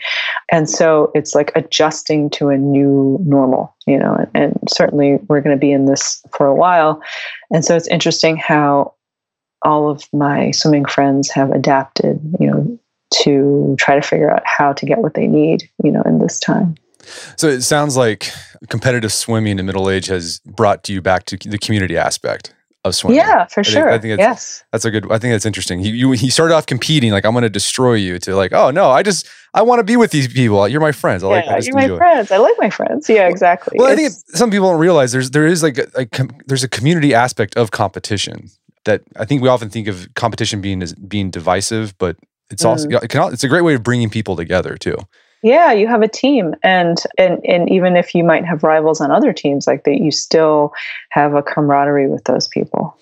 And 0.50 0.70
so 0.70 1.10
it's 1.14 1.34
like 1.34 1.50
adjusting 1.56 2.30
to 2.30 2.48
a 2.48 2.56
new 2.56 3.18
normal, 3.24 3.74
you 3.86 3.98
know, 3.98 4.14
and, 4.14 4.30
and 4.34 4.58
certainly 4.68 5.18
we're 5.28 5.40
going 5.40 5.56
to 5.56 5.60
be 5.60 5.72
in 5.72 5.86
this 5.86 6.22
for 6.30 6.46
a 6.46 6.54
while. 6.54 7.02
And 7.52 7.64
so 7.64 7.74
it's 7.74 7.88
interesting 7.88 8.36
how 8.36 8.94
all 9.62 9.90
of 9.90 10.04
my 10.12 10.52
swimming 10.52 10.84
friends 10.84 11.30
have 11.30 11.50
adapted, 11.50 12.20
you 12.38 12.46
know, 12.46 12.78
to 13.10 13.74
try 13.78 13.96
to 13.96 14.02
figure 14.02 14.30
out 14.30 14.42
how 14.44 14.72
to 14.72 14.86
get 14.86 14.98
what 14.98 15.14
they 15.14 15.26
need, 15.26 15.68
you 15.82 15.90
know, 15.90 16.02
in 16.02 16.20
this 16.20 16.38
time. 16.38 16.76
So 17.36 17.48
it 17.48 17.62
sounds 17.62 17.96
like 17.96 18.30
competitive 18.68 19.12
swimming 19.12 19.58
in 19.58 19.66
middle 19.66 19.90
age 19.90 20.06
has 20.06 20.40
brought 20.40 20.88
you 20.88 21.00
back 21.00 21.24
to 21.24 21.36
the 21.48 21.58
community 21.58 21.96
aspect 21.96 22.54
of 22.88 22.94
swimming. 22.94 23.18
Yeah, 23.18 23.46
for 23.46 23.60
I 23.60 23.62
sure. 23.62 23.82
Think, 23.84 23.92
I 23.92 23.98
think 23.98 24.18
yes, 24.18 24.64
that's 24.72 24.84
a 24.84 24.90
good. 24.90 25.04
I 25.12 25.18
think 25.18 25.32
that's 25.34 25.46
interesting. 25.46 25.80
He 25.80 25.90
you, 25.90 26.12
he 26.12 26.30
started 26.30 26.54
off 26.54 26.66
competing 26.66 27.12
like 27.12 27.24
I'm 27.24 27.32
going 27.32 27.42
to 27.42 27.50
destroy 27.50 27.94
you 27.94 28.18
to 28.20 28.34
like 28.34 28.52
oh 28.52 28.70
no 28.70 28.90
I 28.90 29.02
just 29.02 29.28
I 29.54 29.62
want 29.62 29.78
to 29.80 29.84
be 29.84 29.96
with 29.96 30.10
these 30.10 30.28
people. 30.28 30.66
You're 30.68 30.80
my 30.80 30.92
friends. 30.92 31.24
I 31.24 31.28
yeah, 31.28 31.34
like. 31.34 31.48
I 31.48 31.58
you're 31.58 31.74
my 31.74 31.96
friends. 31.96 32.30
I 32.30 32.36
like 32.38 32.54
my 32.58 32.70
friends. 32.70 33.08
Yeah, 33.08 33.28
exactly. 33.28 33.76
Well, 33.78 33.88
it's, 33.88 33.92
I 33.92 33.96
think 33.96 34.12
some 34.36 34.50
people 34.50 34.70
don't 34.70 34.80
realize 34.80 35.12
there's 35.12 35.30
there 35.30 35.46
is 35.46 35.62
like 35.62 35.78
a, 35.78 35.86
a 35.94 36.28
there's 36.46 36.64
a 36.64 36.68
community 36.68 37.14
aspect 37.14 37.56
of 37.56 37.70
competition 37.70 38.50
that 38.84 39.02
I 39.16 39.24
think 39.24 39.42
we 39.42 39.48
often 39.48 39.70
think 39.70 39.88
of 39.88 40.08
competition 40.14 40.60
being 40.60 40.82
as 40.82 40.94
being 40.94 41.30
divisive, 41.30 41.96
but 41.98 42.16
it's 42.50 42.64
mm. 42.64 42.68
also 42.68 42.88
it 42.88 43.08
can, 43.08 43.32
it's 43.32 43.44
a 43.44 43.48
great 43.48 43.62
way 43.62 43.74
of 43.74 43.82
bringing 43.82 44.10
people 44.10 44.36
together 44.36 44.76
too. 44.76 44.96
Yeah, 45.42 45.72
you 45.72 45.86
have 45.86 46.02
a 46.02 46.08
team, 46.08 46.54
and 46.62 46.98
and 47.16 47.38
and 47.44 47.70
even 47.70 47.96
if 47.96 48.14
you 48.14 48.24
might 48.24 48.44
have 48.44 48.64
rivals 48.64 49.00
on 49.00 49.12
other 49.12 49.32
teams, 49.32 49.66
like 49.66 49.84
that, 49.84 50.00
you 50.00 50.10
still 50.10 50.72
have 51.10 51.34
a 51.34 51.42
camaraderie 51.42 52.08
with 52.08 52.24
those 52.24 52.48
people. 52.48 52.98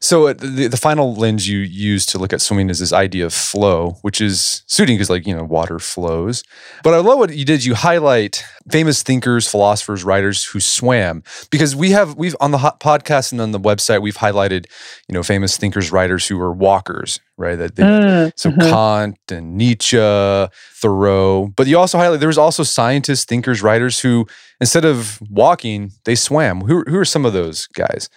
So 0.00 0.28
uh, 0.28 0.34
the, 0.34 0.68
the 0.68 0.76
final 0.76 1.14
lens 1.14 1.48
you 1.48 1.58
use 1.58 2.06
to 2.06 2.18
look 2.18 2.32
at 2.32 2.40
swimming 2.40 2.70
is 2.70 2.78
this 2.78 2.92
idea 2.92 3.26
of 3.26 3.32
flow, 3.32 3.98
which 4.02 4.20
is 4.20 4.62
suiting 4.66 4.96
because 4.96 5.10
like, 5.10 5.26
you 5.26 5.34
know, 5.34 5.44
water 5.44 5.78
flows. 5.78 6.42
But 6.82 6.94
I 6.94 6.98
love 6.98 7.18
what 7.18 7.34
you 7.34 7.44
did. 7.44 7.64
You 7.64 7.74
highlight 7.74 8.44
famous 8.70 9.02
thinkers, 9.02 9.48
philosophers, 9.48 10.04
writers 10.04 10.44
who 10.44 10.60
swam 10.60 11.22
because 11.50 11.74
we 11.74 11.90
have, 11.90 12.16
we've 12.16 12.36
on 12.40 12.50
the 12.50 12.58
podcast 12.58 13.32
and 13.32 13.40
on 13.40 13.52
the 13.52 13.60
website, 13.60 14.02
we've 14.02 14.18
highlighted, 14.18 14.66
you 15.08 15.12
know, 15.12 15.22
famous 15.22 15.56
thinkers, 15.56 15.90
writers 15.92 16.26
who 16.26 16.38
were 16.38 16.52
walkers, 16.52 17.20
right? 17.36 17.56
That 17.56 17.76
they, 17.76 17.82
mm, 17.82 18.32
so 18.36 18.50
mm-hmm. 18.50 18.60
Kant 18.60 19.18
and 19.30 19.56
Nietzsche, 19.56 19.96
Thoreau, 19.96 21.52
but 21.56 21.66
you 21.66 21.78
also 21.78 21.98
highlight, 21.98 22.20
there 22.20 22.28
was 22.28 22.38
also 22.38 22.62
scientists, 22.62 23.24
thinkers, 23.24 23.62
writers 23.62 24.00
who 24.00 24.26
instead 24.60 24.84
of 24.84 25.20
walking, 25.30 25.92
they 26.04 26.14
swam. 26.14 26.62
Who, 26.62 26.82
who 26.86 26.98
are 26.98 27.04
some 27.04 27.24
of 27.24 27.32
those 27.32 27.66
guys? 27.68 28.08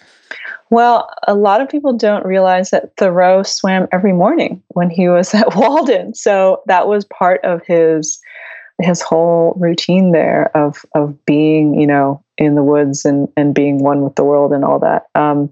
Well, 0.70 1.10
a 1.26 1.34
lot 1.34 1.60
of 1.60 1.68
people 1.68 1.92
don't 1.92 2.24
realize 2.24 2.70
that 2.70 2.96
Thoreau 2.96 3.42
swam 3.42 3.88
every 3.92 4.12
morning 4.12 4.62
when 4.68 4.88
he 4.88 5.08
was 5.08 5.34
at 5.34 5.56
Walden. 5.56 6.14
So 6.14 6.62
that 6.66 6.88
was 6.88 7.04
part 7.04 7.44
of 7.44 7.64
his 7.66 8.20
his 8.80 9.02
whole 9.02 9.52
routine 9.58 10.12
there 10.12 10.56
of 10.56 10.84
of 10.94 11.22
being, 11.26 11.78
you 11.78 11.86
know, 11.86 12.24
in 12.38 12.54
the 12.54 12.62
woods 12.62 13.04
and 13.04 13.28
and 13.36 13.54
being 13.54 13.82
one 13.82 14.02
with 14.02 14.14
the 14.14 14.24
world 14.24 14.52
and 14.52 14.64
all 14.64 14.78
that. 14.78 15.06
Um, 15.14 15.50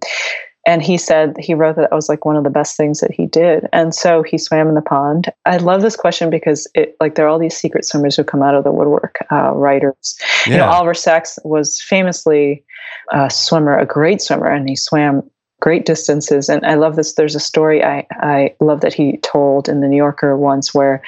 and 0.68 0.82
he 0.82 0.98
said 0.98 1.34
he 1.38 1.54
wrote 1.54 1.76
that 1.76 1.88
that 1.88 1.96
was 1.96 2.10
like 2.10 2.26
one 2.26 2.36
of 2.36 2.44
the 2.44 2.50
best 2.50 2.76
things 2.76 3.00
that 3.00 3.10
he 3.10 3.24
did. 3.26 3.66
And 3.72 3.94
so 3.94 4.22
he 4.22 4.36
swam 4.36 4.68
in 4.68 4.74
the 4.74 4.82
pond. 4.82 5.32
I 5.46 5.56
love 5.56 5.80
this 5.80 5.96
question 5.96 6.28
because 6.28 6.68
it 6.74 6.94
like 7.00 7.14
there 7.14 7.24
are 7.24 7.28
all 7.28 7.38
these 7.38 7.56
secret 7.56 7.86
swimmers 7.86 8.16
who 8.16 8.22
come 8.22 8.42
out 8.42 8.54
of 8.54 8.64
the 8.64 8.70
woodwork 8.70 9.16
uh, 9.32 9.52
writers. 9.54 10.18
Yeah. 10.46 10.52
you 10.52 10.58
know 10.58 10.66
oliver 10.66 10.94
sacks 10.94 11.38
was 11.42 11.80
famously 11.80 12.64
a 13.12 13.30
swimmer 13.30 13.78
a 13.78 13.86
great 13.86 14.20
swimmer 14.20 14.46
and 14.46 14.68
he 14.68 14.76
swam 14.76 15.22
great 15.60 15.86
distances. 15.86 16.50
And 16.50 16.64
i 16.66 16.74
love 16.74 16.96
this 16.96 17.14
there's 17.14 17.34
a 17.34 17.40
story 17.40 17.82
i 17.82 18.06
i 18.20 18.54
love 18.60 18.82
that 18.82 18.92
he 18.92 19.16
told 19.18 19.68
in 19.68 19.80
the 19.80 19.88
new 19.88 19.96
yorker 19.96 20.36
once 20.36 20.74
where 20.74 21.02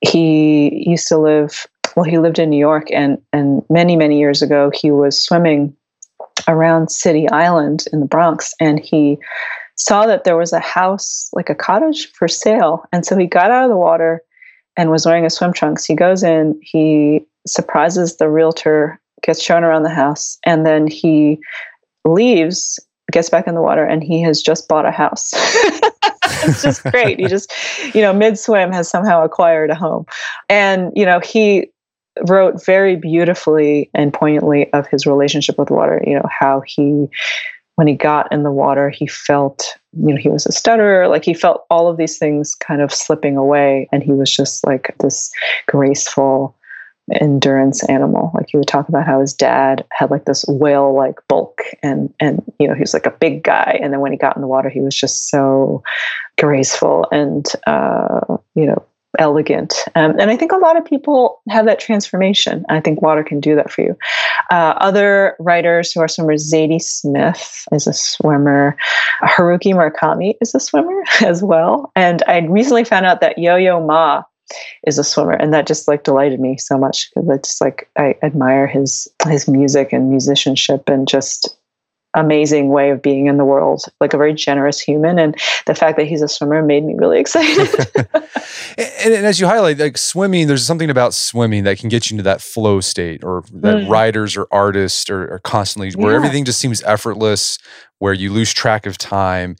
he 0.00 0.84
used 0.88 1.08
to 1.08 1.18
live 1.18 1.66
well 1.96 2.04
he 2.04 2.18
lived 2.18 2.38
in 2.38 2.50
new 2.50 2.58
york 2.58 2.86
and 2.92 3.18
and 3.32 3.62
many 3.68 3.96
many 3.96 4.18
years 4.18 4.40
ago 4.40 4.70
he 4.72 4.90
was 4.90 5.20
swimming 5.20 5.76
around 6.48 6.90
City 6.90 7.28
Island 7.30 7.86
in 7.92 8.00
the 8.00 8.06
Bronx, 8.06 8.54
and 8.60 8.80
he 8.80 9.18
saw 9.76 10.06
that 10.06 10.24
there 10.24 10.36
was 10.36 10.52
a 10.52 10.60
house, 10.60 11.28
like 11.32 11.50
a 11.50 11.54
cottage 11.54 12.10
for 12.12 12.28
sale. 12.28 12.84
And 12.92 13.04
so 13.04 13.16
he 13.16 13.26
got 13.26 13.50
out 13.50 13.64
of 13.64 13.70
the 13.70 13.76
water 13.76 14.22
and 14.76 14.90
was 14.90 15.06
wearing 15.06 15.24
his 15.24 15.34
swim 15.34 15.52
trunks. 15.52 15.84
He 15.84 15.94
goes 15.94 16.22
in, 16.22 16.58
he 16.62 17.26
surprises 17.46 18.16
the 18.16 18.28
realtor, 18.28 19.00
gets 19.22 19.42
shown 19.42 19.64
around 19.64 19.82
the 19.82 19.90
house, 19.90 20.38
and 20.44 20.66
then 20.66 20.86
he 20.86 21.38
leaves, 22.04 22.78
gets 23.12 23.30
back 23.30 23.46
in 23.46 23.54
the 23.54 23.62
water, 23.62 23.84
and 23.84 24.02
he 24.02 24.20
has 24.22 24.42
just 24.42 24.68
bought 24.68 24.86
a 24.86 24.90
house. 24.90 25.32
it's 26.44 26.62
just 26.62 26.82
great. 26.84 27.18
He 27.18 27.26
just, 27.26 27.52
you 27.94 28.00
know, 28.00 28.12
mid 28.12 28.38
swim 28.38 28.72
has 28.72 28.88
somehow 28.88 29.24
acquired 29.24 29.70
a 29.70 29.74
home. 29.74 30.06
And, 30.48 30.92
you 30.94 31.06
know, 31.06 31.20
he 31.20 31.70
wrote 32.28 32.64
very 32.64 32.96
beautifully 32.96 33.90
and 33.94 34.12
poignantly 34.12 34.72
of 34.72 34.86
his 34.86 35.06
relationship 35.06 35.58
with 35.58 35.70
water, 35.70 36.02
you 36.06 36.14
know, 36.14 36.26
how 36.28 36.60
he 36.60 37.08
when 37.76 37.88
he 37.88 37.94
got 37.94 38.30
in 38.32 38.44
the 38.44 38.52
water, 38.52 38.88
he 38.88 39.06
felt, 39.06 39.76
you 39.98 40.14
know, 40.14 40.16
he 40.16 40.28
was 40.28 40.46
a 40.46 40.52
stutterer, 40.52 41.08
like 41.08 41.24
he 41.24 41.34
felt 41.34 41.66
all 41.70 41.88
of 41.88 41.96
these 41.96 42.18
things 42.18 42.54
kind 42.54 42.80
of 42.80 42.94
slipping 42.94 43.36
away. 43.36 43.88
And 43.90 44.02
he 44.02 44.12
was 44.12 44.34
just 44.34 44.64
like 44.64 44.94
this 45.00 45.32
graceful 45.66 46.56
endurance 47.20 47.84
animal. 47.88 48.30
Like 48.34 48.46
he 48.48 48.56
would 48.56 48.68
talk 48.68 48.88
about 48.88 49.06
how 49.06 49.20
his 49.20 49.34
dad 49.34 49.84
had 49.90 50.10
like 50.10 50.24
this 50.24 50.44
whale 50.46 50.94
like 50.94 51.16
bulk 51.28 51.62
and 51.82 52.14
and 52.20 52.42
you 52.58 52.68
know, 52.68 52.74
he 52.74 52.80
was 52.80 52.94
like 52.94 53.06
a 53.06 53.10
big 53.10 53.42
guy. 53.42 53.78
And 53.82 53.92
then 53.92 54.00
when 54.00 54.12
he 54.12 54.18
got 54.18 54.36
in 54.36 54.42
the 54.42 54.48
water, 54.48 54.68
he 54.68 54.80
was 54.80 54.94
just 54.94 55.28
so 55.28 55.82
graceful 56.38 57.06
and 57.10 57.46
uh, 57.66 58.36
you 58.54 58.66
know, 58.66 58.82
elegant. 59.18 59.74
Um, 59.94 60.18
and 60.18 60.30
I 60.30 60.36
think 60.36 60.52
a 60.52 60.56
lot 60.56 60.76
of 60.76 60.84
people 60.84 61.40
have 61.48 61.66
that 61.66 61.80
transformation. 61.80 62.64
I 62.68 62.80
think 62.80 63.02
water 63.02 63.24
can 63.24 63.40
do 63.40 63.54
that 63.56 63.70
for 63.70 63.82
you. 63.82 63.96
Uh, 64.50 64.74
other 64.78 65.36
writers 65.38 65.92
who 65.92 66.00
are 66.00 66.08
swimmers, 66.08 66.52
Zadie 66.52 66.82
Smith 66.82 67.66
is 67.72 67.86
a 67.86 67.92
swimmer. 67.92 68.76
Haruki 69.22 69.72
Murakami 69.72 70.34
is 70.40 70.54
a 70.54 70.60
swimmer 70.60 71.02
as 71.22 71.42
well. 71.42 71.92
And 71.96 72.22
I 72.26 72.38
recently 72.40 72.84
found 72.84 73.06
out 73.06 73.20
that 73.20 73.38
Yo-Yo 73.38 73.84
Ma 73.84 74.22
is 74.86 74.98
a 74.98 75.04
swimmer 75.04 75.32
and 75.32 75.54
that 75.54 75.66
just 75.66 75.88
like 75.88 76.04
delighted 76.04 76.38
me 76.38 76.56
so 76.58 76.76
much 76.76 77.10
because 77.10 77.28
it's 77.30 77.60
like 77.60 77.88
I 77.96 78.14
admire 78.22 78.66
his 78.66 79.08
his 79.26 79.48
music 79.48 79.92
and 79.92 80.10
musicianship 80.10 80.88
and 80.88 81.08
just 81.08 81.56
amazing 82.14 82.68
way 82.68 82.90
of 82.90 83.02
being 83.02 83.26
in 83.26 83.36
the 83.36 83.44
world, 83.44 83.84
like 84.00 84.14
a 84.14 84.16
very 84.16 84.34
generous 84.34 84.80
human. 84.80 85.18
And 85.18 85.36
the 85.66 85.74
fact 85.74 85.96
that 85.98 86.06
he's 86.06 86.22
a 86.22 86.28
swimmer 86.28 86.62
made 86.62 86.84
me 86.84 86.94
really 86.94 87.18
excited. 87.24 87.68
and, 88.78 89.14
and, 89.14 89.26
as 89.26 89.40
you 89.40 89.46
highlight, 89.46 89.78
like 89.78 89.98
swimming, 89.98 90.46
there's 90.46 90.66
something 90.66 90.90
about 90.90 91.14
swimming 91.14 91.64
that 91.64 91.78
can 91.78 91.88
get 91.88 92.10
you 92.10 92.14
into 92.14 92.22
that 92.24 92.40
flow 92.40 92.80
state, 92.80 93.24
or 93.24 93.44
that 93.52 93.76
mm. 93.76 93.88
writers 93.88 94.36
or 94.36 94.46
artists 94.50 95.10
are, 95.10 95.34
are 95.34 95.40
constantly 95.40 95.90
where 95.92 96.12
yeah. 96.12 96.16
everything 96.16 96.44
just 96.44 96.60
seems 96.60 96.82
effortless, 96.82 97.58
where 97.98 98.12
you 98.12 98.32
lose 98.32 98.52
track 98.52 98.86
of 98.86 98.98
time. 98.98 99.56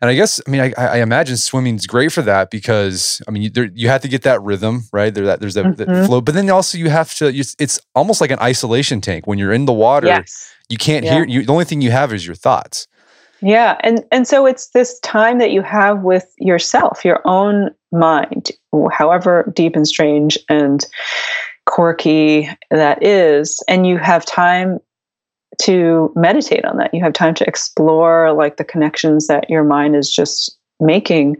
And 0.00 0.08
I 0.08 0.14
guess, 0.14 0.40
I 0.46 0.50
mean, 0.50 0.60
I, 0.60 0.72
I 0.78 0.96
imagine 0.98 1.36
swimming's 1.36 1.86
great 1.86 2.12
for 2.12 2.22
that 2.22 2.50
because, 2.50 3.20
I 3.26 3.30
mean, 3.30 3.42
you, 3.42 3.50
there, 3.50 3.68
you 3.74 3.88
have 3.88 4.02
to 4.02 4.08
get 4.08 4.22
that 4.22 4.40
rhythm, 4.42 4.84
right? 4.92 5.12
There, 5.12 5.26
that, 5.26 5.40
there's 5.40 5.54
that, 5.54 5.64
mm-hmm. 5.64 5.92
that, 5.92 6.06
flow, 6.06 6.20
but 6.20 6.34
then 6.34 6.48
also 6.50 6.78
you 6.78 6.88
have 6.88 7.14
to. 7.16 7.32
You, 7.32 7.44
it's 7.58 7.80
almost 7.94 8.20
like 8.20 8.30
an 8.30 8.38
isolation 8.40 9.00
tank 9.00 9.26
when 9.26 9.38
you're 9.38 9.52
in 9.52 9.66
the 9.66 9.72
water. 9.72 10.06
Yes 10.06 10.54
you 10.68 10.78
can't 10.78 11.04
yeah. 11.04 11.14
hear 11.14 11.26
you 11.26 11.44
the 11.44 11.52
only 11.52 11.64
thing 11.64 11.80
you 11.80 11.90
have 11.90 12.12
is 12.12 12.26
your 12.26 12.36
thoughts. 12.36 12.86
Yeah 13.40 13.78
and 13.82 14.04
and 14.10 14.26
so 14.26 14.46
it's 14.46 14.70
this 14.70 14.98
time 15.00 15.38
that 15.38 15.52
you 15.52 15.62
have 15.62 16.02
with 16.02 16.26
yourself 16.38 17.04
your 17.04 17.20
own 17.24 17.70
mind 17.92 18.50
however 18.92 19.50
deep 19.54 19.76
and 19.76 19.86
strange 19.86 20.36
and 20.48 20.84
quirky 21.66 22.48
that 22.70 23.02
is 23.04 23.62
and 23.68 23.86
you 23.86 23.98
have 23.98 24.24
time 24.24 24.78
to 25.60 26.12
meditate 26.14 26.64
on 26.64 26.76
that. 26.76 26.94
You 26.94 27.02
have 27.02 27.12
time 27.12 27.34
to 27.34 27.46
explore 27.46 28.32
like 28.32 28.56
the 28.56 28.64
connections 28.64 29.26
that 29.26 29.50
your 29.50 29.64
mind 29.64 29.96
is 29.96 30.10
just 30.10 30.56
making 30.80 31.36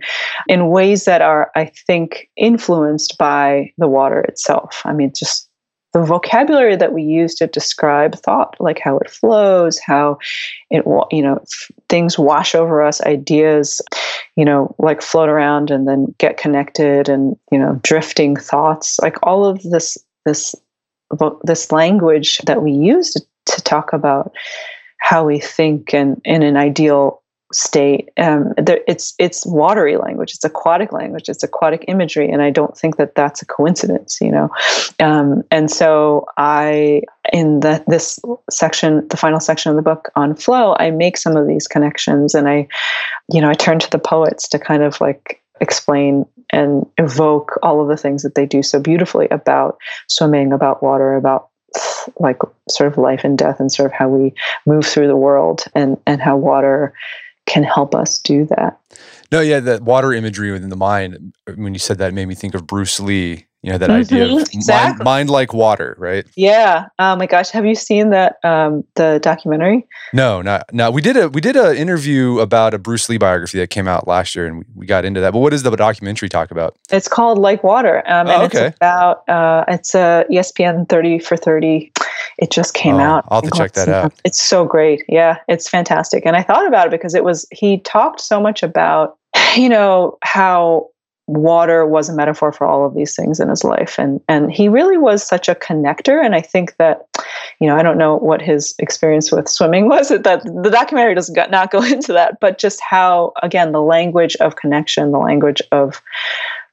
in 0.48 0.68
ways 0.68 1.04
that 1.04 1.22
are 1.22 1.52
i 1.54 1.70
think 1.86 2.28
influenced 2.36 3.16
by 3.18 3.72
the 3.78 3.88
water 3.88 4.20
itself. 4.22 4.82
I 4.84 4.92
mean 4.92 5.12
just 5.14 5.47
the 5.92 6.02
vocabulary 6.02 6.76
that 6.76 6.92
we 6.92 7.02
use 7.02 7.34
to 7.36 7.46
describe 7.46 8.14
thought, 8.16 8.56
like 8.60 8.78
how 8.78 8.98
it 8.98 9.10
flows, 9.10 9.78
how 9.78 10.18
it, 10.70 10.84
you 11.10 11.22
know, 11.22 11.42
things 11.88 12.18
wash 12.18 12.54
over 12.54 12.82
us, 12.82 13.00
ideas, 13.02 13.80
you 14.36 14.44
know, 14.44 14.74
like 14.78 15.00
float 15.00 15.28
around 15.28 15.70
and 15.70 15.88
then 15.88 16.14
get 16.18 16.36
connected, 16.36 17.08
and 17.08 17.36
you 17.50 17.58
know, 17.58 17.80
drifting 17.82 18.36
thoughts, 18.36 18.98
like 19.00 19.16
all 19.22 19.46
of 19.46 19.62
this, 19.62 19.96
this, 20.26 20.54
this 21.44 21.72
language 21.72 22.38
that 22.46 22.62
we 22.62 22.72
use 22.72 23.12
to, 23.12 23.22
talk 23.64 23.94
about 23.94 24.30
how 25.00 25.24
we 25.24 25.40
think 25.40 25.94
and 25.94 26.20
in 26.24 26.42
an 26.42 26.56
ideal 26.56 27.22
state. 27.52 28.10
Um, 28.16 28.52
there, 28.56 28.80
it's 28.86 29.14
it's 29.18 29.46
watery 29.46 29.96
language. 29.96 30.34
It's 30.34 30.44
aquatic 30.44 30.92
language. 30.92 31.28
It's 31.28 31.42
aquatic 31.42 31.84
imagery, 31.88 32.30
and 32.30 32.42
I 32.42 32.50
don't 32.50 32.76
think 32.76 32.96
that 32.96 33.14
that's 33.14 33.42
a 33.42 33.46
coincidence. 33.46 34.18
You 34.20 34.30
know, 34.30 34.50
um, 35.00 35.42
and 35.50 35.70
so 35.70 36.26
I 36.36 37.02
in 37.32 37.60
the 37.60 37.82
this 37.86 38.18
section, 38.50 39.06
the 39.08 39.16
final 39.16 39.40
section 39.40 39.70
of 39.70 39.76
the 39.76 39.82
book 39.82 40.10
on 40.16 40.34
flow, 40.34 40.76
I 40.78 40.90
make 40.90 41.16
some 41.16 41.36
of 41.36 41.46
these 41.46 41.66
connections, 41.66 42.34
and 42.34 42.48
I, 42.48 42.68
you 43.32 43.40
know, 43.40 43.50
I 43.50 43.54
turn 43.54 43.78
to 43.78 43.90
the 43.90 43.98
poets 43.98 44.48
to 44.48 44.58
kind 44.58 44.82
of 44.82 45.00
like 45.00 45.42
explain 45.60 46.24
and 46.50 46.86
evoke 46.98 47.58
all 47.62 47.80
of 47.80 47.88
the 47.88 47.96
things 47.96 48.22
that 48.22 48.34
they 48.34 48.46
do 48.46 48.62
so 48.62 48.78
beautifully 48.78 49.28
about 49.30 49.78
swimming, 50.08 50.52
about 50.52 50.82
water, 50.82 51.16
about 51.16 51.48
like 52.18 52.38
sort 52.68 52.90
of 52.90 52.98
life 52.98 53.24
and 53.24 53.36
death 53.36 53.60
and 53.60 53.70
sort 53.70 53.86
of 53.86 53.92
how 53.92 54.08
we 54.08 54.32
move 54.66 54.86
through 54.86 55.06
the 55.06 55.16
world 55.16 55.64
and 55.74 55.98
and 56.06 56.20
how 56.20 56.36
water 56.36 56.94
can 57.48 57.64
help 57.64 57.94
us 57.94 58.18
do 58.18 58.44
that. 58.46 58.78
No, 59.32 59.40
yeah, 59.40 59.60
that 59.60 59.82
water 59.82 60.12
imagery 60.12 60.52
within 60.52 60.70
the 60.70 60.76
mind. 60.76 61.34
When 61.56 61.74
you 61.74 61.80
said 61.80 61.98
that, 61.98 62.14
made 62.14 62.26
me 62.26 62.34
think 62.34 62.54
of 62.54 62.66
Bruce 62.66 63.00
Lee. 63.00 63.47
You 63.62 63.72
know 63.72 63.78
that 63.78 63.90
mm-hmm, 63.90 64.14
idea 64.14 64.36
of 64.36 64.42
exactly. 64.52 64.98
mind, 64.98 65.04
mind, 65.04 65.30
like 65.30 65.52
water, 65.52 65.96
right? 65.98 66.24
Yeah. 66.36 66.86
Oh 67.00 67.16
my 67.16 67.26
gosh, 67.26 67.50
have 67.50 67.66
you 67.66 67.74
seen 67.74 68.10
that 68.10 68.36
um, 68.44 68.84
the 68.94 69.18
documentary? 69.20 69.84
No, 70.12 70.40
not 70.40 70.72
no. 70.72 70.92
We 70.92 71.02
did 71.02 71.16
a 71.16 71.28
we 71.28 71.40
did 71.40 71.56
an 71.56 71.76
interview 71.76 72.38
about 72.38 72.72
a 72.72 72.78
Bruce 72.78 73.08
Lee 73.08 73.18
biography 73.18 73.58
that 73.58 73.70
came 73.70 73.88
out 73.88 74.06
last 74.06 74.36
year, 74.36 74.46
and 74.46 74.58
we, 74.58 74.64
we 74.76 74.86
got 74.86 75.04
into 75.04 75.20
that. 75.20 75.32
But 75.32 75.40
what 75.40 75.50
does 75.50 75.64
the 75.64 75.74
documentary 75.74 76.28
talk 76.28 76.52
about? 76.52 76.76
It's 76.92 77.08
called 77.08 77.38
Like 77.38 77.64
Water, 77.64 77.98
um, 78.06 78.28
and 78.28 78.42
oh, 78.42 78.44
okay. 78.44 78.66
it's 78.66 78.76
about 78.76 79.28
uh, 79.28 79.64
it's 79.66 79.92
a 79.92 80.24
ESPN 80.30 80.88
thirty 80.88 81.18
for 81.18 81.36
thirty. 81.36 81.92
It 82.38 82.52
just 82.52 82.74
came 82.74 82.96
oh, 82.96 83.00
out. 83.00 83.24
I'll 83.28 83.42
have 83.42 83.50
to 83.50 83.58
check 83.58 83.72
that 83.72 83.88
out. 83.88 84.12
It's 84.24 84.40
so 84.40 84.64
great. 84.66 85.02
Yeah, 85.08 85.38
it's 85.48 85.68
fantastic. 85.68 86.24
And 86.24 86.36
I 86.36 86.44
thought 86.44 86.68
about 86.68 86.86
it 86.86 86.90
because 86.90 87.12
it 87.12 87.24
was 87.24 87.44
he 87.50 87.80
talked 87.80 88.20
so 88.20 88.40
much 88.40 88.62
about 88.62 89.18
you 89.56 89.68
know 89.68 90.16
how 90.22 90.90
water 91.28 91.86
was 91.86 92.08
a 92.08 92.14
metaphor 92.14 92.50
for 92.50 92.66
all 92.66 92.86
of 92.86 92.94
these 92.94 93.14
things 93.14 93.38
in 93.38 93.50
his 93.50 93.62
life. 93.62 93.98
And 93.98 94.20
and 94.28 94.50
he 94.50 94.68
really 94.68 94.96
was 94.96 95.22
such 95.22 95.48
a 95.48 95.54
connector. 95.54 96.24
And 96.24 96.34
i 96.34 96.40
think 96.40 96.76
that 96.78 97.06
you 97.60 97.68
know 97.68 97.76
i 97.76 97.82
don't 97.82 97.98
know 97.98 98.16
what 98.16 98.40
his 98.40 98.74
experience 98.78 99.30
with 99.30 99.48
swimming 99.48 99.88
was. 99.90 100.08
That 100.08 100.24
the 100.24 100.70
documentary 100.70 101.14
does 101.14 101.30
not 101.30 101.70
go 101.70 101.82
into 101.94 102.12
that 102.14 102.40
but 102.40 102.58
just 102.58 102.80
how 102.80 103.32
again 103.42 103.72
the 103.72 103.82
language 103.82 104.36
of 104.36 104.56
connection 104.56 105.12
the 105.12 105.18
language 105.18 105.62
of 105.70 106.02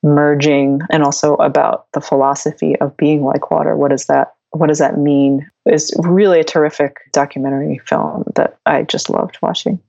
merging 0.02 0.80
and 0.90 1.04
also 1.04 1.36
about 1.36 1.88
the 1.94 2.02
philosophy 2.02 2.76
of 2.80 2.96
being 2.96 3.24
like 3.24 3.52
water. 3.52 3.76
What 3.76 3.92
does 3.92 4.06
that 4.06 4.34
what 4.52 4.68
does 4.68 4.80
that 4.80 4.98
mean? 4.98 5.50
Is 5.66 5.94
really 6.00 6.40
a 6.40 6.46
terrific 6.46 6.98
documentary 7.12 7.82
film 7.86 8.24
that 8.36 8.58
i 8.66 8.84
just 8.84 9.10
loved 9.10 9.38
watching. 9.42 9.82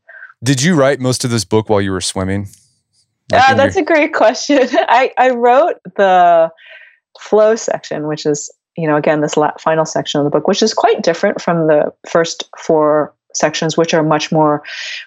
Did 0.43 0.61
you 0.61 0.75
write 0.75 0.99
most 0.99 1.25
of 1.25 1.31
this 1.31 1.45
book 1.45 1.69
while 1.69 1.81
you 1.81 1.93
were 1.93 2.01
swimming 2.01 2.49
uh, 3.33 3.55
that's 3.55 3.77
your- 3.77 3.83
a 3.83 3.87
great 3.87 4.15
question. 4.15 4.61
I, 4.73 5.13
I 5.19 5.31
wrote 5.31 5.77
the 5.97 6.51
flow 7.21 7.57
section, 7.57 8.07
which 8.07 8.27
is, 8.27 8.53
you 8.77 8.87
know, 8.87 8.97
again, 8.97 9.21
this 9.21 9.37
la- 9.37 9.57
final 9.59 9.85
section 9.85 10.21
of 10.21 10.25
the 10.25 10.31
book, 10.31 10.49
which 10.49 10.63
is 10.63 10.75
quite 10.75 11.03
different 11.03 11.41
from 11.41 11.67
the 11.67 11.93
first 12.09 12.49
four 12.59 13.15
sections, 13.35 13.77
which 13.77 13.93
are 13.93 14.03
much 14.03 14.33
more 14.33 14.63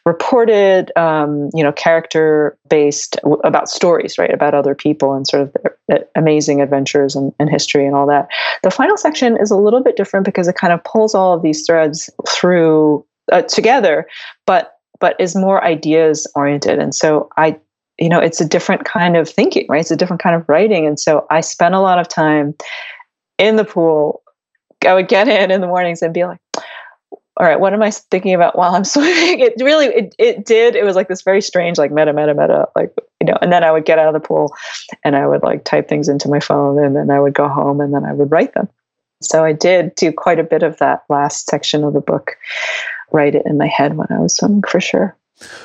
reported, 0.06 0.92
um, 0.96 1.50
you 1.54 1.64
know, 1.64 1.72
character 1.72 2.58
based 2.70 3.18
w- 3.24 3.42
about 3.44 3.70
stories, 3.70 4.18
right, 4.18 4.34
about 4.34 4.54
other 4.54 4.76
people 4.76 5.14
and 5.14 5.28
sort 5.28 5.44
of 5.44 5.56
their 5.88 6.06
amazing 6.16 6.62
adventures 6.62 7.16
and, 7.16 7.34
and, 7.40 7.50
history 7.50 7.86
and 7.86 7.96
all 7.96 8.06
that. 8.06 8.28
The 8.62 8.72
final 8.72 8.98
section 8.98 9.36
is 9.42 9.50
a 9.50 9.58
little 9.58 9.82
bit 9.82 9.98
different 9.98 10.26
because 10.26 10.48
it 10.48 10.56
kind 10.56 10.74
of 10.74 10.84
pulls 10.84 11.16
all 11.16 11.34
of 11.34 11.42
these 11.42 11.66
threads 11.66 12.10
through 12.28 13.04
uh, 13.32 13.42
together, 13.44 14.08
but 14.46 14.76
but 15.00 15.16
is 15.20 15.36
more 15.36 15.64
ideas 15.64 16.28
oriented. 16.36 16.78
And 16.78 16.94
so 16.94 17.30
I 17.38 17.58
you 18.00 18.10
know 18.10 18.20
it's 18.20 18.42
a 18.42 18.48
different 18.48 18.86
kind 18.86 19.18
of 19.18 19.30
thinking 19.30 19.66
right? 19.70 19.82
It's 19.82 19.92
a 19.92 19.96
different 19.96 20.22
kind 20.22 20.36
of 20.36 20.48
writing. 20.48 20.86
And 20.86 21.00
so 21.00 21.26
i 21.30 21.42
spent 21.42 21.76
a 21.76 21.80
lot 21.80 22.00
of 22.00 22.08
time 22.08 22.56
in 23.38 23.56
the 23.56 23.66
pool. 23.66 24.22
I 24.88 24.94
would 24.94 25.08
get 25.08 25.28
in 25.28 25.52
in 25.52 25.62
the 25.62 25.68
mornings 25.68 26.02
and 26.02 26.14
be 26.14 26.26
like 26.26 26.40
all 27.40 27.48
right 27.48 27.60
what 27.60 27.74
am 27.74 27.82
i 27.82 27.90
thinking 27.90 28.34
about 28.34 28.58
while 28.58 28.76
i'm 28.76 28.84
swimming? 28.94 29.40
It 29.40 29.54
really 29.62 29.88
it, 29.88 30.16
it 30.20 30.46
did 30.46 30.76
it 30.76 30.84
was 30.84 30.96
like 30.96 31.08
this 31.08 31.22
very 31.22 31.42
strange 31.42 31.78
like 31.78 31.92
meta 31.92 32.14
meta 32.14 32.34
meta 32.34 32.68
like 32.76 32.94
you 33.20 33.28
know 33.28 33.38
and 33.42 33.52
then 33.52 33.64
i 33.64 33.72
would 33.72 33.86
get 33.86 33.98
out 33.98 34.14
of 34.14 34.22
the 34.22 34.26
pool 34.26 34.54
and 35.04 35.16
i 35.16 35.26
would 35.26 35.42
like 35.42 35.64
type 35.64 35.88
things 35.88 36.10
into 36.10 36.30
my 36.30 36.40
phone 36.40 36.84
and 36.84 36.96
then 36.96 37.10
i 37.10 37.20
would 37.20 37.34
go 37.34 37.48
home 37.48 37.82
and 37.82 37.94
then 37.94 38.06
i 38.06 38.14
would 38.14 38.32
write 38.32 38.54
them. 38.54 38.68
So 39.22 39.44
i 39.44 39.54
did 39.54 39.96
do 39.96 40.12
quite 40.12 40.40
a 40.40 40.44
bit 40.44 40.64
of 40.64 40.78
that 40.78 41.04
last 41.10 41.50
section 41.50 41.84
of 41.84 41.94
the 41.94 42.02
book 42.02 42.36
write 43.12 43.36
it 43.36 43.46
in 43.46 43.58
my 43.58 43.68
head 43.68 43.98
when 43.98 44.08
i 44.12 44.20
was 44.20 44.36
swimming 44.36 44.64
for 44.64 44.80
sure 44.80 45.16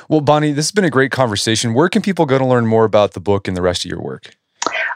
well, 0.09 0.21
Bonnie, 0.21 0.51
this 0.51 0.67
has 0.67 0.71
been 0.71 0.85
a 0.85 0.89
great 0.89 1.11
conversation. 1.11 1.73
Where 1.73 1.89
can 1.89 2.01
people 2.01 2.25
go 2.25 2.37
to 2.37 2.45
learn 2.45 2.65
more 2.65 2.85
about 2.85 3.13
the 3.13 3.19
book 3.19 3.47
and 3.47 3.55
the 3.55 3.61
rest 3.61 3.85
of 3.85 3.91
your 3.91 4.01
work? 4.01 4.35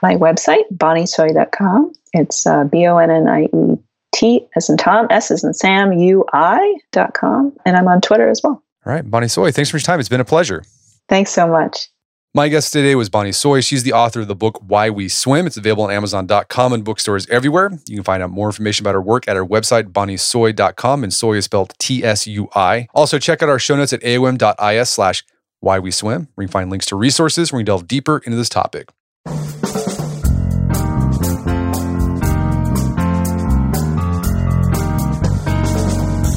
My 0.01 0.15
website, 0.15 0.63
bonnietsui.com. 0.73 1.93
It's 2.13 2.45
uh, 2.47 2.63
B 2.63 2.87
O 2.87 2.97
N 2.97 3.11
N 3.11 3.27
I 3.27 3.43
E 3.43 3.77
T 4.13 4.47
as 4.55 4.69
in 4.69 4.77
Tom, 4.77 5.07
S 5.09 5.31
as 5.31 5.43
in 5.43 5.53
Sam, 5.53 5.93
U 5.93 6.25
I.com. 6.33 7.55
And 7.65 7.77
I'm 7.77 7.87
on 7.87 8.01
Twitter 8.01 8.29
as 8.29 8.41
well. 8.43 8.63
All 8.85 8.93
right, 8.93 9.09
Bonnie 9.09 9.27
Tsui, 9.27 9.53
thanks 9.53 9.69
for 9.69 9.77
your 9.77 9.81
time. 9.81 9.99
It's 9.99 10.09
been 10.09 10.21
a 10.21 10.25
pleasure. 10.25 10.63
Thanks 11.07 11.31
so 11.31 11.47
much. 11.47 11.89
My 12.35 12.47
guest 12.47 12.71
today 12.71 12.93
was 12.93 13.09
Bonnie 13.09 13.31
Tsui. 13.31 13.65
She's 13.65 13.81
the 13.81 13.93
author 13.93 14.21
of 14.21 14.27
the 14.27 14.35
book 14.35 14.61
Why 14.67 14.91
We 14.91 15.09
Swim. 15.09 15.47
It's 15.47 15.57
available 15.57 15.85
on 15.85 15.91
Amazon.com 15.91 16.73
and 16.73 16.85
bookstores 16.85 17.25
everywhere. 17.27 17.71
You 17.87 17.95
can 17.95 18.03
find 18.03 18.21
out 18.21 18.29
more 18.29 18.49
information 18.49 18.83
about 18.83 18.93
her 18.93 19.01
work 19.01 19.27
at 19.27 19.35
her 19.35 19.43
website, 19.43 19.85
bonnietsui.com, 19.85 21.03
and 21.03 21.11
Tsui 21.11 21.37
is 21.37 21.45
spelled 21.45 21.73
T 21.79 22.03
S 22.03 22.27
U 22.27 22.47
I. 22.53 22.87
Also, 22.93 23.17
check 23.17 23.41
out 23.41 23.49
our 23.49 23.57
show 23.57 23.75
notes 23.75 23.93
at 23.93 24.01
aom.is 24.01 24.89
slash 24.91 25.23
why 25.59 25.79
we 25.79 25.89
swim, 25.89 26.27
where 26.35 26.43
you 26.43 26.47
can 26.47 26.51
find 26.51 26.69
links 26.69 26.85
to 26.85 26.95
resources 26.95 27.51
where 27.51 27.57
we 27.57 27.63
delve 27.63 27.87
deeper 27.87 28.19
into 28.19 28.37
this 28.37 28.47
topic. 28.47 28.91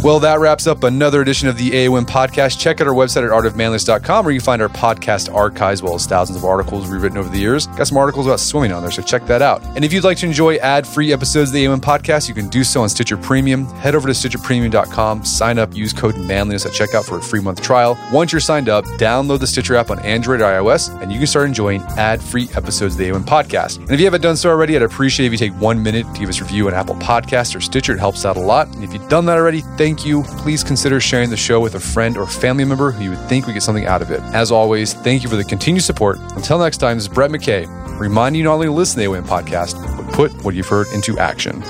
Well, 0.02 0.18
that 0.18 0.40
wraps 0.40 0.66
up 0.66 0.82
another 0.82 1.22
edition 1.22 1.46
of 1.46 1.56
the 1.56 1.70
AOM 1.70 2.06
podcast. 2.06 2.58
Check 2.58 2.80
out 2.80 2.88
our 2.88 2.92
website 2.92 3.24
at 3.24 3.30
artofmanliness.com 3.30 4.24
where 4.24 4.34
you 4.34 4.40
find 4.40 4.60
our 4.60 4.68
podcast 4.68 5.32
archives, 5.32 5.78
as 5.78 5.82
well 5.84 5.94
as 5.94 6.06
thousands 6.06 6.36
of 6.36 6.44
articles 6.44 6.90
we've 6.90 7.00
written 7.00 7.18
over 7.18 7.28
the 7.28 7.38
years. 7.38 7.68
Got 7.68 7.86
some 7.86 7.98
articles 7.98 8.26
about 8.26 8.40
swimming 8.40 8.72
on 8.72 8.82
there, 8.82 8.90
so 8.90 9.00
check 9.00 9.26
that 9.26 9.42
out. 9.42 9.62
And 9.76 9.84
if 9.84 9.92
you'd 9.92 10.02
like 10.02 10.18
to 10.18 10.26
enjoy 10.26 10.56
ad 10.56 10.88
free 10.88 11.12
episodes 11.12 11.50
of 11.50 11.54
the 11.54 11.66
AOM 11.66 11.78
podcast, 11.78 12.26
you 12.28 12.34
can 12.34 12.48
do 12.48 12.64
so 12.64 12.82
on 12.82 12.88
Stitcher 12.88 13.16
Premium. 13.16 13.66
Head 13.76 13.94
over 13.94 14.08
to 14.08 14.12
StitcherPremium.com, 14.12 15.24
sign 15.24 15.60
up, 15.60 15.72
use 15.72 15.92
code 15.92 16.16
manliness 16.16 16.66
at 16.66 16.72
checkout 16.72 17.04
for 17.04 17.18
a 17.18 17.22
free 17.22 17.40
month 17.40 17.62
trial. 17.62 17.96
Once 18.12 18.32
you're 18.32 18.40
signed 18.40 18.68
up, 18.68 18.84
download 18.98 19.38
the 19.38 19.46
Stitcher 19.46 19.76
app 19.76 19.92
on 19.92 20.00
Android 20.00 20.40
or 20.40 20.46
iOS, 20.46 21.00
and 21.00 21.12
you 21.12 21.18
can 21.18 21.28
start 21.28 21.46
enjoying 21.46 21.80
ad 21.96 22.20
free 22.20 22.48
episodes 22.56 22.94
of 22.94 22.98
the 22.98 23.08
AOM 23.08 23.22
podcast. 23.22 23.76
And 23.76 23.92
if 23.92 24.00
you 24.00 24.06
haven't 24.06 24.22
done 24.22 24.36
so 24.36 24.50
already, 24.50 24.74
I'd 24.74 24.82
appreciate 24.82 25.26
if 25.26 25.32
you 25.32 25.38
take 25.38 25.60
one 25.60 25.80
minute 25.80 26.12
to 26.12 26.18
give 26.18 26.28
us 26.28 26.40
a 26.40 26.42
review 26.42 26.66
on 26.66 26.74
Apple 26.74 26.96
Podcasts 26.96 27.54
or 27.54 27.60
Stitcher. 27.60 27.92
It 27.92 28.00
helps 28.00 28.24
out 28.24 28.36
a 28.36 28.40
lot. 28.40 28.66
And 28.74 28.82
if 28.82 28.92
you've 28.92 29.08
done 29.08 29.26
that 29.26 29.38
already, 29.38 29.60
thank 29.78 29.91
thank 29.92 30.06
you. 30.06 30.22
Please 30.38 30.64
consider 30.64 31.00
sharing 31.00 31.28
the 31.28 31.36
show 31.36 31.60
with 31.60 31.74
a 31.74 31.80
friend 31.80 32.16
or 32.16 32.26
family 32.26 32.64
member 32.64 32.92
who 32.92 33.04
you 33.04 33.10
would 33.10 33.28
think 33.28 33.44
would 33.44 33.52
get 33.52 33.62
something 33.62 33.84
out 33.84 34.00
of 34.00 34.10
it. 34.10 34.20
As 34.32 34.50
always, 34.50 34.94
thank 34.94 35.22
you 35.22 35.28
for 35.28 35.36
the 35.36 35.44
continued 35.44 35.82
support. 35.82 36.18
Until 36.34 36.58
next 36.58 36.78
time, 36.78 36.96
this 36.96 37.04
is 37.04 37.08
Brett 37.08 37.30
McKay, 37.30 37.68
reminding 38.00 38.38
you 38.38 38.44
not 38.44 38.54
only 38.54 38.68
to 38.68 38.72
listen 38.72 39.02
to 39.02 39.10
the 39.10 39.14
AOM 39.14 39.24
podcast, 39.24 39.74
but 39.98 40.14
put 40.14 40.32
what 40.44 40.54
you've 40.54 40.66
heard 40.66 40.86
into 40.94 41.18
action. 41.18 41.62